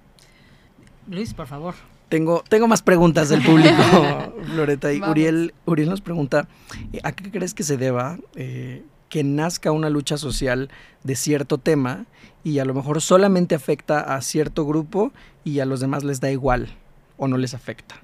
Luis, 1.07 1.33
por 1.33 1.47
favor. 1.47 1.75
Tengo, 2.13 2.43
tengo 2.47 2.67
más 2.67 2.83
preguntas 2.83 3.29
del 3.29 3.41
público, 3.41 3.73
Floreta. 4.53 4.93
Y 4.93 5.01
Uriel, 5.01 5.51
Uriel 5.65 5.89
nos 5.89 6.01
pregunta, 6.01 6.47
eh, 6.91 6.99
¿a 7.01 7.11
qué 7.11 7.31
crees 7.31 7.55
que 7.55 7.63
se 7.63 7.75
deba 7.75 8.19
eh, 8.35 8.83
que 9.09 9.23
nazca 9.23 9.71
una 9.71 9.89
lucha 9.89 10.17
social 10.17 10.69
de 11.03 11.15
cierto 11.15 11.57
tema 11.57 12.05
y 12.43 12.59
a 12.59 12.65
lo 12.65 12.75
mejor 12.75 13.01
solamente 13.01 13.55
afecta 13.55 13.99
a 14.15 14.21
cierto 14.21 14.63
grupo 14.63 15.11
y 15.43 15.59
a 15.59 15.65
los 15.65 15.79
demás 15.79 16.03
les 16.03 16.19
da 16.21 16.29
igual 16.29 16.69
o 17.17 17.27
no 17.27 17.39
les 17.39 17.55
afecta? 17.55 17.95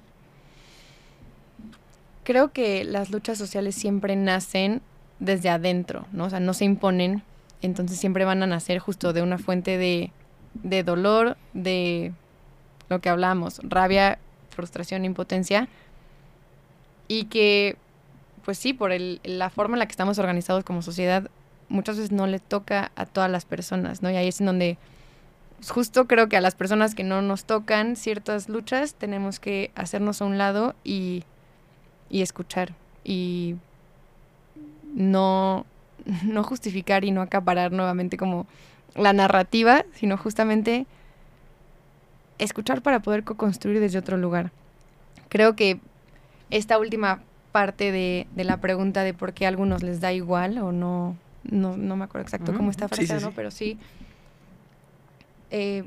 Creo 2.24 2.52
que 2.52 2.86
las 2.86 3.12
luchas 3.12 3.38
sociales 3.38 3.76
siempre 3.76 4.16
nacen 4.16 4.82
desde 5.20 5.50
adentro, 5.50 6.08
¿no? 6.14 6.26
O 6.26 6.30
sea, 6.32 6.40
no 6.40 6.56
se 6.56 6.66
imponen, 6.66 7.22
entonces 7.62 8.00
siempre 8.00 8.26
van 8.26 8.42
a 8.42 8.48
nacer 8.48 8.80
justo 8.80 9.14
de 9.14 9.22
una 9.22 9.38
fuente 9.38 9.78
de, 9.78 10.12
de 10.56 10.82
dolor, 10.82 11.38
de 11.54 12.12
lo 12.90 13.00
que 13.00 13.10
hablamos, 13.10 13.60
rabia, 13.64 14.20
frustración, 14.50 15.06
impotencia, 15.06 15.68
y 17.08 17.26
que, 17.26 17.78
pues 18.46 18.58
sí, 18.58 18.74
por 18.74 18.92
el, 18.92 19.20
la 19.24 19.50
forma 19.50 19.76
en 19.76 19.80
la 19.80 19.86
que 19.86 19.92
estamos 19.92 20.20
organizados 20.20 20.64
como 20.64 20.82
sociedad, 20.82 21.30
muchas 21.70 21.98
veces 21.98 22.12
no 22.12 22.28
le 22.28 22.40
toca 22.40 22.92
a 22.96 23.06
todas 23.06 23.30
las 23.30 23.46
personas, 23.46 24.02
¿no? 24.02 24.10
Y 24.10 24.16
ahí 24.16 24.28
es 24.28 24.40
en 24.40 24.48
donde 24.48 24.78
justo 25.68 26.08
creo 26.08 26.30
que 26.30 26.38
a 26.38 26.42
las 26.42 26.56
personas 26.56 26.96
que 26.96 27.04
no 27.04 27.22
nos 27.22 27.46
tocan 27.46 27.96
ciertas 27.96 28.48
luchas 28.48 28.94
tenemos 28.94 29.40
que 29.40 29.72
hacernos 29.76 30.22
a 30.22 30.26
un 30.26 30.38
lado 30.38 30.76
y, 30.84 31.24
y 32.10 32.22
escuchar 32.22 32.74
y 33.04 33.56
no, 34.94 35.66
no 36.24 36.44
justificar 36.44 37.04
y 37.06 37.12
no 37.12 37.22
acaparar 37.22 37.72
nuevamente 37.72 38.18
como 38.18 38.48
la 38.96 39.14
narrativa, 39.14 39.86
sino 39.94 40.18
justamente 40.18 40.86
escuchar 42.40 42.82
para 42.82 43.02
poder 43.02 43.24
co-construir 43.24 43.80
desde 43.80 44.00
otro 44.00 44.18
lugar. 44.18 44.52
Creo 45.30 45.56
que 45.56 45.80
esta 46.50 46.80
última 46.80 47.22
parte 47.52 47.92
de, 47.92 48.28
la 48.36 48.58
pregunta 48.58 49.04
de 49.04 49.14
por 49.14 49.34
qué 49.34 49.46
a 49.46 49.50
algunos 49.50 49.84
les 49.84 50.02
da 50.02 50.12
igual 50.14 50.58
o 50.58 50.72
no, 50.72 51.16
no, 51.44 51.76
me 51.78 52.04
acuerdo 52.04 52.26
exacto 52.26 52.54
cómo 52.54 52.72
está 52.72 52.88
frase, 52.88 53.20
¿no? 53.20 53.32
Pero 53.32 53.52
sí. 53.52 53.78
Eh, 55.52 55.84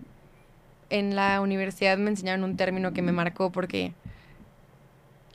en 0.90 1.16
la 1.16 1.40
universidad 1.40 1.96
me 1.98 2.10
enseñaron 2.10 2.44
un 2.44 2.56
término 2.56 2.92
que 2.92 3.00
me 3.00 3.12
marcó 3.12 3.50
porque 3.50 3.92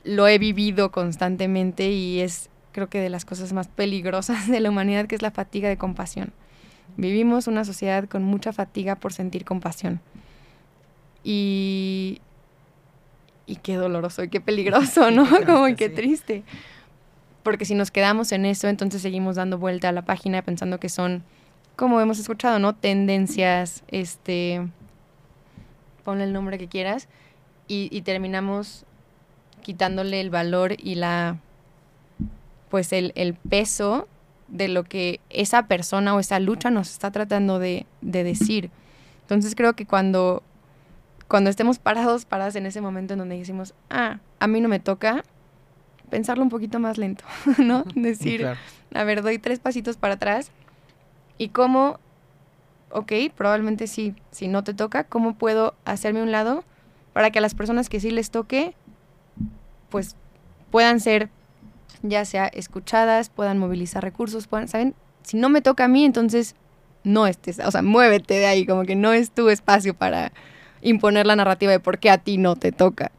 lo 0.04 0.28
he 0.28 0.38
vivido 0.38 0.90
constantemente 0.92 1.90
y 1.90 2.20
es 2.20 2.48
creo 2.72 2.88
que 2.88 3.00
de 3.00 3.10
las 3.10 3.24
cosas 3.24 3.52
más 3.52 3.66
peligrosas 3.66 4.48
de 4.48 4.60
la 4.60 4.70
humanidad, 4.70 5.06
que 5.06 5.16
es 5.16 5.22
la 5.22 5.32
fatiga 5.32 5.68
de 5.68 5.76
compasión. 5.76 6.32
Vivimos 6.96 7.46
una 7.46 7.64
sociedad 7.64 8.08
con 8.08 8.22
mucha 8.22 8.52
fatiga 8.52 8.96
por 8.96 9.12
sentir 9.12 9.44
compasión. 9.44 10.00
Y, 11.24 12.20
y 13.46 13.56
qué 13.56 13.76
doloroso 13.76 14.22
y 14.22 14.28
qué 14.28 14.40
peligroso, 14.40 15.10
¿no? 15.10 15.26
Como 15.46 15.74
qué 15.76 15.88
triste. 15.88 16.44
Porque 17.42 17.64
si 17.64 17.74
nos 17.74 17.90
quedamos 17.90 18.32
en 18.32 18.44
eso, 18.44 18.68
entonces 18.68 19.02
seguimos 19.02 19.36
dando 19.36 19.58
vuelta 19.58 19.88
a 19.88 19.92
la 19.92 20.02
página 20.02 20.42
pensando 20.42 20.78
que 20.78 20.88
son, 20.88 21.22
como 21.76 22.00
hemos 22.00 22.18
escuchado, 22.18 22.58
¿no? 22.58 22.74
Tendencias, 22.74 23.84
este, 23.88 24.68
ponle 26.04 26.24
el 26.24 26.32
nombre 26.32 26.58
que 26.58 26.68
quieras, 26.68 27.08
y, 27.66 27.88
y 27.90 28.02
terminamos 28.02 28.84
quitándole 29.62 30.20
el 30.20 30.30
valor 30.30 30.74
y 30.78 30.94
la, 30.94 31.38
pues 32.70 32.92
el, 32.92 33.12
el, 33.14 33.34
peso 33.34 34.08
de 34.48 34.68
lo 34.68 34.84
que 34.84 35.20
esa 35.30 35.66
persona 35.66 36.14
o 36.14 36.20
esa 36.20 36.40
lucha 36.40 36.70
nos 36.70 36.90
está 36.90 37.10
tratando 37.10 37.58
de, 37.58 37.86
de 38.00 38.24
decir. 38.24 38.70
Entonces 39.22 39.54
creo 39.54 39.74
que 39.74 39.84
cuando 39.84 40.42
cuando 41.28 41.50
estemos 41.50 41.78
parados, 41.78 42.24
paradas 42.24 42.56
en 42.56 42.66
ese 42.66 42.80
momento 42.80 43.12
en 43.12 43.20
donde 43.20 43.38
decimos, 43.38 43.74
ah, 43.90 44.18
a 44.40 44.46
mí 44.46 44.60
no 44.60 44.68
me 44.68 44.80
toca, 44.80 45.22
pensarlo 46.10 46.42
un 46.42 46.48
poquito 46.48 46.80
más 46.80 46.98
lento, 46.98 47.24
¿no? 47.58 47.84
Decir, 47.94 48.46
a 48.94 49.04
ver, 49.04 49.22
doy 49.22 49.38
tres 49.38 49.60
pasitos 49.60 49.96
para 49.96 50.14
atrás 50.14 50.50
y 51.36 51.50
cómo, 51.50 52.00
ok, 52.90 53.12
probablemente 53.36 53.86
sí, 53.86 54.14
si 54.30 54.48
no 54.48 54.64
te 54.64 54.74
toca, 54.74 55.04
¿cómo 55.04 55.34
puedo 55.34 55.74
hacerme 55.84 56.22
un 56.22 56.32
lado 56.32 56.64
para 57.12 57.30
que 57.30 57.38
a 57.38 57.42
las 57.42 57.54
personas 57.54 57.88
que 57.88 58.00
sí 58.00 58.10
les 58.10 58.30
toque, 58.30 58.74
pues 59.90 60.16
puedan 60.70 61.00
ser 61.00 61.30
ya 62.02 62.24
sea 62.24 62.46
escuchadas, 62.46 63.28
puedan 63.28 63.58
movilizar 63.58 64.02
recursos, 64.02 64.46
puedan, 64.46 64.68
¿saben? 64.68 64.94
Si 65.22 65.36
no 65.36 65.48
me 65.48 65.60
toca 65.60 65.84
a 65.84 65.88
mí, 65.88 66.04
entonces 66.04 66.54
no 67.04 67.26
estés, 67.26 67.58
o 67.58 67.70
sea, 67.70 67.82
muévete 67.82 68.34
de 68.34 68.46
ahí, 68.46 68.66
como 68.66 68.84
que 68.84 68.96
no 68.96 69.12
es 69.12 69.30
tu 69.30 69.48
espacio 69.48 69.94
para, 69.94 70.32
imponer 70.82 71.26
la 71.26 71.36
narrativa 71.36 71.72
de 71.72 71.80
por 71.80 71.98
qué 71.98 72.10
a 72.10 72.18
ti 72.18 72.38
no 72.38 72.56
te 72.56 72.72
toca. 72.72 73.10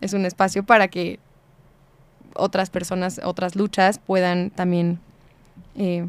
Es 0.00 0.12
un 0.12 0.24
espacio 0.24 0.64
para 0.64 0.88
que 0.88 1.18
otras 2.34 2.70
personas, 2.70 3.20
otras 3.24 3.56
luchas 3.56 3.98
puedan 3.98 4.50
también, 4.50 5.00
eh, 5.74 6.06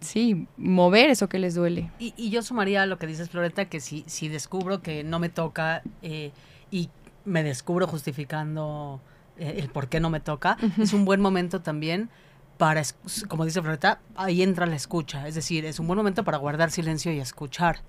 sí, 0.00 0.46
mover 0.56 1.10
eso 1.10 1.28
que 1.28 1.38
les 1.38 1.54
duele. 1.54 1.90
Y, 1.98 2.30
yo 2.30 2.42
sumaría 2.42 2.82
a 2.82 2.86
lo 2.86 2.98
que 2.98 3.06
dices, 3.06 3.30
Floreta, 3.30 3.64
que 3.66 3.80
si, 3.80 4.04
si 4.06 4.28
descubro 4.28 4.82
que 4.82 5.04
no 5.04 5.18
me 5.18 5.28
toca 5.28 5.82
eh, 6.02 6.32
y 6.70 6.90
me 7.24 7.42
descubro 7.42 7.86
justificando 7.86 9.00
eh, 9.38 9.54
el 9.58 9.68
por 9.68 9.88
qué 9.88 10.00
no 10.00 10.10
me 10.10 10.20
toca, 10.20 10.56
es 10.78 10.92
un 10.92 11.04
buen 11.04 11.20
momento 11.20 11.60
también 11.60 12.10
para, 12.58 12.82
como 13.28 13.46
dice 13.46 13.62
Floreta, 13.62 14.00
ahí 14.16 14.42
entra 14.42 14.66
la 14.66 14.76
escucha. 14.76 15.26
Es 15.26 15.34
decir, 15.34 15.64
es 15.64 15.80
un 15.80 15.86
buen 15.86 15.96
momento 15.96 16.24
para 16.24 16.36
guardar 16.36 16.70
silencio 16.70 17.10
y 17.10 17.18
escuchar 17.18 17.80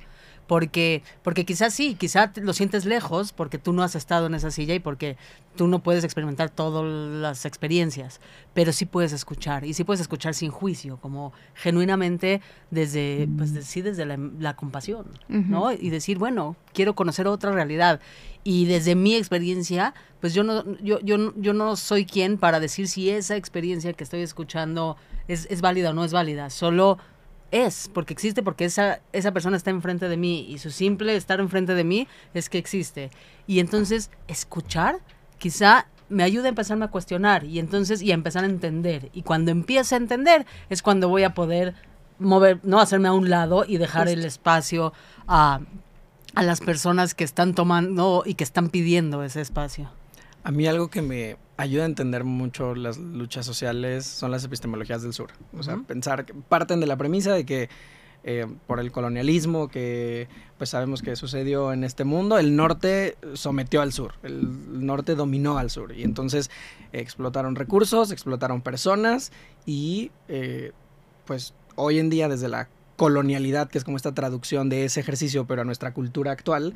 porque, 0.47 1.03
porque 1.23 1.45
quizás 1.45 1.73
sí, 1.73 1.95
quizás 1.95 2.31
lo 2.37 2.53
sientes 2.53 2.85
lejos 2.85 3.31
porque 3.31 3.57
tú 3.57 3.73
no 3.73 3.83
has 3.83 3.95
estado 3.95 4.27
en 4.27 4.35
esa 4.35 4.51
silla 4.51 4.73
y 4.73 4.79
porque 4.79 5.17
tú 5.55 5.67
no 5.67 5.79
puedes 5.79 6.03
experimentar 6.03 6.49
todas 6.49 6.85
las 6.85 7.45
experiencias, 7.45 8.19
pero 8.53 8.71
sí 8.71 8.85
puedes 8.85 9.13
escuchar 9.13 9.63
y 9.65 9.73
sí 9.73 9.83
puedes 9.83 10.01
escuchar 10.01 10.33
sin 10.33 10.51
juicio, 10.51 10.97
como 10.97 11.33
genuinamente 11.53 12.41
desde, 12.69 13.27
pues 13.37 13.51
sí, 13.65 13.81
desde 13.81 14.05
la, 14.05 14.55
compasión, 14.55 15.07
¿no? 15.27 15.71
Y 15.71 15.89
decir, 15.89 16.17
bueno, 16.17 16.55
quiero 16.73 16.95
conocer 16.95 17.27
otra 17.27 17.51
realidad. 17.51 17.99
Y 18.43 18.65
desde 18.65 18.95
mi 18.95 19.15
experiencia, 19.15 19.93
pues 20.19 20.33
yo 20.33 20.43
no, 20.43 20.65
yo, 20.81 20.99
yo, 21.01 21.33
yo 21.35 21.53
no 21.53 21.75
soy 21.75 22.05
quien 22.05 22.37
para 22.37 22.59
decir 22.59 22.87
si 22.87 23.09
esa 23.09 23.35
experiencia 23.35 23.93
que 23.93 24.03
estoy 24.03 24.21
escuchando 24.21 24.97
es, 25.27 25.47
es 25.49 25.61
válida 25.61 25.91
o 25.91 25.93
no 25.93 26.03
es 26.03 26.11
válida, 26.11 26.49
solo 26.49 26.97
es, 27.51 27.89
porque 27.93 28.13
existe, 28.13 28.43
porque 28.43 28.65
esa, 28.65 29.01
esa 29.11 29.31
persona 29.31 29.57
está 29.57 29.69
enfrente 29.69 30.07
de 30.09 30.17
mí 30.17 30.45
y 30.49 30.57
su 30.57 30.71
simple 30.71 31.15
estar 31.15 31.39
enfrente 31.39 31.75
de 31.75 31.83
mí 31.83 32.07
es 32.33 32.49
que 32.49 32.57
existe. 32.57 33.11
Y 33.47 33.59
entonces 33.59 34.09
escuchar 34.27 34.99
quizá 35.37 35.87
me 36.09 36.23
ayuda 36.23 36.45
a 36.45 36.49
empezarme 36.49 36.85
a 36.85 36.89
cuestionar 36.89 37.45
y 37.45 37.59
entonces 37.59 38.01
y 38.01 38.11
a 38.11 38.13
empezar 38.13 38.43
a 38.43 38.47
entender. 38.47 39.09
Y 39.13 39.23
cuando 39.23 39.51
empiece 39.51 39.95
a 39.95 39.97
entender 39.97 40.45
es 40.69 40.81
cuando 40.81 41.09
voy 41.09 41.23
a 41.23 41.33
poder 41.33 41.73
mover, 42.19 42.59
no 42.63 42.79
hacerme 42.79 43.07
a 43.07 43.13
un 43.13 43.29
lado 43.29 43.65
y 43.67 43.77
dejar 43.77 44.07
el 44.07 44.23
espacio 44.25 44.93
a, 45.27 45.61
a 46.35 46.43
las 46.43 46.61
personas 46.61 47.15
que 47.15 47.23
están 47.23 47.55
tomando 47.55 48.23
y 48.25 48.35
que 48.35 48.43
están 48.43 48.69
pidiendo 48.69 49.23
ese 49.23 49.41
espacio. 49.41 49.89
A 50.43 50.51
mí 50.51 50.67
algo 50.67 50.89
que 50.89 51.01
me 51.01 51.37
ayuda 51.61 51.83
a 51.83 51.85
entender 51.85 52.23
mucho 52.23 52.75
las 52.75 52.97
luchas 52.97 53.45
sociales 53.45 54.05
son 54.05 54.31
las 54.31 54.43
epistemologías 54.43 55.03
del 55.03 55.13
sur. 55.13 55.31
O 55.57 55.63
sea, 55.63 55.77
pensar 55.77 56.25
que 56.25 56.33
parten 56.33 56.79
de 56.79 56.87
la 56.87 56.97
premisa 56.97 57.33
de 57.33 57.45
que 57.45 57.69
eh, 58.23 58.45
por 58.67 58.79
el 58.79 58.91
colonialismo 58.91 59.67
que 59.67 60.27
pues 60.57 60.69
sabemos 60.69 61.01
que 61.01 61.15
sucedió 61.15 61.73
en 61.73 61.83
este 61.83 62.03
mundo, 62.03 62.37
el 62.37 62.55
norte 62.55 63.17
sometió 63.33 63.81
al 63.81 63.93
sur, 63.93 64.13
el 64.21 64.85
norte 64.85 65.15
dominó 65.15 65.57
al 65.57 65.71
sur 65.71 65.91
y 65.91 66.03
entonces 66.03 66.51
explotaron 66.93 67.55
recursos, 67.55 68.11
explotaron 68.11 68.61
personas 68.61 69.31
y 69.65 70.11
eh, 70.27 70.71
pues 71.25 71.55
hoy 71.75 71.97
en 71.97 72.11
día 72.11 72.29
desde 72.29 72.47
la 72.47 72.69
colonialidad, 72.95 73.69
que 73.69 73.79
es 73.79 73.83
como 73.83 73.97
esta 73.97 74.13
traducción 74.13 74.69
de 74.69 74.85
ese 74.85 74.99
ejercicio 74.99 75.47
pero 75.47 75.63
a 75.63 75.65
nuestra 75.65 75.91
cultura 75.93 76.31
actual, 76.31 76.75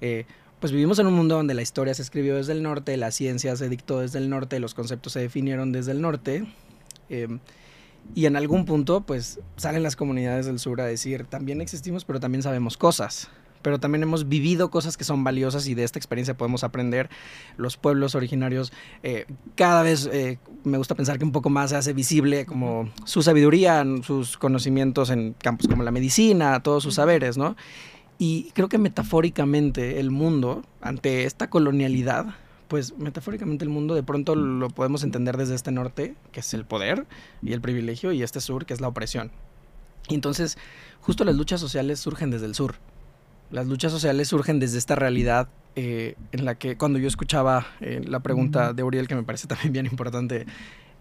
eh, 0.00 0.24
pues 0.60 0.72
vivimos 0.72 0.98
en 0.98 1.06
un 1.06 1.14
mundo 1.14 1.36
donde 1.36 1.54
la 1.54 1.62
historia 1.62 1.94
se 1.94 2.02
escribió 2.02 2.36
desde 2.36 2.52
el 2.52 2.62
norte, 2.62 2.96
la 2.96 3.10
ciencia 3.10 3.54
se 3.56 3.68
dictó 3.68 4.00
desde 4.00 4.18
el 4.18 4.30
norte, 4.30 4.58
los 4.58 4.74
conceptos 4.74 5.12
se 5.12 5.20
definieron 5.20 5.72
desde 5.72 5.92
el 5.92 6.00
norte. 6.00 6.46
Em, 7.08 7.40
y 8.14 8.26
en 8.26 8.36
algún 8.36 8.64
punto, 8.64 9.02
pues 9.02 9.40
salen 9.56 9.82
las 9.82 9.96
comunidades 9.96 10.46
del 10.46 10.58
sur 10.58 10.80
a 10.80 10.86
decir, 10.86 11.26
también 11.26 11.60
existimos, 11.60 12.04
pero 12.04 12.20
también 12.20 12.42
sabemos 12.42 12.76
cosas. 12.76 13.28
Pero 13.62 13.80
también 13.80 14.04
hemos 14.04 14.28
vivido 14.28 14.70
cosas 14.70 14.96
que 14.96 15.02
son 15.02 15.24
valiosas 15.24 15.66
y 15.66 15.74
de 15.74 15.82
esta 15.82 15.98
experiencia 15.98 16.36
podemos 16.36 16.62
aprender. 16.62 17.10
Los 17.56 17.76
pueblos 17.76 18.14
originarios, 18.14 18.72
eh, 19.02 19.26
cada 19.56 19.82
vez 19.82 20.08
eh, 20.12 20.38
me 20.62 20.78
gusta 20.78 20.94
pensar 20.94 21.18
que 21.18 21.24
un 21.24 21.32
poco 21.32 21.50
más 21.50 21.70
se 21.70 21.76
hace 21.76 21.92
visible 21.92 22.46
como 22.46 22.88
su 23.04 23.22
sabiduría, 23.22 23.84
sus 24.02 24.38
conocimientos 24.38 25.10
en 25.10 25.34
campos 25.34 25.66
como 25.66 25.82
la 25.82 25.90
medicina, 25.90 26.62
todos 26.62 26.84
sus 26.84 26.94
saberes, 26.94 27.36
¿no? 27.36 27.56
Y 28.18 28.50
creo 28.54 28.68
que 28.68 28.78
metafóricamente 28.78 30.00
el 30.00 30.10
mundo, 30.10 30.64
ante 30.80 31.24
esta 31.24 31.50
colonialidad, 31.50 32.34
pues 32.68 32.96
metafóricamente 32.96 33.64
el 33.64 33.68
mundo 33.68 33.94
de 33.94 34.02
pronto 34.02 34.34
lo 34.34 34.70
podemos 34.70 35.04
entender 35.04 35.36
desde 35.36 35.54
este 35.54 35.70
norte, 35.70 36.14
que 36.32 36.40
es 36.40 36.54
el 36.54 36.64
poder 36.64 37.06
y 37.42 37.52
el 37.52 37.60
privilegio, 37.60 38.12
y 38.12 38.22
este 38.22 38.40
sur, 38.40 38.66
que 38.66 38.74
es 38.74 38.80
la 38.80 38.88
opresión. 38.88 39.30
Y 40.08 40.14
entonces, 40.14 40.56
justo 41.00 41.24
las 41.24 41.36
luchas 41.36 41.60
sociales 41.60 42.00
surgen 42.00 42.30
desde 42.30 42.46
el 42.46 42.54
sur. 42.54 42.76
Las 43.50 43.66
luchas 43.66 43.92
sociales 43.92 44.28
surgen 44.28 44.58
desde 44.58 44.78
esta 44.78 44.94
realidad 44.94 45.48
eh, 45.76 46.14
en 46.32 46.44
la 46.44 46.56
que 46.56 46.76
cuando 46.76 46.98
yo 46.98 47.06
escuchaba 47.06 47.66
eh, 47.80 48.00
la 48.04 48.20
pregunta 48.20 48.72
de 48.72 48.82
Uriel, 48.82 49.08
que 49.08 49.14
me 49.14 49.22
parece 49.22 49.46
también 49.48 49.72
bien 49.72 49.86
importante, 49.86 50.46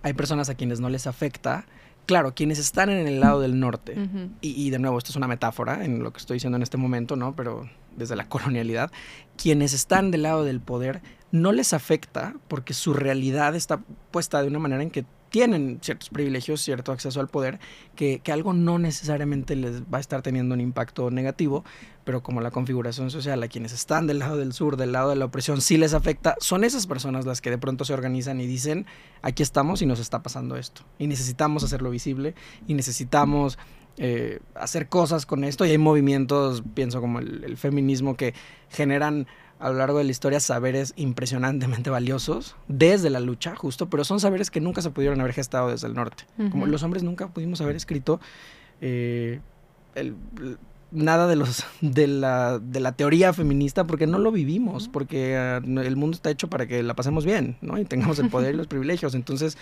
hay 0.04 0.14
personas 0.14 0.50
a 0.50 0.56
quienes 0.56 0.80
no 0.80 0.90
les 0.90 1.08
afecta, 1.08 1.66
claro, 2.06 2.34
quienes 2.34 2.60
están 2.60 2.90
en 2.90 3.08
el 3.08 3.20
lado 3.20 3.40
del 3.40 3.60
norte, 3.60 3.96
y, 4.42 4.70
de 4.70 4.80
nuevo, 4.80 4.98
esto 4.98 5.12
es 5.12 5.16
una 5.16 5.28
metáfora 5.28 5.84
en 5.86 6.04
lo 6.04 6.12
que 6.12 6.20
estoy 6.20 6.36
diciendo 6.36 6.56
en 6.58 6.64
este 6.64 6.78
momento, 6.78 7.16
¿no? 7.16 7.36
Pero 7.36 7.70
desde 7.96 8.16
la 8.16 8.28
colonialidad, 8.30 8.92
quienes 9.38 9.74
están 9.74 10.12
del 10.12 10.24
lado 10.24 10.44
del 10.44 10.62
poder 10.62 11.02
no 11.32 11.52
les 11.52 11.74
afecta 11.74 12.36
porque 12.48 12.74
su 12.74 12.94
realidad 12.94 13.56
está 13.56 13.82
puesta 14.12 14.42
de 14.42 14.48
una 14.48 14.60
manera 14.60 14.84
en 14.84 14.92
que 14.92 15.06
tienen 15.36 15.80
ciertos 15.82 16.08
privilegios, 16.12 16.62
cierto 16.62 16.94
acceso 16.94 17.20
al 17.20 17.28
poder, 17.28 17.60
que, 17.94 18.22
algo 18.32 18.54
no 18.54 18.80
necesariamente 18.80 19.58
les 19.58 19.82
va 19.82 19.98
a 19.98 20.00
estar 20.00 20.22
teniendo 20.22 20.56
un 20.56 20.62
impacto 20.62 21.12
negativo, 21.12 21.66
pero 22.06 22.24
como 22.24 22.40
la 22.40 22.52
configuración 22.52 23.12
social 23.12 23.44
a 23.44 23.50
quienes 23.50 23.74
están 23.74 24.08
del 24.08 24.20
lado 24.20 24.38
del 24.38 24.54
sur, 24.54 24.78
del 24.78 24.94
lado 24.94 25.10
de 25.10 25.18
la 25.18 25.26
opresión, 25.26 25.60
sí 25.60 25.76
les 25.76 25.94
afecta, 25.94 26.38
son 26.40 26.64
esas 26.64 26.88
personas 26.88 27.26
las 27.26 27.42
que 27.42 27.50
de 27.50 27.58
pronto 27.58 27.84
se 27.84 27.94
organizan 27.94 28.40
y 28.40 28.48
dicen, 28.48 28.86
aquí 29.24 29.44
estamos 29.44 29.82
y 29.82 29.86
nos 29.86 30.00
está 30.00 30.24
pasando 30.24 30.56
esto, 30.56 30.84
y 31.00 31.08
necesitamos 31.08 31.66
hacerlo 31.66 31.90
visible, 31.90 32.34
y 32.66 32.74
necesitamos 32.74 33.60
eh, 33.98 34.40
hacer 34.54 34.88
cosas 34.88 35.26
con 35.26 35.44
esto, 35.44 35.66
y 35.66 35.72
hay 35.72 35.78
movimientos, 35.78 36.64
pienso 36.76 37.02
como 37.02 37.20
el 37.20 37.58
feminismo, 37.58 38.16
que 38.16 38.34
generan 38.70 39.28
a 39.60 39.70
lo 39.70 39.76
largo 39.76 39.98
de 39.98 40.04
la 40.04 40.12
historia 40.12 40.40
saberes 40.40 40.94
impresionantemente 40.98 41.90
valiosos 41.90 42.56
desde 42.68 43.10
la 43.10 43.20
lucha, 43.20 43.56
justo, 43.56 43.90
pero 43.90 44.04
son 44.04 44.20
saberes 44.20 44.52
que 44.52 44.60
nunca 44.60 44.82
se 44.82 44.90
pudieron 44.90 45.20
haber 45.22 45.34
gestado 45.34 45.70
desde 45.70 45.88
el 45.88 45.94
norte. 45.94 46.26
Como 46.52 46.66
los 46.66 46.84
hombres 46.84 47.04
nunca 47.04 47.28
pudimos 47.30 47.62
haber 47.62 47.76
escrito 47.76 48.20
eh, 48.82 49.40
nada 50.92 51.28
de, 51.28 51.36
los, 51.36 51.66
de, 51.82 52.08
la, 52.08 52.60
de 52.60 52.80
la 52.80 52.92
teoría 52.94 53.34
feminista 53.34 53.86
porque 53.86 54.08
no 54.08 54.20
lo 54.20 54.32
vivimos, 54.32 54.90
porque 54.90 55.38
ah, 55.38 55.62
el 55.64 55.96
mundo 55.96 56.16
está 56.16 56.30
hecho 56.30 56.50
para 56.50 56.68
que 56.68 56.84
la 56.84 56.94
pasemos 56.96 57.26
bien, 57.26 57.58
¿no? 57.62 57.78
Y 57.78 57.86
tengamos 57.86 58.20
el 58.20 58.30
poder 58.30 58.56
y 58.56 58.58
los 58.58 58.68
privilegios, 58.76 59.16
entonces 59.16 59.58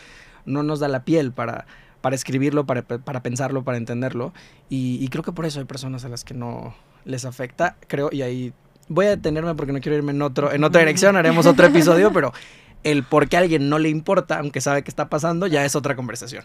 no 0.45 0.63
nos 0.63 0.79
da 0.79 0.87
la 0.87 1.05
piel 1.05 1.31
para, 1.31 1.65
para 2.01 2.15
escribirlo, 2.15 2.65
para, 2.65 2.81
para 2.81 3.21
pensarlo, 3.21 3.63
para 3.63 3.77
entenderlo. 3.77 4.33
Y, 4.69 4.97
y, 5.01 5.07
creo 5.09 5.23
que 5.23 5.31
por 5.31 5.45
eso 5.45 5.59
hay 5.59 5.65
personas 5.65 6.03
a 6.03 6.09
las 6.09 6.23
que 6.23 6.33
no 6.33 6.75
les 7.05 7.25
afecta, 7.25 7.77
creo, 7.87 8.09
y 8.11 8.21
ahí 8.21 8.53
voy 8.93 9.07
a 9.07 9.09
detenerme 9.09 9.55
porque 9.55 9.73
no 9.73 9.81
quiero 9.81 9.97
irme 9.97 10.11
en, 10.11 10.21
otro, 10.21 10.51
en 10.51 10.63
otra 10.63 10.79
dirección, 10.81 11.15
haremos 11.15 11.45
otro 11.45 11.65
episodio, 11.65 12.11
pero 12.13 12.33
el 12.83 13.03
por 13.03 13.29
qué 13.29 13.37
a 13.37 13.39
alguien 13.39 13.69
no 13.69 13.79
le 13.79 13.89
importa, 13.89 14.39
aunque 14.39 14.61
sabe 14.61 14.83
qué 14.83 14.89
está 14.89 15.09
pasando, 15.09 15.47
ya 15.47 15.65
es 15.65 15.75
otra 15.75 15.95
conversación. 15.95 16.43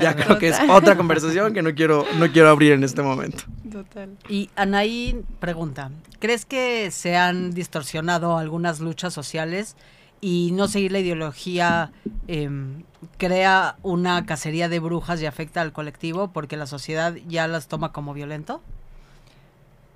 ya 0.00 0.14
creo 0.14 0.38
que 0.38 0.48
es 0.48 0.58
otra 0.68 0.96
conversación 0.96 1.52
que 1.52 1.62
no 1.62 1.74
quiero, 1.74 2.04
no 2.18 2.30
quiero 2.30 2.50
abrir 2.50 2.72
en 2.72 2.84
este 2.84 3.02
momento. 3.02 3.44
Total. 3.70 4.10
Y 4.28 4.50
Anaí 4.54 5.22
pregunta, 5.40 5.90
¿crees 6.18 6.44
que 6.44 6.90
se 6.90 7.16
han 7.16 7.52
distorsionado 7.52 8.38
algunas 8.38 8.80
luchas 8.80 9.14
sociales 9.14 9.76
y 10.20 10.50
no 10.52 10.68
seguir 10.68 10.92
la 10.92 10.98
ideología 10.98 11.92
em, 12.26 12.82
crea 13.16 13.76
una 13.82 14.26
cacería 14.26 14.68
de 14.68 14.80
brujas 14.80 15.22
y 15.22 15.26
afecta 15.26 15.60
al 15.60 15.72
colectivo 15.72 16.32
porque 16.32 16.56
la 16.56 16.66
sociedad 16.66 17.14
ya 17.28 17.48
las 17.48 17.68
toma 17.68 17.92
como 17.92 18.14
violento? 18.14 18.62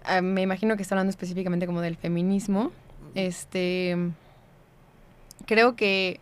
Ah, 0.04 0.20
me 0.20 0.42
imagino 0.42 0.76
que 0.76 0.82
está 0.82 0.94
hablando 0.94 1.10
específicamente 1.10 1.66
como 1.66 1.80
del 1.80 1.96
feminismo. 1.96 2.72
Este, 3.14 3.96
creo 5.46 5.76
que 5.76 6.20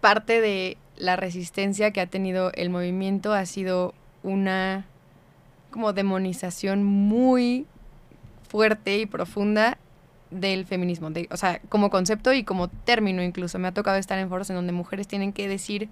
parte 0.00 0.40
de 0.40 0.76
la 0.96 1.16
resistencia 1.16 1.90
que 1.90 2.00
ha 2.00 2.06
tenido 2.06 2.52
el 2.54 2.70
movimiento 2.70 3.32
ha 3.32 3.46
sido 3.46 3.94
una 4.22 4.86
como 5.70 5.92
demonización 5.92 6.82
muy 6.82 7.66
fuerte 8.48 8.98
y 8.98 9.06
profunda 9.06 9.78
del 10.30 10.64
feminismo, 10.64 11.10
o 11.30 11.36
sea, 11.36 11.60
como 11.68 11.90
concepto 11.90 12.32
y 12.32 12.44
como 12.44 12.68
término 12.68 13.22
incluso. 13.22 13.58
Me 13.58 13.68
ha 13.68 13.72
tocado 13.72 13.96
estar 13.96 14.18
en 14.18 14.28
foros 14.28 14.50
en 14.50 14.56
donde 14.56 14.72
mujeres 14.72 15.08
tienen 15.08 15.32
que 15.32 15.48
decir 15.48 15.88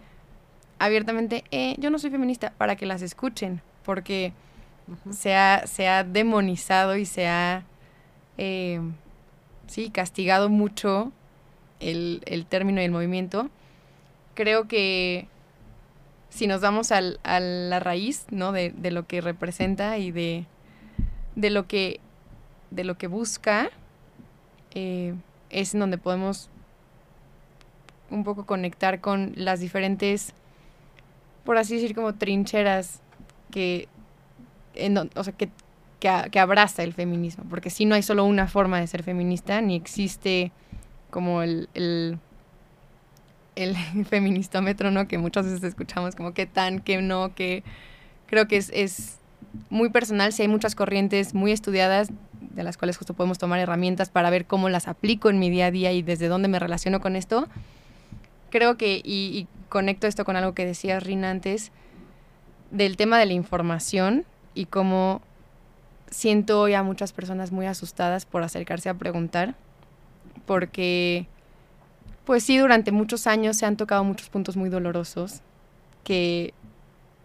abiertamente, 0.79 1.45
eh, 1.51 1.75
yo 1.79 1.91
no 1.91 1.99
soy 1.99 2.11
feminista, 2.11 2.53
para 2.57 2.77
que 2.77 2.87
las 2.87 3.03
escuchen, 3.03 3.63
porque 3.85 4.33
se, 5.11 5.35
ha, 5.35 6.05
demonizado 6.05 6.97
y 6.97 7.05
se 7.05 7.29
ha, 7.29 7.65
eh, 8.37 8.81
sí, 9.67 9.91
castigado 9.91 10.49
mucho 10.49 11.13
el, 11.81 12.47
término 12.49 12.81
y 12.81 12.85
el 12.85 12.91
movimiento. 12.91 13.51
Creo 14.35 14.69
que 14.69 15.29
si 16.31 16.47
nos 16.47 16.61
vamos 16.61 16.93
al, 16.93 17.21
a 17.25 17.41
la 17.41 17.81
raíz, 17.81 18.27
¿no? 18.31 18.53
De, 18.53 18.73
lo 18.91 19.07
que 19.07 19.21
representa 19.21 19.99
y 19.99 20.11
de, 20.11 20.47
de, 21.35 21.51
lo, 21.51 21.67
que, 21.67 22.01
de 22.71 22.85
lo 22.85 22.97
que 22.97 23.07
busca, 23.07 23.71
eh, 24.73 25.15
es 25.51 25.75
en 25.75 25.81
donde 25.81 25.99
podemos 25.99 26.51
un 28.11 28.25
poco 28.25 28.47
conectar 28.47 29.01
con 29.01 29.33
las 29.37 29.61
diferentes, 29.61 30.33
por 31.45 31.59
así 31.59 31.75
decir, 31.75 31.95
como 31.95 32.15
trincheras 32.15 33.01
que 33.51 33.89
o 35.15 35.25
sea, 35.25 35.33
que, 35.33 35.51
que, 36.01 36.39
abraza 36.39 36.83
el 36.83 36.95
feminismo, 36.95 37.45
porque 37.49 37.71
si 37.71 37.85
no 37.85 37.95
hay 37.95 38.03
solo 38.03 38.25
una 38.25 38.47
forma 38.47 38.81
de 38.81 38.87
ser 38.87 39.03
feminista, 39.03 39.61
ni 39.61 39.77
existe 39.77 40.53
como 41.11 41.43
el, 41.43 41.69
el, 41.75 42.19
el 43.57 43.77
feministómetro, 44.09 44.91
¿no? 44.91 45.09
Que 45.09 45.19
muchas 45.19 45.47
veces 45.47 45.63
escuchamos 45.63 46.15
como 46.15 46.33
que 46.33 46.47
tan, 46.47 46.81
que 46.81 47.03
no, 47.03 47.35
que 47.35 47.63
creo 48.27 48.47
que 48.47 48.57
es, 48.57 48.71
es 48.75 49.19
muy 49.71 49.91
personal, 49.91 50.33
si 50.33 50.43
hay 50.43 50.49
muchas 50.49 50.75
corrientes 50.75 51.35
muy 51.35 51.53
estudiadas 51.53 52.11
de 52.41 52.63
las 52.63 52.77
cuales 52.77 52.97
justo 52.97 53.15
podemos 53.15 53.39
tomar 53.39 53.61
herramientas 53.61 54.11
para 54.11 54.31
ver 54.31 54.47
cómo 54.47 54.69
las 54.69 54.89
aplico 54.89 55.31
en 55.31 55.39
mi 55.39 55.51
día 55.51 55.67
a 55.67 55.71
día 55.71 55.93
y 55.93 56.03
desde 56.03 56.29
dónde 56.29 56.49
me 56.49 56.59
relaciono 56.59 57.01
con 57.01 57.17
esto. 57.17 57.49
Creo 58.51 58.77
que, 58.77 58.97
y, 58.97 59.03
y 59.05 59.47
conecto 59.69 60.07
esto 60.07 60.25
con 60.25 60.37
algo 60.37 60.55
que 60.55 60.65
decía 60.65 61.01
Rina 61.01 61.31
antes, 61.31 61.71
del 62.71 62.97
tema 62.97 63.19
de 63.19 63.27
la 63.27 63.33
información 63.33 64.25
y 64.59 64.67
cómo 64.67 65.23
siento 66.11 66.61
hoy 66.61 66.75
a 66.75 66.83
muchas 66.83 67.13
personas 67.13 67.53
muy 67.53 67.67
asustadas 67.67 68.27
por 68.27 68.43
acercarse 68.43 68.89
a 68.89 68.95
preguntar, 68.95 69.55
porque 70.47 71.29
pues 72.25 72.43
sí, 72.43 72.59
durante 72.59 72.91
muchos 72.91 73.29
años 73.29 73.57
se 73.57 73.67
han 73.67 73.77
tocado 73.77 74.03
muchos 74.03 74.31
puntos 74.31 74.57
muy 74.57 74.69
dolorosos 74.69 75.43
que 76.03 76.55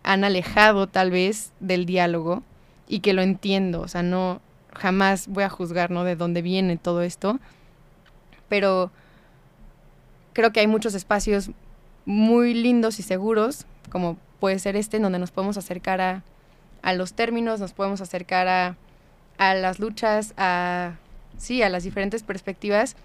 han 0.03 0.23
alejado 0.23 0.85
tal 0.85 1.09
vez 1.09 1.53
del 1.59 1.87
diálogo 1.87 2.43
y 2.87 2.99
que 2.99 3.13
lo 3.13 3.23
entiendo, 3.23 3.81
o 3.81 3.87
sea, 3.87 4.03
no 4.03 4.39
jamás 4.71 5.27
voy 5.27 5.43
a 5.43 5.49
juzgar, 5.49 5.89
¿no? 5.89 6.03
de 6.03 6.15
dónde 6.15 6.43
viene 6.43 6.77
todo 6.77 7.01
esto, 7.01 7.39
pero 8.47 8.91
creo 10.33 10.53
que 10.53 10.59
hay 10.59 10.67
muchos 10.67 10.93
espacios 10.93 11.49
muy 12.05 12.53
lindos 12.53 12.99
y 12.99 13.01
seguros, 13.01 13.65
como 13.89 14.19
puede 14.39 14.59
ser 14.59 14.75
este, 14.75 14.97
en 14.97 15.03
donde 15.03 15.17
nos 15.17 15.31
podemos 15.31 15.57
acercar 15.57 15.99
a, 15.99 16.23
a 16.83 16.93
los 16.93 17.13
términos, 17.13 17.59
nos 17.59 17.73
podemos 17.73 18.01
acercar 18.01 18.47
a, 18.47 18.75
a, 19.37 19.55
las 19.55 19.79
luchas, 19.79 20.33
a, 20.37 20.97
sí, 21.37 21.63
a 21.63 21.69
las 21.69 21.83
diferentes 21.83 22.21
perspectivas, 22.21 22.95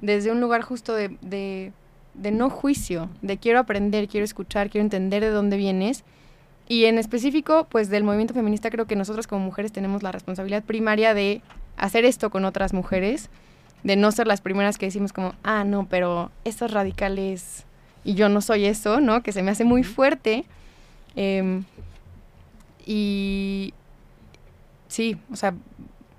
desde 0.00 0.32
un 0.32 0.40
lugar 0.40 0.62
justo 0.62 0.94
de, 0.94 1.16
de, 1.20 1.72
de 2.14 2.30
no 2.32 2.50
juicio, 2.50 3.08
de 3.22 3.36
quiero 3.36 3.60
aprender, 3.60 4.08
quiero 4.08 4.24
escuchar, 4.24 4.70
quiero 4.70 4.84
entender 4.84 5.22
de 5.22 5.30
dónde 5.30 5.56
vienes. 5.56 6.02
Y 6.66 6.86
en 6.86 6.98
específico, 6.98 7.66
pues 7.70 7.90
del 7.90 8.02
movimiento 8.02 8.34
feminista 8.34 8.70
creo 8.70 8.86
que 8.86 8.96
nosotros 8.96 9.26
como 9.26 9.44
mujeres 9.44 9.70
tenemos 9.70 10.02
la 10.02 10.10
responsabilidad 10.10 10.64
primaria 10.64 11.14
de 11.14 11.42
hacer 11.76 12.04
esto 12.04 12.30
con 12.30 12.44
otras 12.44 12.72
mujeres, 12.72 13.28
de 13.84 13.94
no 13.96 14.10
ser 14.10 14.26
las 14.26 14.40
primeras 14.40 14.78
que 14.78 14.86
decimos 14.86 15.12
como, 15.12 15.34
ah, 15.44 15.62
no, 15.62 15.86
pero 15.86 16.32
estos 16.44 16.72
radicales 16.72 17.66
y 18.02 18.14
yo 18.14 18.28
no 18.28 18.40
soy 18.40 18.64
eso, 18.64 19.00
¿no? 19.00 19.22
Que 19.22 19.32
se 19.32 19.42
me 19.42 19.50
hace 19.50 19.64
muy 19.64 19.84
fuerte. 19.84 20.44
Eh, 21.16 21.62
y 22.86 23.74
sí, 24.88 25.18
o 25.32 25.36
sea, 25.36 25.54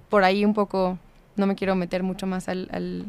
por 0.10 0.24
ahí 0.24 0.46
un 0.46 0.54
poco, 0.54 1.00
no 1.38 1.48
me 1.48 1.56
quiero 1.56 1.76
meter 1.76 2.04
mucho 2.04 2.28
más 2.28 2.50
al, 2.50 2.68
al, 2.72 3.06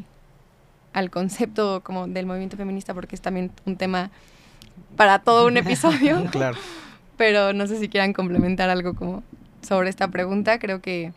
al 0.93 1.11
concepto 1.11 1.81
como 1.83 2.07
del 2.07 2.25
movimiento 2.25 2.57
feminista 2.57 2.93
porque 2.93 3.15
es 3.15 3.21
también 3.21 3.51
un 3.65 3.75
tema 3.75 4.09
para 4.95 5.19
todo 5.19 5.45
un 5.47 5.57
episodio. 5.57 6.25
claro. 6.31 6.57
Pero 7.17 7.51
no 7.51 7.67
sé 7.67 7.79
si 7.79 7.89
quieran 7.89 8.13
complementar 8.13 8.69
algo 8.69 8.93
como 8.93 9.23
sobre 9.61 9.89
esta 9.89 10.07
pregunta. 10.07 10.57
Creo 10.57 10.81
que 10.81 11.11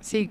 sí, 0.00 0.30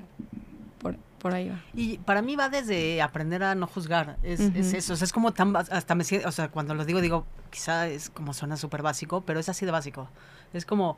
por, 0.80 0.98
por 1.18 1.34
ahí 1.34 1.48
va. 1.48 1.62
Y 1.74 2.00
para 2.00 2.22
mí 2.22 2.36
va 2.36 2.50
desde 2.50 3.02
aprender 3.02 3.42
a 3.42 3.56
no 3.56 3.68
juzgar. 3.68 4.18
Es, 4.22 4.42
es 4.42 4.74
eso. 4.74 4.94
o 4.94 4.96
sea, 4.98 5.06
es 5.06 5.14
como 5.14 5.32
tan. 5.32 5.56
Hasta 5.56 5.96
me 5.96 6.04
siento. 6.04 6.28
O 6.28 6.34
sea, 6.34 6.50
cuando 6.50 6.76
lo 6.76 6.84
digo, 6.84 7.00
digo, 7.00 7.26
quizá 7.52 7.88
es 7.88 8.10
como 8.10 8.34
suena 8.34 8.58
súper 8.58 8.82
básico, 8.82 9.22
pero 9.22 9.40
es 9.40 9.48
así 9.48 9.66
de 9.66 9.72
básico. 9.72 10.10
Es 10.54 10.66
como. 10.66 10.98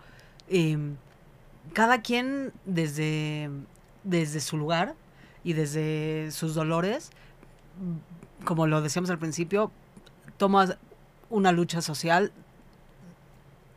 em, 0.49 0.97
cada 1.73 2.01
quien 2.01 2.53
desde, 2.65 3.49
desde 4.03 4.39
su 4.39 4.57
lugar 4.57 4.95
y 5.43 5.53
desde 5.53 6.31
sus 6.31 6.53
dolores, 6.53 7.09
como 8.45 8.67
lo 8.67 8.81
decíamos 8.81 9.09
al 9.09 9.19
principio, 9.19 9.71
toma 10.37 10.77
una 11.29 11.51
lucha 11.51 11.81
social 11.81 12.31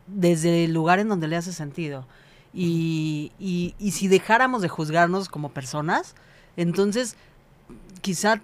desde 0.06 0.64
el 0.64 0.72
lugar 0.72 0.98
en 0.98 1.08
donde 1.08 1.28
le 1.28 1.36
hace 1.36 1.52
sentido. 1.52 2.06
Y, 2.52 3.32
y, 3.38 3.74
y 3.78 3.92
si 3.92 4.08
dejáramos 4.08 4.62
de 4.62 4.68
juzgarnos 4.68 5.28
como 5.28 5.50
personas, 5.50 6.14
entonces 6.56 7.16
quizá 8.00 8.40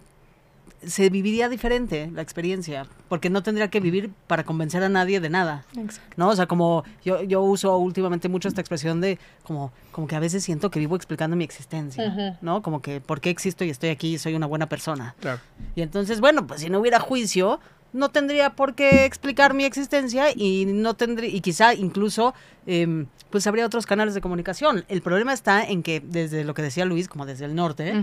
se 0.87 1.11
viviría 1.11 1.49
diferente 1.49 2.11
la 2.13 2.23
experiencia, 2.23 2.87
porque 3.09 3.31
no 3.31 3.43
tendría 3.43 3.69
que 3.69 3.81
vivir 3.81 4.11
para 4.27 4.45
convencer 4.45 4.83
a 4.83 4.89
nadie 4.89 5.21
de 5.21 5.31
nada. 5.31 5.65
Exacto. 5.77 6.15
¿no? 6.17 6.29
O 6.29 6.37
sea, 6.37 6.47
como 6.47 6.85
yo, 7.05 7.23
yo 7.23 7.43
uso 7.43 7.77
últimamente 7.79 8.29
mucho 8.29 8.49
esta 8.49 8.61
expresión 8.61 9.01
de 9.01 9.19
como, 9.43 9.73
como 9.93 10.07
que 10.07 10.17
a 10.17 10.21
veces 10.21 10.45
siento 10.45 10.71
que 10.71 10.79
vivo 10.79 10.97
explicando 10.97 11.37
mi 11.37 11.45
existencia. 11.45 12.39
¿no? 12.41 12.63
Como 12.63 12.83
que 12.83 13.01
por 13.01 13.21
qué 13.21 13.31
existo 13.31 13.65
y 13.65 13.71
estoy 13.71 13.91
aquí 13.91 14.15
y 14.15 14.19
soy 14.19 14.35
una 14.35 14.47
buena 14.47 14.69
persona. 14.69 15.15
Claro. 15.21 15.41
Y 15.75 15.83
entonces, 15.83 16.21
bueno, 16.21 16.47
pues 16.47 16.61
si 16.61 16.71
no 16.71 16.81
hubiera 16.81 17.01
juicio, 17.01 17.61
no 17.95 18.11
tendría 18.11 18.51
por 18.51 18.75
qué 18.75 19.07
explicar 19.07 19.55
mi 19.55 19.65
existencia 19.65 20.27
y 20.35 20.67
no 20.67 20.93
tendría, 20.95 21.31
y 21.31 21.41
quizá 21.41 21.73
incluso, 21.75 22.35
em, 22.67 23.07
pues 23.31 23.47
habría 23.47 23.65
otros 23.65 23.87
canales 23.87 24.13
de 24.15 24.21
comunicación. 24.21 24.85
El 24.89 25.01
problema 25.01 25.33
está 25.33 25.65
en 25.65 25.83
que 25.83 26.01
desde 26.01 26.45
lo 26.45 26.53
que 26.55 26.61
decía 26.63 26.85
Luis, 26.85 27.09
como 27.09 27.25
desde 27.25 27.47
el 27.47 27.55
norte, 27.55 27.95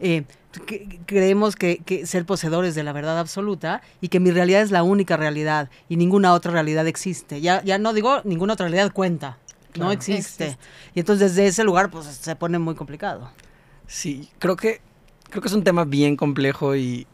eh, 0.00 0.24
que- 0.66 1.00
creemos 1.04 1.56
que, 1.56 1.78
que 1.84 2.06
ser 2.06 2.24
poseedores 2.24 2.74
de 2.74 2.82
la 2.84 2.92
verdad 2.92 3.18
absoluta 3.18 3.82
y 4.00 4.08
que 4.08 4.18
mi 4.20 4.30
realidad 4.30 4.62
es 4.62 4.70
la 4.70 4.82
única 4.82 5.16
realidad 5.16 5.68
y 5.88 5.96
ninguna 5.96 6.32
otra 6.32 6.52
realidad 6.52 6.86
existe. 6.86 7.40
Ya, 7.42 7.62
ya 7.62 7.76
no 7.78 7.92
digo 7.92 8.20
ninguna 8.24 8.54
otra 8.54 8.66
realidad 8.68 8.92
cuenta, 8.92 9.38
no 9.76 9.92
existe. 9.92 10.44
Existe. 10.46 10.58
Y 10.94 11.00
entonces 11.00 11.34
desde 11.34 11.48
ese 11.48 11.64
lugar 11.64 11.90
pues 11.90 12.06
se 12.06 12.34
pone 12.36 12.58
muy 12.58 12.74
complicado. 12.76 13.30
Sí, 13.86 14.28
creo 14.38 14.56
que 14.56 14.80
creo 15.28 15.42
que 15.42 15.48
es 15.48 15.54
un 15.54 15.62
tema 15.64 15.84
bien 15.84 16.16
complejo 16.16 16.74
y 16.74 17.06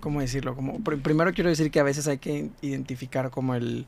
cómo 0.00 0.20
decirlo, 0.20 0.54
como 0.54 0.78
pr- 0.80 1.00
primero 1.02 1.32
quiero 1.32 1.50
decir 1.50 1.70
que 1.70 1.80
a 1.80 1.82
veces 1.84 2.06
hay 2.08 2.18
que 2.18 2.50
identificar 2.62 3.30
como 3.30 3.54
el 3.54 3.86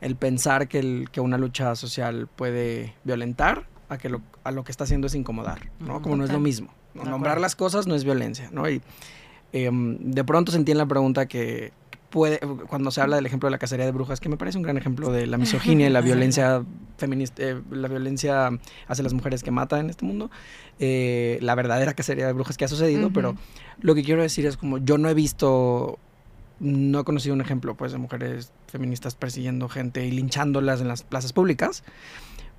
el 0.00 0.16
pensar 0.16 0.68
que 0.68 0.78
el 0.80 1.08
que 1.10 1.20
una 1.20 1.38
lucha 1.38 1.74
social 1.76 2.28
puede 2.34 2.94
violentar 3.04 3.66
a 3.88 3.96
que 3.96 4.08
lo, 4.10 4.20
a 4.42 4.50
lo 4.50 4.62
que 4.64 4.70
está 4.70 4.84
haciendo 4.84 5.06
es 5.06 5.14
incomodar, 5.14 5.70
¿no? 5.80 5.94
Ujú. 5.94 6.02
Como 6.02 6.16
no 6.16 6.24
es 6.24 6.32
lo 6.32 6.40
mismo. 6.40 6.68
Nombrar 6.94 7.40
las 7.40 7.56
cosas 7.56 7.86
no 7.86 7.94
es 7.94 8.04
violencia, 8.04 8.48
¿no? 8.52 8.68
Y 8.68 8.82
em, 9.52 9.98
de 9.98 10.22
pronto 10.24 10.52
sentí 10.52 10.72
en 10.72 10.78
la 10.78 10.86
pregunta 10.86 11.26
que 11.26 11.72
puede, 12.14 12.38
cuando 12.68 12.92
se 12.92 13.00
habla 13.00 13.16
del 13.16 13.26
ejemplo 13.26 13.48
de 13.48 13.50
la 13.50 13.58
cacería 13.58 13.84
de 13.84 13.90
brujas, 13.90 14.20
que 14.20 14.28
me 14.28 14.36
parece 14.36 14.56
un 14.56 14.62
gran 14.62 14.76
ejemplo 14.76 15.10
de 15.10 15.26
la 15.26 15.36
misoginia 15.36 15.88
y 15.88 15.90
la 15.90 16.00
violencia 16.00 16.64
feminista, 16.96 17.42
eh, 17.42 17.60
la 17.72 17.88
violencia 17.88 18.50
hacia 18.86 19.02
las 19.02 19.12
mujeres 19.12 19.42
que 19.42 19.50
mata 19.50 19.80
en 19.80 19.90
este 19.90 20.04
mundo, 20.04 20.30
eh, 20.78 21.38
la 21.42 21.56
verdadera 21.56 21.92
cacería 21.94 22.28
de 22.28 22.32
brujas 22.32 22.56
que 22.56 22.66
ha 22.66 22.68
sucedido, 22.68 23.10
pero 23.12 23.34
lo 23.80 23.96
que 23.96 24.04
quiero 24.04 24.22
decir 24.22 24.46
es 24.46 24.56
como 24.56 24.78
yo 24.78 24.96
no 24.96 25.08
he 25.08 25.14
visto, 25.14 25.98
no 26.60 27.00
he 27.00 27.04
conocido 27.04 27.34
un 27.34 27.40
ejemplo 27.40 27.74
pues 27.74 27.90
de 27.90 27.98
mujeres 27.98 28.52
feministas 28.68 29.16
persiguiendo 29.16 29.68
gente 29.68 30.06
y 30.06 30.12
linchándolas 30.12 30.80
en 30.80 30.86
las 30.86 31.02
plazas 31.02 31.32
públicas. 31.32 31.82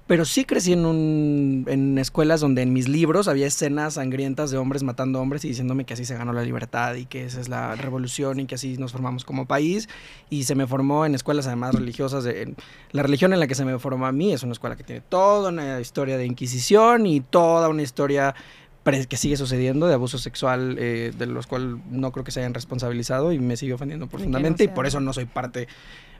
Pero 0.08 0.24
sí 0.24 0.45
crecí 0.45 0.72
en, 0.74 0.86
un, 0.86 1.66
en 1.68 1.97
escuelas 1.97 2.39
donde 2.39 2.62
en 2.62 2.72
mis 2.74 2.88
libros 2.88 3.28
había 3.28 3.47
escenas 3.47 3.95
sangrientas 3.95 4.51
de 4.51 4.58
hombres 4.60 4.84
matando 4.84 5.20
hombres 5.20 5.43
y 5.45 5.47
diciéndome 5.47 5.84
que 5.86 5.95
así 5.95 6.06
se 6.06 6.16
ganó 6.16 6.32
la 6.32 6.43
libertad 6.43 6.93
y 6.93 7.06
que 7.06 7.26
esa 7.26 7.41
es 7.41 7.49
la 7.49 7.74
revolución 7.76 8.39
y 8.39 8.45
que 8.45 8.53
así 8.53 8.78
nos 8.78 8.91
formamos 8.91 9.26
como 9.26 9.47
país. 9.47 9.89
Y 10.30 10.43
se 10.43 10.53
me 10.53 10.68
formó 10.68 11.08
en 11.08 11.16
escuelas 11.16 11.47
además 11.47 11.74
religiosas. 11.74 12.24
de- 12.24 12.43
en- 12.43 12.56
la 12.91 13.01
religión 13.01 13.34
en 13.34 13.39
la 13.39 13.47
que 13.47 13.56
se 13.56 13.66
me 13.66 13.80
formó 13.80 14.06
a 14.06 14.12
mí 14.12 14.32
es 14.32 14.43
una 14.43 14.51
escuela 14.51 14.76
que 14.76 14.84
tiene 14.84 15.01
toda 15.01 15.49
una 15.49 15.80
historia 15.82 16.18
de 16.18 16.26
Inquisición 16.28 17.08
y 17.08 17.22
toda 17.22 17.68
una 17.68 17.82
historia 17.82 18.36
que 19.10 19.18
sigue 19.18 19.36
sucediendo 19.38 19.88
de 19.88 19.95
abuso 19.95 20.20
sexual 20.20 20.76
eh, 20.80 21.12
de 21.18 21.26
los 21.26 21.47
cuales 21.47 21.78
no 21.89 22.12
creo 22.12 22.24
que 22.24 22.30
se 22.30 22.41
hayan 22.41 22.53
responsabilizado 22.53 23.34
y 23.34 23.39
me 23.39 23.58
sigue 23.58 23.74
ofendiendo 23.74 24.06
que 24.06 24.10
no 24.10 24.12
profundamente 24.12 24.64
y 24.66 24.68
por 24.68 24.86
eso 24.86 24.99
no 24.99 25.12
soy 25.14 25.26
parte 25.26 25.68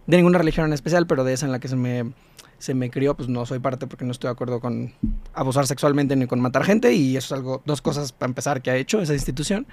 de 0.08 0.18
ninguna 0.18 0.38
religión 0.38 0.66
en 0.68 0.74
especial, 0.74 1.08
pero 1.08 1.24
de 1.24 1.34
esa 1.34 1.46
en 1.46 1.52
la 1.52 1.60
que 1.60 1.68
se 1.68 1.76
me, 1.76 2.14
se 2.58 2.74
me 2.74 2.90
crió, 2.90 3.16
pues 3.16 3.30
no 3.30 3.46
soy 3.46 3.60
parte 3.60 3.88
porque 3.88 4.06
no 4.06 4.12
estoy 4.12 4.30
de 4.30 4.34
acuerdo 4.34 4.60
con 4.60 4.94
abusar 5.34 5.68
sexualmente 5.68 6.16
ni 6.16 6.28
con 6.28 6.40
matar 6.40 6.64
gente 6.64 6.94
y 6.94 7.18
eso 7.18 7.34
es 7.34 7.40
algo, 7.40 7.62
dos 7.66 7.82
cosas 7.82 8.12
para 8.12 8.30
empezar 8.30 8.62
que 8.62 8.72
ha 8.72 8.76
hecho 8.76 9.02
esa 9.02 9.14
institución. 9.14 9.68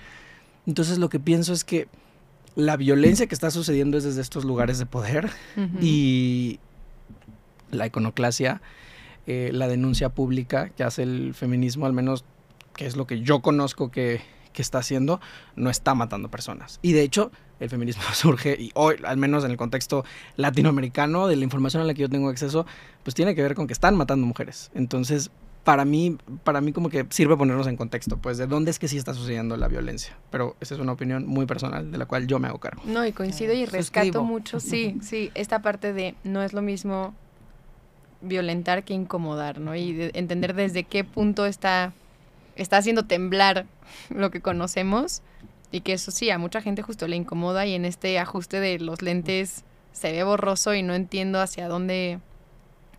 Entonces 0.67 0.99
lo 0.99 1.09
que 1.09 1.21
pienso 1.21 1.53
es 1.53 1.65
que 1.65 1.89
la 2.55 2.77
violencia 2.77 3.27
que 3.27 3.35
está 3.35 3.51
sucediendo 3.51 3.99
es 3.99 4.05
desde 4.05 4.21
estos 4.21 4.45
lugares 4.45 4.79
de 4.79 4.87
poder 4.87 5.31
y 5.81 6.61
la 7.71 7.87
iconoclasia, 7.87 8.61
eh, 9.27 9.51
la 9.53 9.69
denuncia 9.69 10.11
pública 10.11 10.69
que 10.71 10.85
hace 10.85 11.03
el 11.03 11.35
feminismo, 11.35 11.87
al 11.87 11.93
menos 11.93 12.25
que 12.75 12.87
es 12.87 12.97
lo 12.97 13.07
que 13.07 13.21
yo 13.21 13.41
conozco 13.41 13.91
que, 13.91 14.21
que 14.53 14.63
está 14.63 14.79
haciendo, 14.79 15.21
no 15.57 15.71
está 15.71 15.95
matando 15.95 16.31
personas. 16.31 16.79
Y 16.83 16.93
de 16.93 17.03
hecho, 17.03 17.33
el 17.63 17.71
feminismo 17.71 18.03
surge, 18.15 18.57
y 18.59 18.71
hoy, 18.75 18.97
al 19.05 19.17
menos 19.17 19.45
en 19.45 19.51
el 19.51 19.57
contexto 19.57 20.05
latinoamericano, 20.37 21.27
de 21.27 21.37
la 21.37 21.45
información 21.45 21.83
a 21.83 21.87
la 21.87 21.95
que 21.95 22.03
yo 22.03 22.09
tengo 22.09 22.29
acceso, 22.29 22.67
pues 23.03 23.15
tiene 23.15 23.35
que 23.35 23.43
ver 23.43 23.55
con 23.55 23.67
que 23.67 23.73
están 23.73 23.97
matando 23.97 24.27
mujeres. 24.27 24.71
Entonces, 24.75 25.31
para 25.65 25.85
mí, 25.85 26.19
para 26.43 26.61
mí 26.61 26.73
como 26.73 26.89
que 26.89 27.07
sirve 27.11 27.37
ponernos 27.37 27.67
en 27.67 27.77
contexto, 27.77 28.17
pues 28.17 28.39
de 28.39 28.47
dónde 28.47 28.71
es 28.71 28.79
que 28.79 28.89
sí 28.89 28.99
está 28.99 29.15
sucediendo 29.15 29.57
la 29.57 29.69
violencia. 29.69 30.17
Pero 30.31 30.57
esa 30.61 30.75
es 30.75 30.81
una 30.81 30.93
opinión 30.93 31.27
muy 31.27 31.47
personal 31.47 31.91
de 31.91 31.99
la 31.99 32.07
cual 32.07 32.27
yo 32.27 32.39
me 32.39 32.49
hago 32.49 32.59
cargo. 32.59 32.83
No, 32.85 33.07
y 33.07 33.13
coincido 33.13 33.53
y 33.53 33.61
Suscribo. 33.61 33.79
rescato 33.79 34.25
mucho, 34.25 34.61
sí, 34.61 34.99
sí, 35.03 35.31
esta 35.35 35.63
parte 35.63 35.93
de 35.93 36.15
no 36.25 36.43
es 36.43 36.53
lo 36.53 36.63
mismo 36.63 37.15
violentar 38.23 38.85
que 38.85 38.95
incomodar, 38.95 39.61
¿no? 39.61 39.75
Y 39.75 39.93
de 39.93 40.11
entender 40.15 40.55
desde 40.55 40.85
qué 40.85 41.05
punto 41.05 41.47
está, 41.47 41.93
está 42.57 42.79
haciendo 42.79 43.05
temblar 43.05 43.67
lo 44.11 44.31
que 44.31 44.41
conocemos 44.41 45.23
y 45.73 45.81
que 45.81 45.95
eso 45.95 46.11
sí, 46.11 46.31
a 46.31 46.39
mucha 46.39 46.61
gente 46.61 46.83
justo 46.83 47.09
le 47.09 47.17
incomoda 47.17 47.67
y 47.67 47.75
en 47.75 47.85
este 47.85 48.19
ajuste 48.19 48.61
de 48.61 48.79
los 48.79 49.03
lentes 49.03 49.65
se 49.93 50.13
ve 50.13 50.23
borroso 50.23 50.75
y 50.75 50.83
no 50.83 50.95
entiendo 50.95 51.41
hacia 51.41 51.67
dónde, 51.67 52.21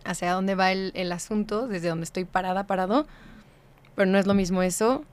hacia 0.04 0.32
dónde 0.32 0.56
va 0.56 0.72
el, 0.72 0.90
el 0.94 1.12
asunto, 1.12 1.68
desde 1.68 1.88
donde 1.88 2.04
estoy 2.04 2.24
parada, 2.24 2.66
parado, 2.66 3.06
pero 3.94 4.10
no 4.10 4.18
es 4.18 4.26
lo 4.26 4.34
mismo 4.34 4.62
eso 4.62 5.04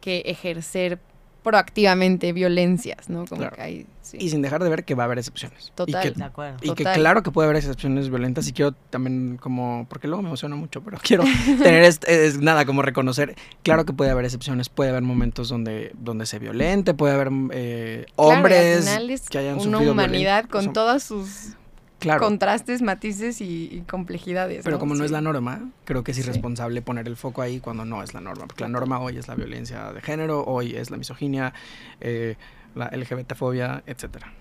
que 0.00 0.22
ejercer 0.26 0.98
proactivamente 1.42 2.32
violencias, 2.32 3.08
¿no? 3.08 3.24
Como 3.26 3.40
Claro. 3.40 3.56
que 3.56 3.62
hay, 3.62 3.86
sí. 4.02 4.16
Y 4.20 4.30
sin 4.30 4.42
dejar 4.42 4.62
de 4.62 4.70
ver 4.70 4.84
que 4.84 4.94
va 4.94 5.02
a 5.04 5.06
haber 5.06 5.18
excepciones. 5.18 5.72
Total. 5.74 6.06
Y 6.06 6.12
que, 6.12 6.18
De 6.18 6.24
acuerdo. 6.24 6.58
y 6.62 6.74
que 6.74 6.84
claro 6.84 7.22
que 7.22 7.30
puede 7.30 7.46
haber 7.46 7.56
excepciones 7.56 8.08
violentas 8.10 8.46
y 8.48 8.52
quiero 8.52 8.72
también 8.90 9.38
como, 9.40 9.86
porque 9.88 10.06
luego 10.08 10.22
me 10.22 10.28
emociona 10.28 10.56
mucho, 10.56 10.82
pero 10.82 10.98
quiero 11.02 11.24
tener, 11.62 11.82
este- 11.84 12.26
es, 12.26 12.38
nada, 12.40 12.64
como 12.64 12.82
reconocer, 12.82 13.34
claro 13.62 13.84
que 13.84 13.92
puede 13.92 14.10
haber 14.10 14.24
excepciones, 14.24 14.68
puede 14.68 14.90
haber 14.90 15.02
momentos 15.02 15.48
donde, 15.48 15.92
donde 15.98 16.26
se 16.26 16.38
violente, 16.38 16.94
puede 16.94 17.14
haber 17.14 17.30
eh, 17.52 18.06
Claro, 18.16 18.30
al 18.30 18.36
hombres 18.38 18.84
final 18.84 19.10
es 19.10 19.28
que 19.28 19.38
hayan 19.38 19.54
una 19.54 19.62
sufrido 19.64 19.92
humanidad 19.92 20.44
con 20.48 20.64
son- 20.64 20.72
todos 20.72 21.02
sus 21.02 21.56
Claro, 22.02 22.20
contrastes, 22.20 22.82
matices 22.82 23.40
y, 23.40 23.68
y 23.72 23.80
complejidades. 23.88 24.62
pero 24.64 24.78
como 24.78 24.94
no 24.94 25.04
es 25.04 25.10
la 25.10 25.20
norma, 25.20 25.70
creo 25.84 26.04
que 26.04 26.10
es 26.10 26.16
Sí. 26.16 26.22
irresponsable 26.22 26.82
poner 26.82 27.06
el 27.08 27.16
foco 27.16 27.42
ahí 27.42 27.60
cuando 27.60 27.84
no 27.84 28.02
es 28.02 28.12
la 28.14 28.20
norma, 28.20 28.46
porque 28.46 28.64
la 28.64 28.68
norma 28.68 28.98
hoy 29.00 29.16
es 29.18 29.28
la 29.28 29.34
violencia 29.34 29.92
de 29.92 30.00
género, 30.00 30.44
hoy 30.44 30.74
es 30.76 30.90
la 30.90 30.96
misoginia, 30.96 31.52
eh, 32.00 32.36
la 32.74 32.86
LGBTfobia, 32.88 33.82
etcétera. 33.86 34.32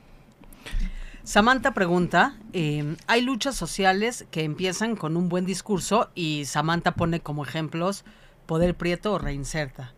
Samantha 1.23 1.73
pregunta, 1.73 2.35
eh, 2.53 2.95
hay 3.07 3.21
luchas 3.21 3.55
sociales 3.55 4.25
que 4.31 4.43
empiezan 4.43 4.95
con 4.95 5.15
un 5.17 5.29
buen 5.29 5.45
discurso 5.45 6.09
y 6.15 6.45
Samantha 6.45 6.93
pone 6.93 7.19
como 7.19 7.43
ejemplos 7.43 8.03
Poder 8.47 8.75
Prieto 8.75 9.13
o 9.13 9.19
Reinserta. 9.19 9.93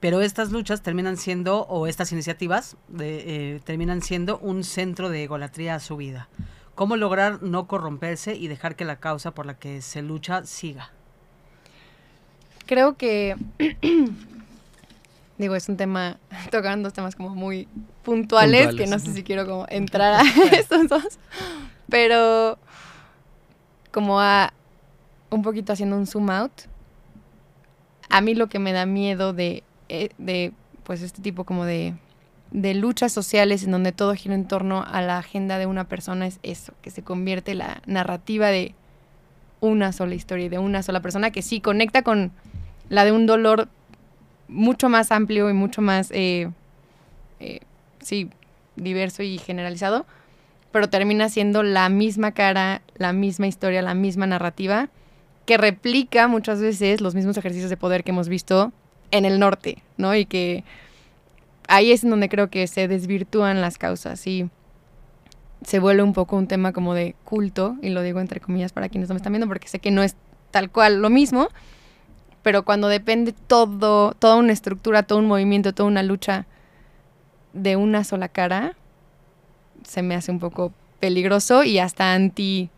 Pero 0.00 0.20
estas 0.22 0.50
luchas 0.50 0.82
terminan 0.82 1.16
siendo, 1.16 1.60
o 1.66 1.86
estas 1.86 2.10
iniciativas, 2.10 2.76
de, 2.88 3.54
eh, 3.56 3.60
terminan 3.64 4.02
siendo 4.02 4.38
un 4.38 4.64
centro 4.64 5.10
de 5.10 5.22
egolatría 5.24 5.74
a 5.76 5.80
su 5.80 5.96
vida. 5.96 6.28
¿Cómo 6.74 6.96
lograr 6.96 7.42
no 7.42 7.66
corromperse 7.66 8.34
y 8.34 8.48
dejar 8.48 8.76
que 8.76 8.84
la 8.84 8.96
causa 8.96 9.32
por 9.32 9.46
la 9.46 9.54
que 9.54 9.82
se 9.82 10.02
lucha 10.02 10.44
siga? 10.44 10.90
Creo 12.66 12.96
que, 12.96 13.36
digo, 15.38 15.54
es 15.54 15.68
un 15.68 15.76
tema, 15.76 16.18
tocaron 16.50 16.82
dos 16.82 16.92
temas 16.92 17.14
como 17.14 17.34
muy 17.34 17.68
puntuales, 18.02 18.66
Puntuales. 18.68 18.74
que 18.76 18.86
no 18.90 18.98
sé 18.98 19.12
si 19.12 19.22
quiero 19.22 19.46
como 19.46 19.66
entrar 19.68 20.14
a 20.14 20.22
estos 20.52 20.88
dos, 20.88 21.18
pero 21.88 22.58
como 23.90 24.20
a 24.20 24.52
un 25.30 25.42
poquito 25.42 25.72
haciendo 25.72 25.96
un 25.96 26.06
zoom 26.06 26.30
out, 26.30 26.52
a 28.08 28.20
mí 28.22 28.34
lo 28.34 28.48
que 28.48 28.58
me 28.58 28.72
da 28.72 28.86
miedo 28.86 29.32
de, 29.32 29.62
eh, 29.88 30.10
de 30.18 30.52
pues 30.84 31.02
este 31.02 31.20
tipo 31.22 31.44
como 31.44 31.64
de, 31.64 31.94
de 32.52 32.74
luchas 32.74 33.12
sociales 33.12 33.64
en 33.64 33.70
donde 33.70 33.92
todo 33.92 34.14
gira 34.14 34.34
en 34.34 34.46
torno 34.46 34.84
a 34.86 35.00
la 35.00 35.18
agenda 35.18 35.58
de 35.58 35.66
una 35.66 35.84
persona 35.84 36.26
es 36.26 36.38
eso, 36.42 36.74
que 36.82 36.90
se 36.90 37.02
convierte 37.02 37.54
la 37.54 37.82
narrativa 37.86 38.48
de 38.48 38.74
una 39.60 39.92
sola 39.92 40.14
historia 40.14 40.50
de 40.50 40.58
una 40.58 40.82
sola 40.82 41.00
persona 41.00 41.30
que 41.30 41.40
sí 41.40 41.60
conecta 41.60 42.02
con 42.02 42.32
la 42.88 43.04
de 43.04 43.12
un 43.12 43.26
dolor 43.26 43.68
mucho 44.48 44.88
más 44.88 45.12
amplio 45.12 45.48
y 45.48 45.54
mucho 45.54 45.80
más, 45.80 46.10
eh, 46.10 46.50
eh, 47.40 47.60
sí, 48.00 48.28
diverso 48.76 49.22
y 49.22 49.38
generalizado, 49.38 50.04
pero 50.72 50.90
termina 50.90 51.28
siendo 51.28 51.62
la 51.62 51.88
misma 51.88 52.32
cara, 52.32 52.82
la 52.96 53.12
misma 53.12 53.46
historia, 53.46 53.82
la 53.82 53.94
misma 53.94 54.26
narrativa, 54.26 54.88
que 55.46 55.56
replica 55.56 56.28
muchas 56.28 56.60
veces 56.60 57.00
los 57.00 57.14
mismos 57.14 57.36
ejercicios 57.36 57.70
de 57.70 57.76
poder 57.76 58.04
que 58.04 58.10
hemos 58.10 58.28
visto 58.28 58.72
en 59.10 59.24
el 59.24 59.38
norte, 59.38 59.82
¿no? 59.96 60.14
Y 60.14 60.24
que 60.24 60.64
ahí 61.68 61.92
es 61.92 62.04
en 62.04 62.10
donde 62.10 62.28
creo 62.28 62.50
que 62.50 62.66
se 62.66 62.88
desvirtúan 62.88 63.60
las 63.60 63.78
causas 63.78 64.26
y 64.26 64.50
se 65.64 65.78
vuelve 65.78 66.02
un 66.02 66.12
poco 66.12 66.36
un 66.36 66.48
tema 66.48 66.72
como 66.72 66.94
de 66.94 67.14
culto, 67.24 67.76
y 67.82 67.90
lo 67.90 68.02
digo 68.02 68.20
entre 68.20 68.40
comillas 68.40 68.72
para 68.72 68.88
quienes 68.88 69.08
no 69.08 69.14
me 69.14 69.18
están 69.18 69.32
viendo, 69.32 69.46
porque 69.46 69.68
sé 69.68 69.78
que 69.78 69.90
no 69.90 70.02
es 70.02 70.16
tal 70.50 70.70
cual 70.70 71.00
lo 71.00 71.10
mismo, 71.10 71.48
pero 72.42 72.64
cuando 72.64 72.88
depende 72.88 73.32
todo, 73.32 74.12
toda 74.14 74.36
una 74.36 74.52
estructura, 74.52 75.04
todo 75.04 75.18
un 75.18 75.26
movimiento, 75.26 75.72
toda 75.72 75.88
una 75.88 76.02
lucha 76.02 76.46
de 77.52 77.76
una 77.76 78.02
sola 78.04 78.28
cara, 78.28 78.74
se 79.84 80.02
me 80.02 80.14
hace 80.14 80.30
un 80.30 80.40
poco 80.40 80.72
peligroso 81.00 81.64
y 81.64 81.78
hasta 81.78 82.14
anti 82.14 82.70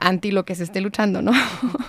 anti 0.00 0.30
lo 0.32 0.44
que 0.44 0.54
se 0.54 0.64
esté 0.64 0.80
luchando, 0.80 1.22
¿no? 1.22 1.30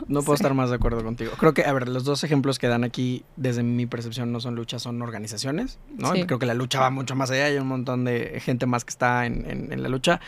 No 0.08 0.22
puedo 0.22 0.36
Sí. 0.38 0.42
estar 0.42 0.54
más 0.54 0.70
de 0.70 0.76
acuerdo 0.76 1.04
contigo. 1.04 1.32
Creo 1.40 1.54
que, 1.54 1.64
a 1.66 1.74
ver, 1.74 1.88
los 1.90 2.04
dos 2.04 2.24
ejemplos 2.24 2.60
que 2.60 2.68
dan 2.68 2.84
aquí, 2.84 3.24
desde 3.38 3.64
mi 3.64 3.86
percepción, 3.86 4.32
no 4.32 4.40
son 4.40 4.56
luchas, 4.56 4.82
son 4.84 5.02
organizaciones, 5.02 5.80
¿no? 5.98 6.14
Sí. 6.14 6.26
Creo 6.26 6.38
que 6.38 6.46
la 6.46 6.54
lucha 6.54 6.80
va 6.80 6.90
mucho 6.90 7.16
más 7.16 7.32
allá, 7.32 7.46
hay 7.46 7.58
un 7.58 7.68
montón 7.68 8.04
de 8.06 8.40
gente 8.44 8.66
más 8.66 8.86
que 8.86 8.90
está 8.92 9.26
en, 9.26 9.50
en- 9.50 9.72
en 9.74 9.82
la 9.82 9.90
lucha. 9.90 10.20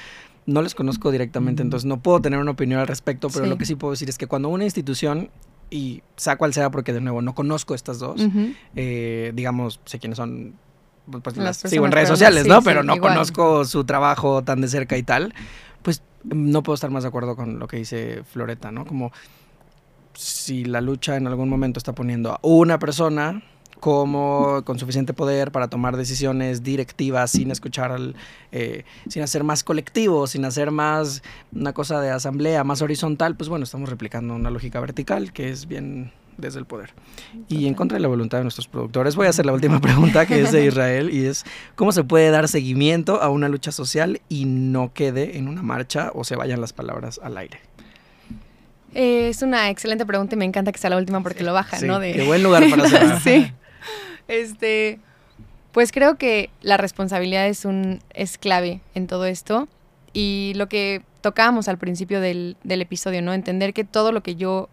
No 0.45 0.61
les 0.61 0.75
conozco 0.75 1.11
directamente, 1.11 1.61
entonces 1.61 1.85
no 1.85 2.01
puedo 2.01 2.19
tener 2.21 2.39
una 2.39 2.51
opinión 2.51 2.79
al 2.79 2.87
respecto, 2.87 3.29
pero 3.29 3.45
Sí. 3.45 3.49
lo 3.49 3.57
que 3.57 3.65
sí 3.65 3.75
puedo 3.75 3.91
decir 3.91 4.09
es 4.09 4.17
que 4.17 4.27
cuando 4.27 4.49
una 4.49 4.63
institución, 4.63 5.29
y 5.69 6.03
sea 6.17 6.35
cual 6.37 6.53
sea, 6.53 6.69
porque 6.71 6.93
de 6.93 7.01
nuevo 7.01 7.21
no 7.21 7.33
conozco 7.33 7.73
estas 7.75 7.99
dos, 7.99 8.21
eh, 8.75 9.31
digamos, 9.35 9.79
sé 9.85 9.99
quiénes 9.99 10.17
son, 10.17 10.53
pues 11.09 11.35
Las 11.37 11.63
las 11.63 11.69
sigo 11.71 11.85
en 11.85 11.91
redes 11.91 12.09
sociales, 12.09 12.43
sí, 12.43 12.49
¿no? 12.49 12.59
sí, 12.59 12.65
pero 12.65 12.83
no 12.83 12.95
igual. 12.95 13.13
conozco 13.13 13.65
su 13.65 13.83
trabajo 13.83 14.43
tan 14.43 14.61
de 14.61 14.67
cerca 14.67 14.97
y 14.97 15.03
tal, 15.03 15.33
pues 15.81 16.01
no 16.23 16.63
puedo 16.63 16.75
estar 16.75 16.89
más 16.89 17.03
de 17.03 17.09
acuerdo 17.09 17.35
con 17.35 17.59
lo 17.59 17.67
que 17.67 17.77
dice 17.77 18.23
Floreta, 18.23 18.71
¿no? 18.71 18.85
Como 18.85 19.11
si 20.13 20.65
la 20.65 20.81
lucha 20.81 21.15
en 21.15 21.27
algún 21.27 21.49
momento 21.49 21.77
está 21.77 21.93
poniendo 21.93 22.31
a 22.31 22.39
una 22.41 22.79
persona 22.79 23.41
como 23.79 24.61
con 24.63 24.79
suficiente 24.79 25.13
poder 25.13 25.51
para 25.51 25.67
tomar 25.67 25.97
decisiones 25.97 26.63
directivas 26.63 27.31
sin 27.31 27.51
escuchar 27.51 27.91
al, 27.91 28.15
eh, 28.53 28.85
sin 29.09 29.23
hacer 29.23 29.43
más 29.43 29.65
colectivo, 29.65 30.25
sin 30.25 30.45
hacer 30.45 30.71
más 30.71 31.21
una 31.53 31.73
cosa 31.73 31.99
de 31.99 32.09
asamblea, 32.09 32.63
más 32.63 32.81
horizontal, 32.81 33.35
pues 33.35 33.49
bueno, 33.49 33.65
estamos 33.65 33.89
replicando 33.89 34.35
una 34.35 34.51
lógica 34.51 34.79
vertical 34.79 35.33
que 35.33 35.49
es 35.49 35.67
bien 35.67 36.13
desde 36.37 36.59
el 36.59 36.65
poder. 36.65 36.93
Y 37.49 37.67
en 37.67 37.73
contra 37.73 37.95
de 37.97 38.01
la 38.01 38.07
voluntad 38.07 38.37
de 38.39 38.43
nuestros 38.43 38.67
productores, 38.67 39.15
voy 39.15 39.27
a 39.27 39.29
hacer 39.29 39.45
la 39.45 39.53
última 39.53 39.79
pregunta 39.81 40.25
que 40.25 40.41
es 40.41 40.51
de 40.51 40.65
Israel 40.67 41.09
y 41.13 41.25
es 41.25 41.45
¿cómo 41.75 41.91
se 41.91 42.03
puede 42.03 42.29
dar 42.31 42.47
seguimiento 42.47 43.21
a 43.21 43.29
una 43.29 43.49
lucha 43.49 43.71
social 43.71 44.21
y 44.29 44.45
no 44.45 44.93
quede 44.93 45.37
en 45.37 45.47
una 45.47 45.61
marcha 45.61 46.11
o 46.13 46.23
se 46.23 46.35
vayan 46.35 46.61
las 46.61 46.73
palabras 46.73 47.19
al 47.23 47.37
aire? 47.37 47.59
Eh, 48.95 49.29
es 49.29 49.41
una 49.41 49.69
excelente 49.69 50.05
pregunta 50.05 50.35
y 50.35 50.37
me 50.37 50.45
encanta 50.45 50.71
que 50.71 50.77
sea 50.77 50.89
la 50.91 50.97
última 50.97 51.21
porque 51.23 51.43
lo 51.43 51.53
baja, 51.53 51.77
Sí, 51.77 51.87
¿no? 51.87 51.99
De- 51.99 52.13
Qué 52.13 52.25
buen 52.25 52.43
lugar 52.43 52.63
para 52.69 52.87
cerrar. 52.87 53.21
sí. 53.23 53.51
Este, 54.27 54.99
pues 55.71 55.91
creo 55.91 56.17
que 56.17 56.49
la 56.61 56.77
responsabilidad 56.77 57.47
es 57.47 57.65
un 57.65 57.99
es 58.13 58.37
clave 58.37 58.81
en 58.93 59.07
todo 59.07 59.25
esto 59.25 59.67
y 60.13 60.53
lo 60.55 60.69
que 60.69 61.01
tocábamos 61.21 61.67
al 61.67 61.77
principio 61.79 62.21
del, 62.21 62.55
del 62.63 62.81
episodio, 62.81 63.21
¿no? 63.23 63.33
Entender 63.33 63.73
que 63.73 63.83
todo 63.83 64.11
lo 64.11 64.21
que 64.21 64.35
yo 64.35 64.69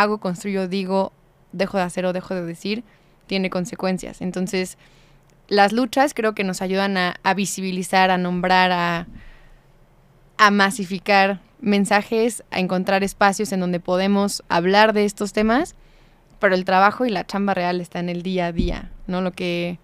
hago, 0.00 0.18
construyo, 0.18 0.68
digo, 0.68 1.12
dejo 1.52 1.78
de 1.78 1.84
hacer 1.84 2.06
o 2.06 2.12
dejo 2.12 2.34
de 2.34 2.44
decir 2.44 2.84
tiene 3.26 3.48
consecuencias. 3.48 4.20
Entonces, 4.20 4.76
las 5.48 5.72
luchas 5.72 6.12
creo 6.12 6.34
que 6.34 6.44
nos 6.44 6.60
ayudan 6.60 6.96
a, 6.98 7.34
visibilizar, 7.34 8.10
a 8.10 8.18
nombrar, 8.18 8.70
a, 8.70 9.06
a 10.36 10.50
masificar 10.50 11.40
mensajes, 11.60 12.44
a 12.50 12.60
encontrar 12.60 13.02
espacios 13.02 13.52
en 13.52 13.60
donde 13.60 13.80
podemos 13.80 14.42
hablar 14.48 14.92
de 14.92 15.06
estos 15.06 15.32
temas 15.32 15.74
pero 16.44 16.54
el 16.54 16.66
trabajo 16.66 17.06
y 17.06 17.10
la 17.10 17.26
chamba 17.26 17.54
real 17.54 17.80
está 17.80 18.00
en 18.00 18.10
el 18.10 18.22
día 18.22 18.48
a 18.48 18.52
día, 18.52 18.90
¿no? 19.06 19.22
Lo 19.22 19.32
que, 19.32 19.78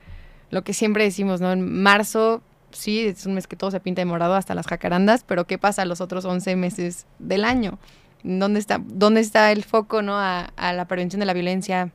lo 0.51 0.63
que 0.63 0.75
siempre 0.75 1.05
decimos, 1.05 1.41
¿no? 1.41 1.53
En 1.53 1.83
marzo, 1.83 2.43
sí, 2.71 3.01
es 3.07 3.25
un 3.25 3.33
mes 3.33 3.47
que 3.47 3.57
todo 3.57 3.71
se 3.71 3.81
pinta 3.81 4.03
de 4.03 4.05
morado 4.05 4.35
hasta 4.35 4.55
las 4.55 4.67
jacarandas, 4.67 5.25
pero 5.27 5.47
¿qué 5.47 5.57
pasa 5.57 5.87
los 5.87 6.03
otros 6.03 6.27
11 6.27 6.57
meses 6.57 7.07
del 7.19 7.47
año? 7.47 7.79
¿Dónde 8.23 8.61
está, 8.61 8.81
dónde 8.85 9.21
está 9.21 9.51
el 9.53 9.65
foco, 9.65 10.03
¿no? 10.03 10.15
A, 10.19 10.51
a 10.57 10.73
la 10.73 10.85
prevención 10.87 11.21
de 11.21 11.27
la 11.27 11.33
violencia, 11.33 11.91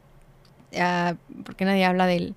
a- 0.80 1.16
porque 1.46 1.66
nadie 1.66 1.86
habla 1.86 2.08
de 2.08 2.34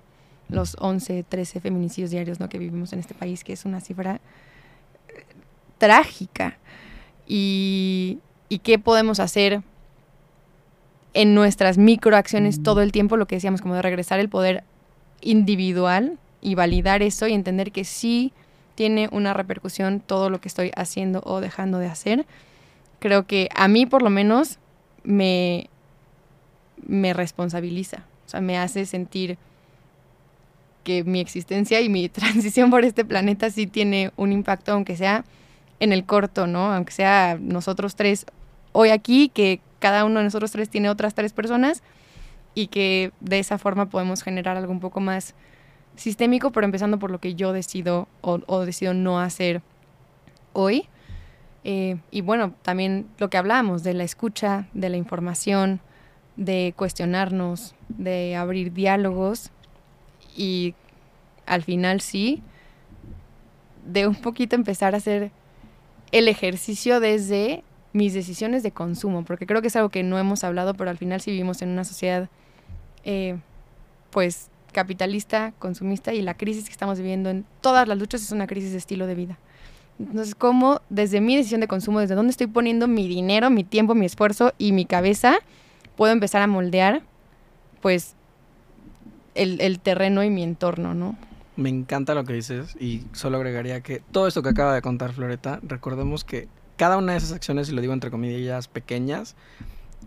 los 0.49 0.75
11, 0.79 1.23
13 1.27 1.59
feminicidios 1.59 2.11
diarios, 2.11 2.39
¿no? 2.39 2.49
Que 2.49 2.57
vivimos 2.59 2.93
en 2.93 2.99
este 2.99 3.13
país, 3.13 3.43
que 3.43 3.53
es 3.53 3.65
una 3.65 3.81
cifra 3.81 4.15
eh, 5.09 5.23
trágica. 5.77 6.57
Y, 7.27 8.19
y 8.47 8.59
qué 8.59 8.79
podemos 8.79 9.19
hacer 9.19 9.61
en 11.13 11.33
nuestras 11.33 11.77
microacciones 11.77 12.61
todo 12.63 12.81
el 12.81 12.91
tiempo, 12.91 13.17
lo 13.17 13.27
que 13.27 13.35
decíamos, 13.35 13.61
como 13.61 13.75
de 13.75 13.81
regresar 13.81 14.19
el 14.19 14.29
poder 14.29 14.63
individual 15.21 16.17
y 16.41 16.55
validar 16.55 17.01
eso 17.01 17.27
y 17.27 17.33
entender 17.33 17.71
que 17.71 17.83
sí 17.83 18.31
tiene 18.75 19.09
una 19.11 19.33
repercusión 19.33 19.99
todo 19.99 20.29
lo 20.29 20.39
que 20.39 20.47
estoy 20.47 20.71
haciendo 20.75 21.21
o 21.25 21.41
dejando 21.41 21.79
de 21.79 21.87
hacer. 21.87 22.25
Creo 22.99 23.25
que 23.25 23.49
a 23.55 23.67
mí 23.67 23.85
por 23.85 24.01
lo 24.01 24.09
menos 24.09 24.59
me, 25.03 25.69
me 26.85 27.13
responsabiliza, 27.13 28.05
o 28.25 28.29
sea, 28.29 28.41
me 28.41 28.57
hace 28.57 28.85
sentir 28.85 29.37
que 30.83 31.03
mi 31.03 31.19
existencia 31.19 31.81
y 31.81 31.89
mi 31.89 32.09
transición 32.09 32.69
por 32.69 32.83
este 32.83 33.05
planeta 33.05 33.49
sí 33.49 33.67
tiene 33.67 34.11
un 34.15 34.31
impacto, 34.31 34.73
aunque 34.73 34.95
sea 34.95 35.23
en 35.79 35.93
el 35.93 36.05
corto, 36.05 36.47
¿no? 36.47 36.73
Aunque 36.73 36.91
sea 36.91 37.37
nosotros 37.39 37.95
tres 37.95 38.25
hoy 38.71 38.89
aquí, 38.89 39.29
que 39.29 39.61
cada 39.79 40.05
uno 40.05 40.19
de 40.19 40.25
nosotros 40.25 40.51
tres 40.51 40.69
tiene 40.69 40.89
otras 40.89 41.13
tres 41.13 41.33
personas 41.33 41.83
y 42.53 42.67
que 42.67 43.11
de 43.21 43.39
esa 43.39 43.57
forma 43.57 43.89
podemos 43.89 44.23
generar 44.23 44.57
algo 44.57 44.71
un 44.71 44.79
poco 44.79 44.99
más 44.99 45.35
sistémico, 45.95 46.51
pero 46.51 46.65
empezando 46.65 46.99
por 46.99 47.11
lo 47.11 47.19
que 47.19 47.35
yo 47.35 47.53
decido 47.53 48.07
o, 48.21 48.39
o 48.47 48.65
decido 48.65 48.93
no 48.93 49.19
hacer 49.19 49.61
hoy. 50.53 50.87
Eh, 51.71 51.97
y 52.09 52.21
bueno, 52.21 52.55
también 52.63 53.07
lo 53.19 53.29
que 53.29 53.37
hablábamos 53.37 53.83
de 53.83 53.93
la 53.93 54.03
escucha, 54.03 54.67
de 54.73 54.89
la 54.89 54.97
información, 54.97 55.81
de 56.35 56.73
cuestionarnos, 56.75 57.75
de 57.89 58.35
abrir 58.35 58.73
diálogos 58.73 59.51
y 60.35 60.73
al 61.45 61.61
final 61.61 62.01
sí, 62.01 62.41
de 63.85 64.07
un 64.07 64.15
poquito 64.15 64.55
empezar 64.55 64.95
a 64.95 64.97
hacer 64.97 65.29
el 66.11 66.27
ejercicio 66.27 66.99
desde 66.99 67.63
mis 67.93 68.15
decisiones 68.15 68.63
de 68.63 68.71
consumo, 68.71 69.23
porque 69.23 69.45
creo 69.45 69.61
que 69.61 69.67
es 69.67 69.75
algo 69.75 69.89
que 69.89 70.01
no 70.01 70.17
hemos 70.17 70.43
hablado, 70.43 70.73
pero 70.73 70.89
al 70.89 70.97
final 70.97 71.21
sí 71.21 71.29
vivimos 71.29 71.61
en 71.61 71.69
una 71.69 71.83
sociedad 71.83 72.29
eh, 73.03 73.37
pues 74.09 74.49
capitalista, 74.71 75.53
consumista 75.59 76.15
y 76.15 76.23
la 76.23 76.33
crisis 76.33 76.65
que 76.65 76.71
estamos 76.71 76.97
viviendo 76.97 77.29
en 77.29 77.45
todas 77.61 77.87
las 77.87 77.99
luchas 77.99 78.23
es 78.23 78.31
una 78.31 78.47
crisis 78.47 78.71
de 78.71 78.79
estilo 78.79 79.05
de 79.05 79.13
vida. 79.13 79.37
Entonces, 79.99 80.33
¿cómo 80.33 80.81
desde 80.89 81.19
mi 81.19 81.35
decisión 81.35 81.61
de 81.61 81.67
consumo, 81.67 81.99
desde 81.99 82.15
dónde 82.15 82.31
estoy 82.31 82.47
poniendo 82.47 82.87
mi 82.87 83.07
dinero, 83.07 83.49
mi 83.49 83.63
tiempo, 83.63 83.95
mi 83.95 84.05
esfuerzo 84.05 84.53
y 84.57 84.71
mi 84.71 84.85
cabeza, 84.85 85.39
puedo 85.97 86.13
empezar 86.13 86.41
a 86.41 86.47
moldear, 86.47 87.01
pues, 87.81 88.15
el, 89.35 89.59
el 89.59 89.79
terreno 89.79 90.23
y 90.23 90.29
mi 90.29 90.43
entorno, 90.43 90.93
¿no? 90.93 91.17
Me 91.57 91.69
encanta 91.69 92.13
lo 92.15 92.23
que 92.23 92.33
dices 92.33 92.77
y 92.79 93.03
solo 93.11 93.37
agregaría 93.37 93.81
que 93.81 94.01
todo 94.11 94.27
esto 94.27 94.41
que 94.41 94.49
acaba 94.49 94.73
de 94.73 94.81
contar 94.81 95.11
Floreta, 95.11 95.59
recordemos 95.63 96.23
que 96.23 96.47
cada 96.77 96.95
una 96.95 97.11
de 97.11 97.17
esas 97.17 97.33
acciones, 97.33 97.67
y 97.67 97.73
lo 97.73 97.81
digo 97.81 97.91
entre 97.91 98.09
comillas 98.09 98.69
pequeñas, 98.69 99.35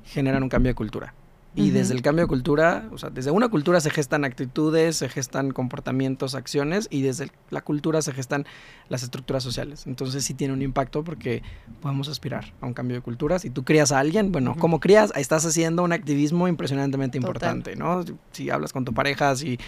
generan 0.07 0.43
un 0.43 0.49
cambio 0.49 0.71
de 0.71 0.75
cultura. 0.75 1.13
Y 1.55 1.71
desde 1.71 1.93
el 1.93 2.01
cambio 2.01 2.25
de 2.25 2.29
cultura, 2.29 2.89
o 2.93 2.99
sea, 2.99 3.11
desde 3.11 3.31
una 3.31 3.49
cultura 3.49 3.79
se 3.81 3.91
gestan 3.91 4.25
actitudes, 4.25 4.97
se 4.97 5.11
gestan 5.11 5.51
comportamientos, 5.51 6.35
acciones, 6.35 6.89
y 6.91 7.03
desde 7.03 7.31
la 7.51 7.61
cultura 7.61 8.01
se 8.01 8.13
gestan 8.13 8.47
las 8.89 9.03
estructuras 9.03 9.43
sociales. 9.43 9.87
Entonces 9.87 10.25
sí 10.25 10.33
tiene 10.33 10.55
un 10.55 10.63
impacto 10.63 11.05
porque 11.05 11.43
podemos 11.81 12.09
aspirar 12.09 12.55
a 12.63 12.67
un 12.67 12.73
cambio 12.73 12.97
de 12.97 13.03
cultura. 13.03 13.39
Si 13.39 13.51
tú 13.51 13.65
crías 13.65 13.93
a 13.93 13.99
alguien, 13.99 14.33
bueno, 14.33 14.57
como 14.59 14.81
crías, 14.81 15.13
estás 15.15 15.45
haciendo 15.45 15.83
un 15.83 15.93
activismo 15.93 16.49
impresionantemente 16.49 17.19
importante, 17.19 17.77
¿no? 17.77 18.03
Si 18.33 18.49
hablas 18.49 18.73
con 18.73 18.87
tu 18.87 18.95
pareja, 18.95 19.37
si 19.37 19.59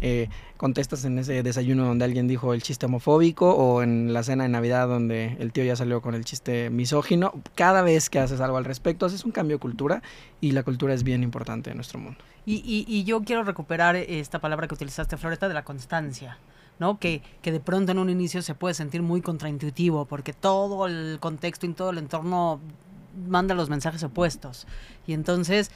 eh, 0.00 0.28
contestas 0.62 1.04
en 1.04 1.18
ese 1.18 1.42
desayuno 1.42 1.84
donde 1.84 2.04
alguien 2.04 2.28
dijo 2.28 2.54
el 2.54 2.62
chiste 2.62 2.86
homofóbico 2.86 3.52
o 3.52 3.82
en 3.82 4.12
la 4.12 4.22
cena 4.22 4.44
de 4.44 4.48
Navidad 4.48 4.86
donde 4.86 5.36
el 5.40 5.50
tío 5.50 5.64
ya 5.64 5.74
salió 5.74 6.00
con 6.00 6.14
el 6.14 6.24
chiste 6.24 6.70
misógino, 6.70 7.32
cada 7.56 7.82
vez 7.82 8.08
que 8.08 8.20
haces 8.20 8.40
algo 8.40 8.58
al 8.58 8.64
respecto, 8.64 9.04
haces 9.04 9.24
un 9.24 9.32
cambio 9.32 9.56
de 9.56 9.60
cultura 9.60 10.02
y 10.40 10.52
la 10.52 10.62
cultura 10.62 10.94
es 10.94 11.02
bien 11.02 11.24
importante 11.24 11.70
en 11.70 11.78
nuestro 11.78 11.98
mundo. 11.98 12.20
Y, 12.46 12.84
y, 12.86 13.02
yo 13.02 13.22
quiero 13.22 13.42
recuperar 13.42 13.96
esta 13.96 14.38
palabra 14.38 14.68
que 14.68 14.74
utilizaste, 14.74 15.16
Floreta, 15.16 15.48
de 15.48 15.54
la 15.54 15.64
constancia. 15.64 16.38
¿no? 16.78 16.98
Que, 16.98 17.22
que 17.42 17.50
de 17.50 17.58
pronto 17.58 17.90
en 17.90 17.98
un 17.98 18.08
inicio 18.08 18.40
se 18.40 18.54
puede 18.54 18.74
sentir 18.74 19.02
muy 19.02 19.20
contraintuitivo 19.20 20.04
porque 20.04 20.32
todo 20.32 20.86
el 20.86 21.18
contexto 21.20 21.66
y 21.66 21.74
todo 21.74 21.90
el 21.90 21.98
entorno 21.98 22.60
manda 23.28 23.54
los 23.54 23.68
mensajes 23.68 24.02
opuestos. 24.02 24.66
Y 25.06 25.14
entonces, 25.14 25.70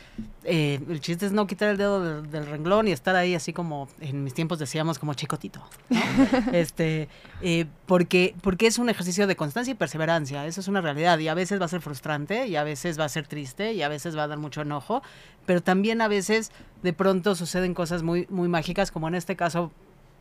eh, 0.44 0.80
el 0.88 1.00
chiste 1.00 1.26
es 1.26 1.32
no 1.32 1.46
quitar 1.46 1.70
el 1.70 1.76
dedo 1.76 2.22
del, 2.22 2.46
renglón 2.46 2.86
y 2.88 2.92
estar 2.92 3.16
ahí 3.16 3.34
así 3.34 3.52
como 3.52 3.88
en 4.00 4.22
mis 4.22 4.34
tiempos 4.34 4.58
decíamos 4.58 4.98
como 4.98 5.14
chicotito. 5.14 5.60
este, 6.52 7.08
eh, 7.42 7.66
porque, 7.86 8.34
porque 8.40 8.66
es 8.66 8.78
un 8.78 8.88
ejercicio 8.88 9.26
de 9.26 9.36
constancia 9.36 9.72
y 9.72 9.74
perseverancia. 9.74 10.46
Eso 10.46 10.60
es 10.60 10.68
una 10.68 10.80
realidad. 10.80 11.18
Y 11.18 11.28
a 11.28 11.34
veces 11.34 11.60
va 11.60 11.64
a 11.64 11.68
ser 11.68 11.80
frustrante, 11.80 12.46
y 12.46 12.56
a 12.56 12.64
veces 12.64 12.98
va 12.98 13.04
a 13.04 13.08
ser 13.08 13.26
triste, 13.26 13.72
y 13.72 13.82
a 13.82 13.88
veces 13.88 14.16
va 14.16 14.24
a 14.24 14.28
dar 14.28 14.38
mucho 14.38 14.62
enojo. 14.62 15.02
Pero 15.44 15.62
también 15.62 16.00
a 16.00 16.08
veces 16.08 16.52
de 16.82 16.92
pronto 16.92 17.34
suceden 17.34 17.74
cosas 17.74 18.02
muy, 18.02 18.26
muy 18.30 18.48
mágicas, 18.48 18.90
como 18.90 19.08
en 19.08 19.14
este 19.14 19.36
caso 19.36 19.72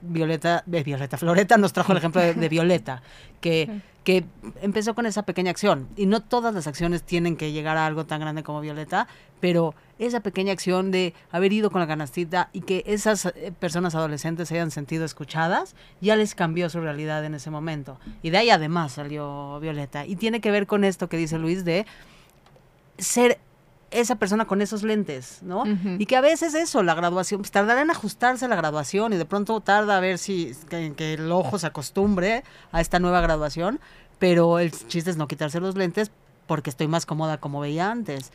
Violeta, 0.08 0.64
de 0.66 0.84
Violeta 0.84 1.18
Floreta 1.18 1.58
nos 1.58 1.74
trajo 1.74 1.92
el 1.92 1.98
ejemplo 1.98 2.22
de, 2.22 2.50
Violeta, 2.50 3.02
que, 3.42 3.82
que 4.04 4.26
empezó 4.62 4.96
con 4.96 5.06
esa 5.06 5.24
pequeña 5.24 5.52
acción. 5.52 5.88
Y 5.98 6.06
no 6.06 6.22
todas 6.22 6.54
las 6.54 6.68
acciones 6.68 7.04
tienen 7.04 7.36
que 7.38 7.52
llegar 7.52 7.78
a 7.78 7.86
algo 7.86 8.06
tan 8.06 8.20
grande 8.20 8.44
como 8.44 8.62
Violeta, 8.62 9.08
pero 9.40 9.76
esa 10.00 10.20
pequeña 10.20 10.52
acción 10.52 10.92
de 10.92 11.14
haber 11.32 11.54
ido 11.54 11.72
con 11.72 11.82
la 11.82 11.88
canastita 11.88 12.50
y 12.54 12.62
que 12.62 12.84
esas 12.86 13.26
eh, 13.26 13.54
personas 13.60 13.96
adolescentes 13.96 14.50
se 14.50 14.56
hayan 14.56 14.72
sentido 14.72 15.06
escuchadas, 15.06 15.76
ya 16.02 16.16
les 16.16 16.36
cambió 16.36 16.70
su 16.70 16.80
realidad 16.82 17.24
en 17.26 17.34
ese 17.36 17.50
momento. 17.50 18.00
Y 18.22 18.30
de 18.30 18.38
ahí 18.38 18.50
además 18.50 18.94
salió 18.94 19.60
Violeta. 19.60 20.06
Y 20.06 20.16
tiene 20.16 20.42
que 20.42 20.52
ver 20.52 20.68
con 20.68 20.84
esto 20.84 21.10
que 21.10 21.18
dice 21.18 21.40
Luis 21.40 21.66
de 21.66 21.86
ser 22.98 23.40
esa 24.00 24.16
persona 24.16 24.46
con 24.46 24.62
esos 24.62 24.84
lentes, 24.84 25.40
¿no? 25.42 25.64
Y 25.98 26.06
que 26.06 26.16
a 26.16 26.22
veces 26.22 26.54
eso, 26.54 26.84
la 26.84 26.94
graduación, 26.96 27.42
pues 27.42 27.52
tardará 27.52 27.82
en 27.82 27.92
ajustarse 27.92 28.46
a 28.46 28.48
la 28.48 28.56
graduación 28.56 29.14
y 29.14 29.18
de 29.18 29.26
pronto 29.26 29.60
tarda 29.62 29.98
a 29.98 30.00
ver 30.00 30.18
si 30.18 30.52
que, 30.70 31.14
el 31.14 31.32
ojo 31.32 31.58
se 31.60 31.68
acostumbre 31.68 32.44
a 32.72 32.82
esta 32.82 33.00
nueva 33.00 33.22
graduación, 33.22 33.80
pero 34.20 34.60
el 34.60 34.72
chiste 34.72 35.10
es 35.10 35.18
no 35.18 35.28
quitarse 35.28 35.60
los 35.60 35.76
lentes 35.76 36.12
porque 36.48 36.70
estoy 36.70 36.88
más 36.88 37.06
cómoda 37.06 37.38
como 37.40 37.60
veía 37.60 37.90
antes. 37.90 38.32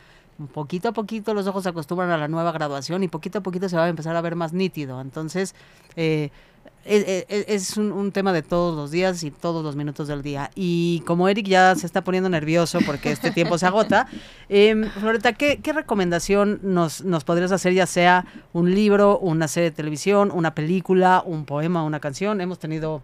Poquito 0.48 0.88
a 0.88 0.92
poquito 0.92 1.34
los 1.34 1.46
ojos 1.46 1.64
se 1.64 1.68
acostumbran 1.68 2.10
a 2.10 2.16
la 2.16 2.28
nueva 2.28 2.52
graduación 2.52 3.02
y 3.02 3.08
poquito 3.08 3.38
a 3.38 3.42
poquito 3.42 3.68
se 3.68 3.76
va 3.76 3.84
a 3.84 3.88
empezar 3.88 4.16
a 4.16 4.20
ver 4.20 4.36
más 4.36 4.52
nítido. 4.52 5.00
Entonces, 5.00 5.54
eh, 5.96 6.30
es, 6.84 7.76
un, 7.76 8.10
tema 8.10 8.32
de 8.32 8.42
todos 8.42 8.74
los 8.74 8.90
días 8.90 9.22
y 9.22 9.30
todos 9.30 9.62
los 9.62 9.76
minutos 9.76 10.08
del 10.08 10.22
día. 10.22 10.50
Y 10.54 11.02
como 11.06 11.28
Eric 11.28 11.46
ya 11.46 11.74
se 11.74 11.86
está 11.86 12.02
poniendo 12.02 12.30
nervioso 12.30 12.78
porque 12.86 13.12
este 13.12 13.30
tiempo 13.30 13.58
se 13.58 13.66
agota, 13.66 14.06
eh, 14.48 14.88
Floreta, 14.98 15.34
¿qué, 15.34 15.60
recomendación 15.72 16.58
nos, 16.62 17.04
nos, 17.04 17.24
podrías 17.24 17.52
hacer, 17.52 17.74
ya 17.74 17.86
sea 17.86 18.24
un 18.52 18.74
libro, 18.74 19.18
una 19.18 19.46
serie 19.46 19.70
de 19.70 19.76
televisión, 19.76 20.30
una 20.32 20.54
película, 20.54 21.22
un 21.24 21.44
poema, 21.44 21.84
una 21.84 22.00
canción? 22.00 22.40
Hemos 22.40 22.58
tenido 22.58 23.02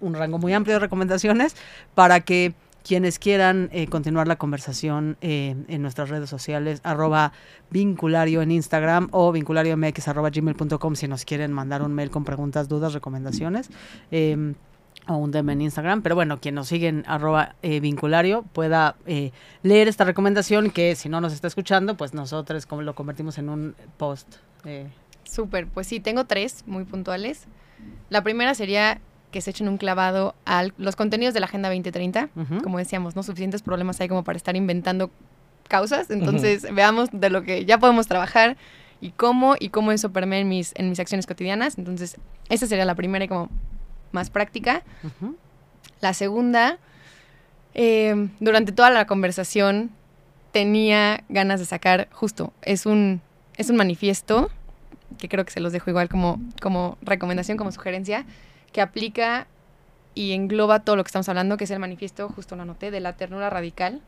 un 0.00 0.14
rango 0.14 0.38
muy 0.38 0.52
amplio 0.52 0.74
de 0.74 0.80
recomendaciones 0.80 1.54
para 1.94 2.20
que 2.20 2.54
quienes 2.82 3.18
quieran 3.18 3.68
eh, 3.72 3.86
continuar 3.86 4.28
la 4.28 4.36
conversación 4.36 5.16
eh, 5.20 5.56
en 5.68 5.82
nuestras 5.82 6.08
redes 6.08 6.28
sociales, 6.28 6.80
arroba 6.84 7.32
vinculario 7.70 8.42
en 8.42 8.50
Instagram 8.50 9.08
o 9.12 9.32
vinculariomx 9.32 10.08
arroba 10.08 10.30
gmail.com 10.30 10.94
si 10.94 11.08
nos 11.08 11.24
quieren 11.24 11.52
mandar 11.52 11.82
un 11.82 11.92
mail 11.92 12.10
con 12.10 12.24
preguntas, 12.24 12.68
dudas, 12.68 12.92
recomendaciones. 12.92 13.70
Em, 14.10 14.54
o 15.08 15.16
un 15.16 15.32
DM 15.32 15.50
en 15.50 15.62
Instagram, 15.62 16.02
pero 16.02 16.14
bueno, 16.14 16.38
quien 16.38 16.54
nos 16.54 16.68
sigue 16.68 16.86
en 16.86 17.02
arroba 17.08 17.56
eh, 17.62 17.80
vinculario 17.80 18.44
pueda 18.52 18.94
leer 19.64 19.88
esta 19.88 20.04
recomendación 20.04 20.70
que 20.70 20.94
si 20.94 21.08
no 21.08 21.20
nos 21.20 21.32
está 21.32 21.48
escuchando, 21.48 21.96
pues 21.96 22.14
nosotros 22.14 22.66
como 22.66 22.82
lo 22.82 22.94
convertimos 22.94 23.36
en 23.38 23.48
un 23.48 23.74
post. 23.96 24.36
Súper, 25.24 25.66
pues 25.66 25.88
sí, 25.88 25.98
tengo 25.98 26.24
tres 26.26 26.62
muy 26.66 26.84
puntuales. 26.84 27.46
La 28.10 28.22
primera 28.22 28.54
sería 28.54 29.00
que 29.32 29.40
se 29.40 29.50
echen 29.50 29.68
un 29.68 29.78
clavado 29.78 30.36
a 30.46 30.66
los 30.76 30.94
contenidos 30.94 31.34
de 31.34 31.40
la 31.40 31.46
Agenda 31.46 31.68
2030. 31.68 32.28
Como 32.62 32.78
decíamos, 32.78 33.16
no 33.16 33.24
suficientes 33.24 33.62
problemas 33.62 34.00
hay 34.00 34.08
como 34.08 34.22
para 34.22 34.36
estar 34.36 34.54
inventando 34.54 35.10
causas. 35.66 36.10
Entonces, 36.10 36.66
veamos 36.72 37.08
de 37.12 37.30
lo 37.30 37.42
que 37.42 37.64
ya 37.64 37.78
podemos 37.78 38.06
trabajar 38.06 38.56
y 39.00 39.10
cómo 39.10 39.56
y 39.58 39.70
cómo 39.70 39.90
eso 39.90 40.12
permea 40.12 40.38
en 40.38 40.48
mis, 40.48 40.72
en 40.76 40.88
mis 40.88 41.00
acciones 41.00 41.26
cotidianas. 41.26 41.78
Entonces, 41.78 42.18
esa 42.48 42.66
sería 42.68 42.84
la 42.84 42.94
primera 42.94 43.24
y 43.24 43.28
como 43.28 43.48
más 44.12 44.30
práctica. 44.30 44.84
La 46.00 46.14
segunda, 46.14 46.78
eh, 47.74 48.28
durante 48.38 48.70
toda 48.70 48.90
la 48.90 49.06
conversación 49.06 49.90
tenía 50.52 51.24
ganas 51.28 51.58
de 51.58 51.66
sacar, 51.66 52.08
justo, 52.12 52.52
es 52.62 52.86
un, 52.86 53.22
es 53.56 53.70
un 53.70 53.76
manifiesto 53.76 54.50
que 55.18 55.28
creo 55.28 55.44
que 55.44 55.50
se 55.50 55.60
los 55.60 55.72
dejo 55.72 55.90
igual 55.90 56.08
como, 56.08 56.40
como 56.60 56.98
recomendación, 57.02 57.56
como 57.56 57.72
sugerencia, 57.72 58.26
que 58.72 58.80
aplica 58.80 59.46
y 60.14 60.32
engloba 60.32 60.80
todo 60.80 60.96
lo 60.96 61.04
que 61.04 61.08
estamos 61.08 61.28
hablando, 61.28 61.56
que 61.56 61.64
es 61.64 61.70
el 61.70 61.78
manifiesto, 61.78 62.28
justo 62.28 62.56
lo 62.56 62.62
anoté, 62.62 62.90
de 62.90 63.00
la 63.00 63.14
ternura 63.14 63.50
radical 63.50 64.02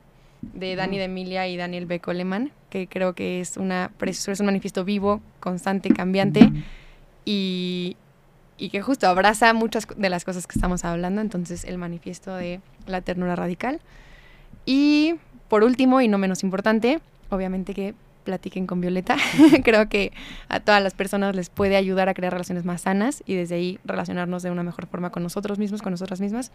de 0.53 0.77
Dani 0.77 0.99
de 0.99 1.05
Emilia 1.05 1.49
y 1.49 1.57
Daniel 1.57 1.87
B. 1.87 2.01
Coleman, 2.01 2.53
que 2.71 2.87
creo 2.87 3.15
que 3.15 3.41
es, 3.41 3.57
una, 3.57 3.91
es 4.01 4.41
un 4.41 4.47
manifiesto 4.47 4.85
vivo, 4.85 5.21
constante, 5.41 5.91
cambiante 5.91 6.51
y, 7.25 7.97
y 8.59 8.69
que 8.69 8.83
justo 8.83 9.09
abraza 9.09 9.53
muchas 9.55 9.87
de 9.97 10.11
las 10.11 10.25
cosas 10.25 10.47
que 10.47 10.59
estamos 10.59 10.85
hablando, 10.85 11.21
entonces 11.21 11.65
el 11.65 11.79
manifiesto 11.79 12.35
de 12.35 12.61
la 12.87 13.01
ternura 13.01 13.37
radical. 13.37 13.81
Y 14.67 15.15
por 15.49 15.65
último, 15.65 16.01
y 16.01 16.09
no 16.09 16.19
menos 16.19 16.43
importante, 16.43 17.01
obviamente 17.31 17.75
que 17.75 17.95
platiquen 18.25 18.67
con 18.67 18.81
Violeta. 18.81 19.17
Creo 19.65 19.89
que 19.89 20.13
a 20.49 20.61
todas 20.61 20.83
las 20.83 20.95
personas 20.95 21.37
les 21.37 21.51
puede 21.51 21.77
ayudar 21.77 22.09
a 22.09 22.15
crear 22.15 22.33
relaciones 22.33 22.65
más 22.65 22.83
sanas 22.83 23.23
y 23.27 23.35
desde 23.35 23.55
ahí 23.55 23.79
relacionarnos 23.85 24.43
de 24.43 24.51
una 24.51 24.63
mejor 24.63 24.87
forma 24.87 25.11
con 25.11 25.23
nosotros 25.23 25.59
mismos, 25.59 25.83
con 25.83 25.93
nosotras 25.93 26.21
mismas 26.21 26.51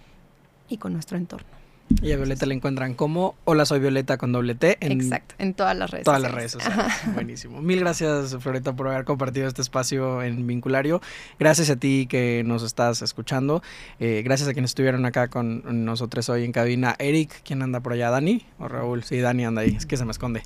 y 0.67 0.77
con 0.77 0.93
nuestro 0.93 1.17
entorno. 1.17 1.68
Y 2.01 2.11
a 2.11 2.17
Violeta 2.17 2.45
le 2.45 2.55
encuentran 2.55 2.93
como 2.93 3.35
Hola, 3.45 3.65
soy 3.65 3.79
Violeta 3.79 4.17
con 4.17 4.31
doble 4.31 4.55
T. 4.55 4.77
En 4.79 4.91
Exacto, 4.91 5.35
en 5.37 5.53
todas 5.53 5.75
las 5.75 5.89
redes 5.89 6.05
todas 6.05 6.21
las 6.21 6.31
redes 6.31 6.51
sociales. 6.51 6.93
Buenísimo. 7.13 7.61
Mil 7.61 7.79
gracias, 7.79 8.37
Floreta, 8.39 8.73
por 8.75 8.87
haber 8.87 9.05
compartido 9.05 9.47
este 9.47 9.61
espacio 9.61 10.21
en 10.21 10.47
Vinculario. 10.47 11.01
Gracias 11.39 11.69
a 11.69 11.75
ti 11.75 12.07
que 12.07 12.43
nos 12.45 12.63
estás 12.63 13.01
escuchando. 13.01 13.61
Eh, 13.99 14.21
gracias 14.23 14.47
a 14.47 14.53
quienes 14.53 14.71
estuvieron 14.71 15.05
acá 15.05 15.27
con 15.27 15.85
nosotros 15.85 16.29
hoy 16.29 16.45
en 16.45 16.51
cabina. 16.51 16.95
Eric, 16.99 17.41
¿quién 17.43 17.61
anda 17.61 17.79
por 17.79 17.93
allá? 17.93 18.09
¿Dani 18.09 18.45
o 18.59 18.67
Raúl? 18.67 19.03
Sí, 19.03 19.19
Dani 19.19 19.45
anda 19.45 19.61
ahí, 19.61 19.75
es 19.75 19.85
que 19.85 19.97
se 19.97 20.05
me 20.05 20.11
esconde. 20.11 20.43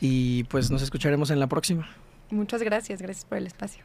Y 0.00 0.44
pues 0.44 0.70
nos 0.70 0.82
escucharemos 0.82 1.30
en 1.30 1.40
la 1.40 1.48
próxima. 1.48 1.88
Muchas 2.30 2.62
gracias, 2.62 3.02
gracias 3.02 3.24
por 3.24 3.38
el 3.38 3.46
espacio. 3.46 3.84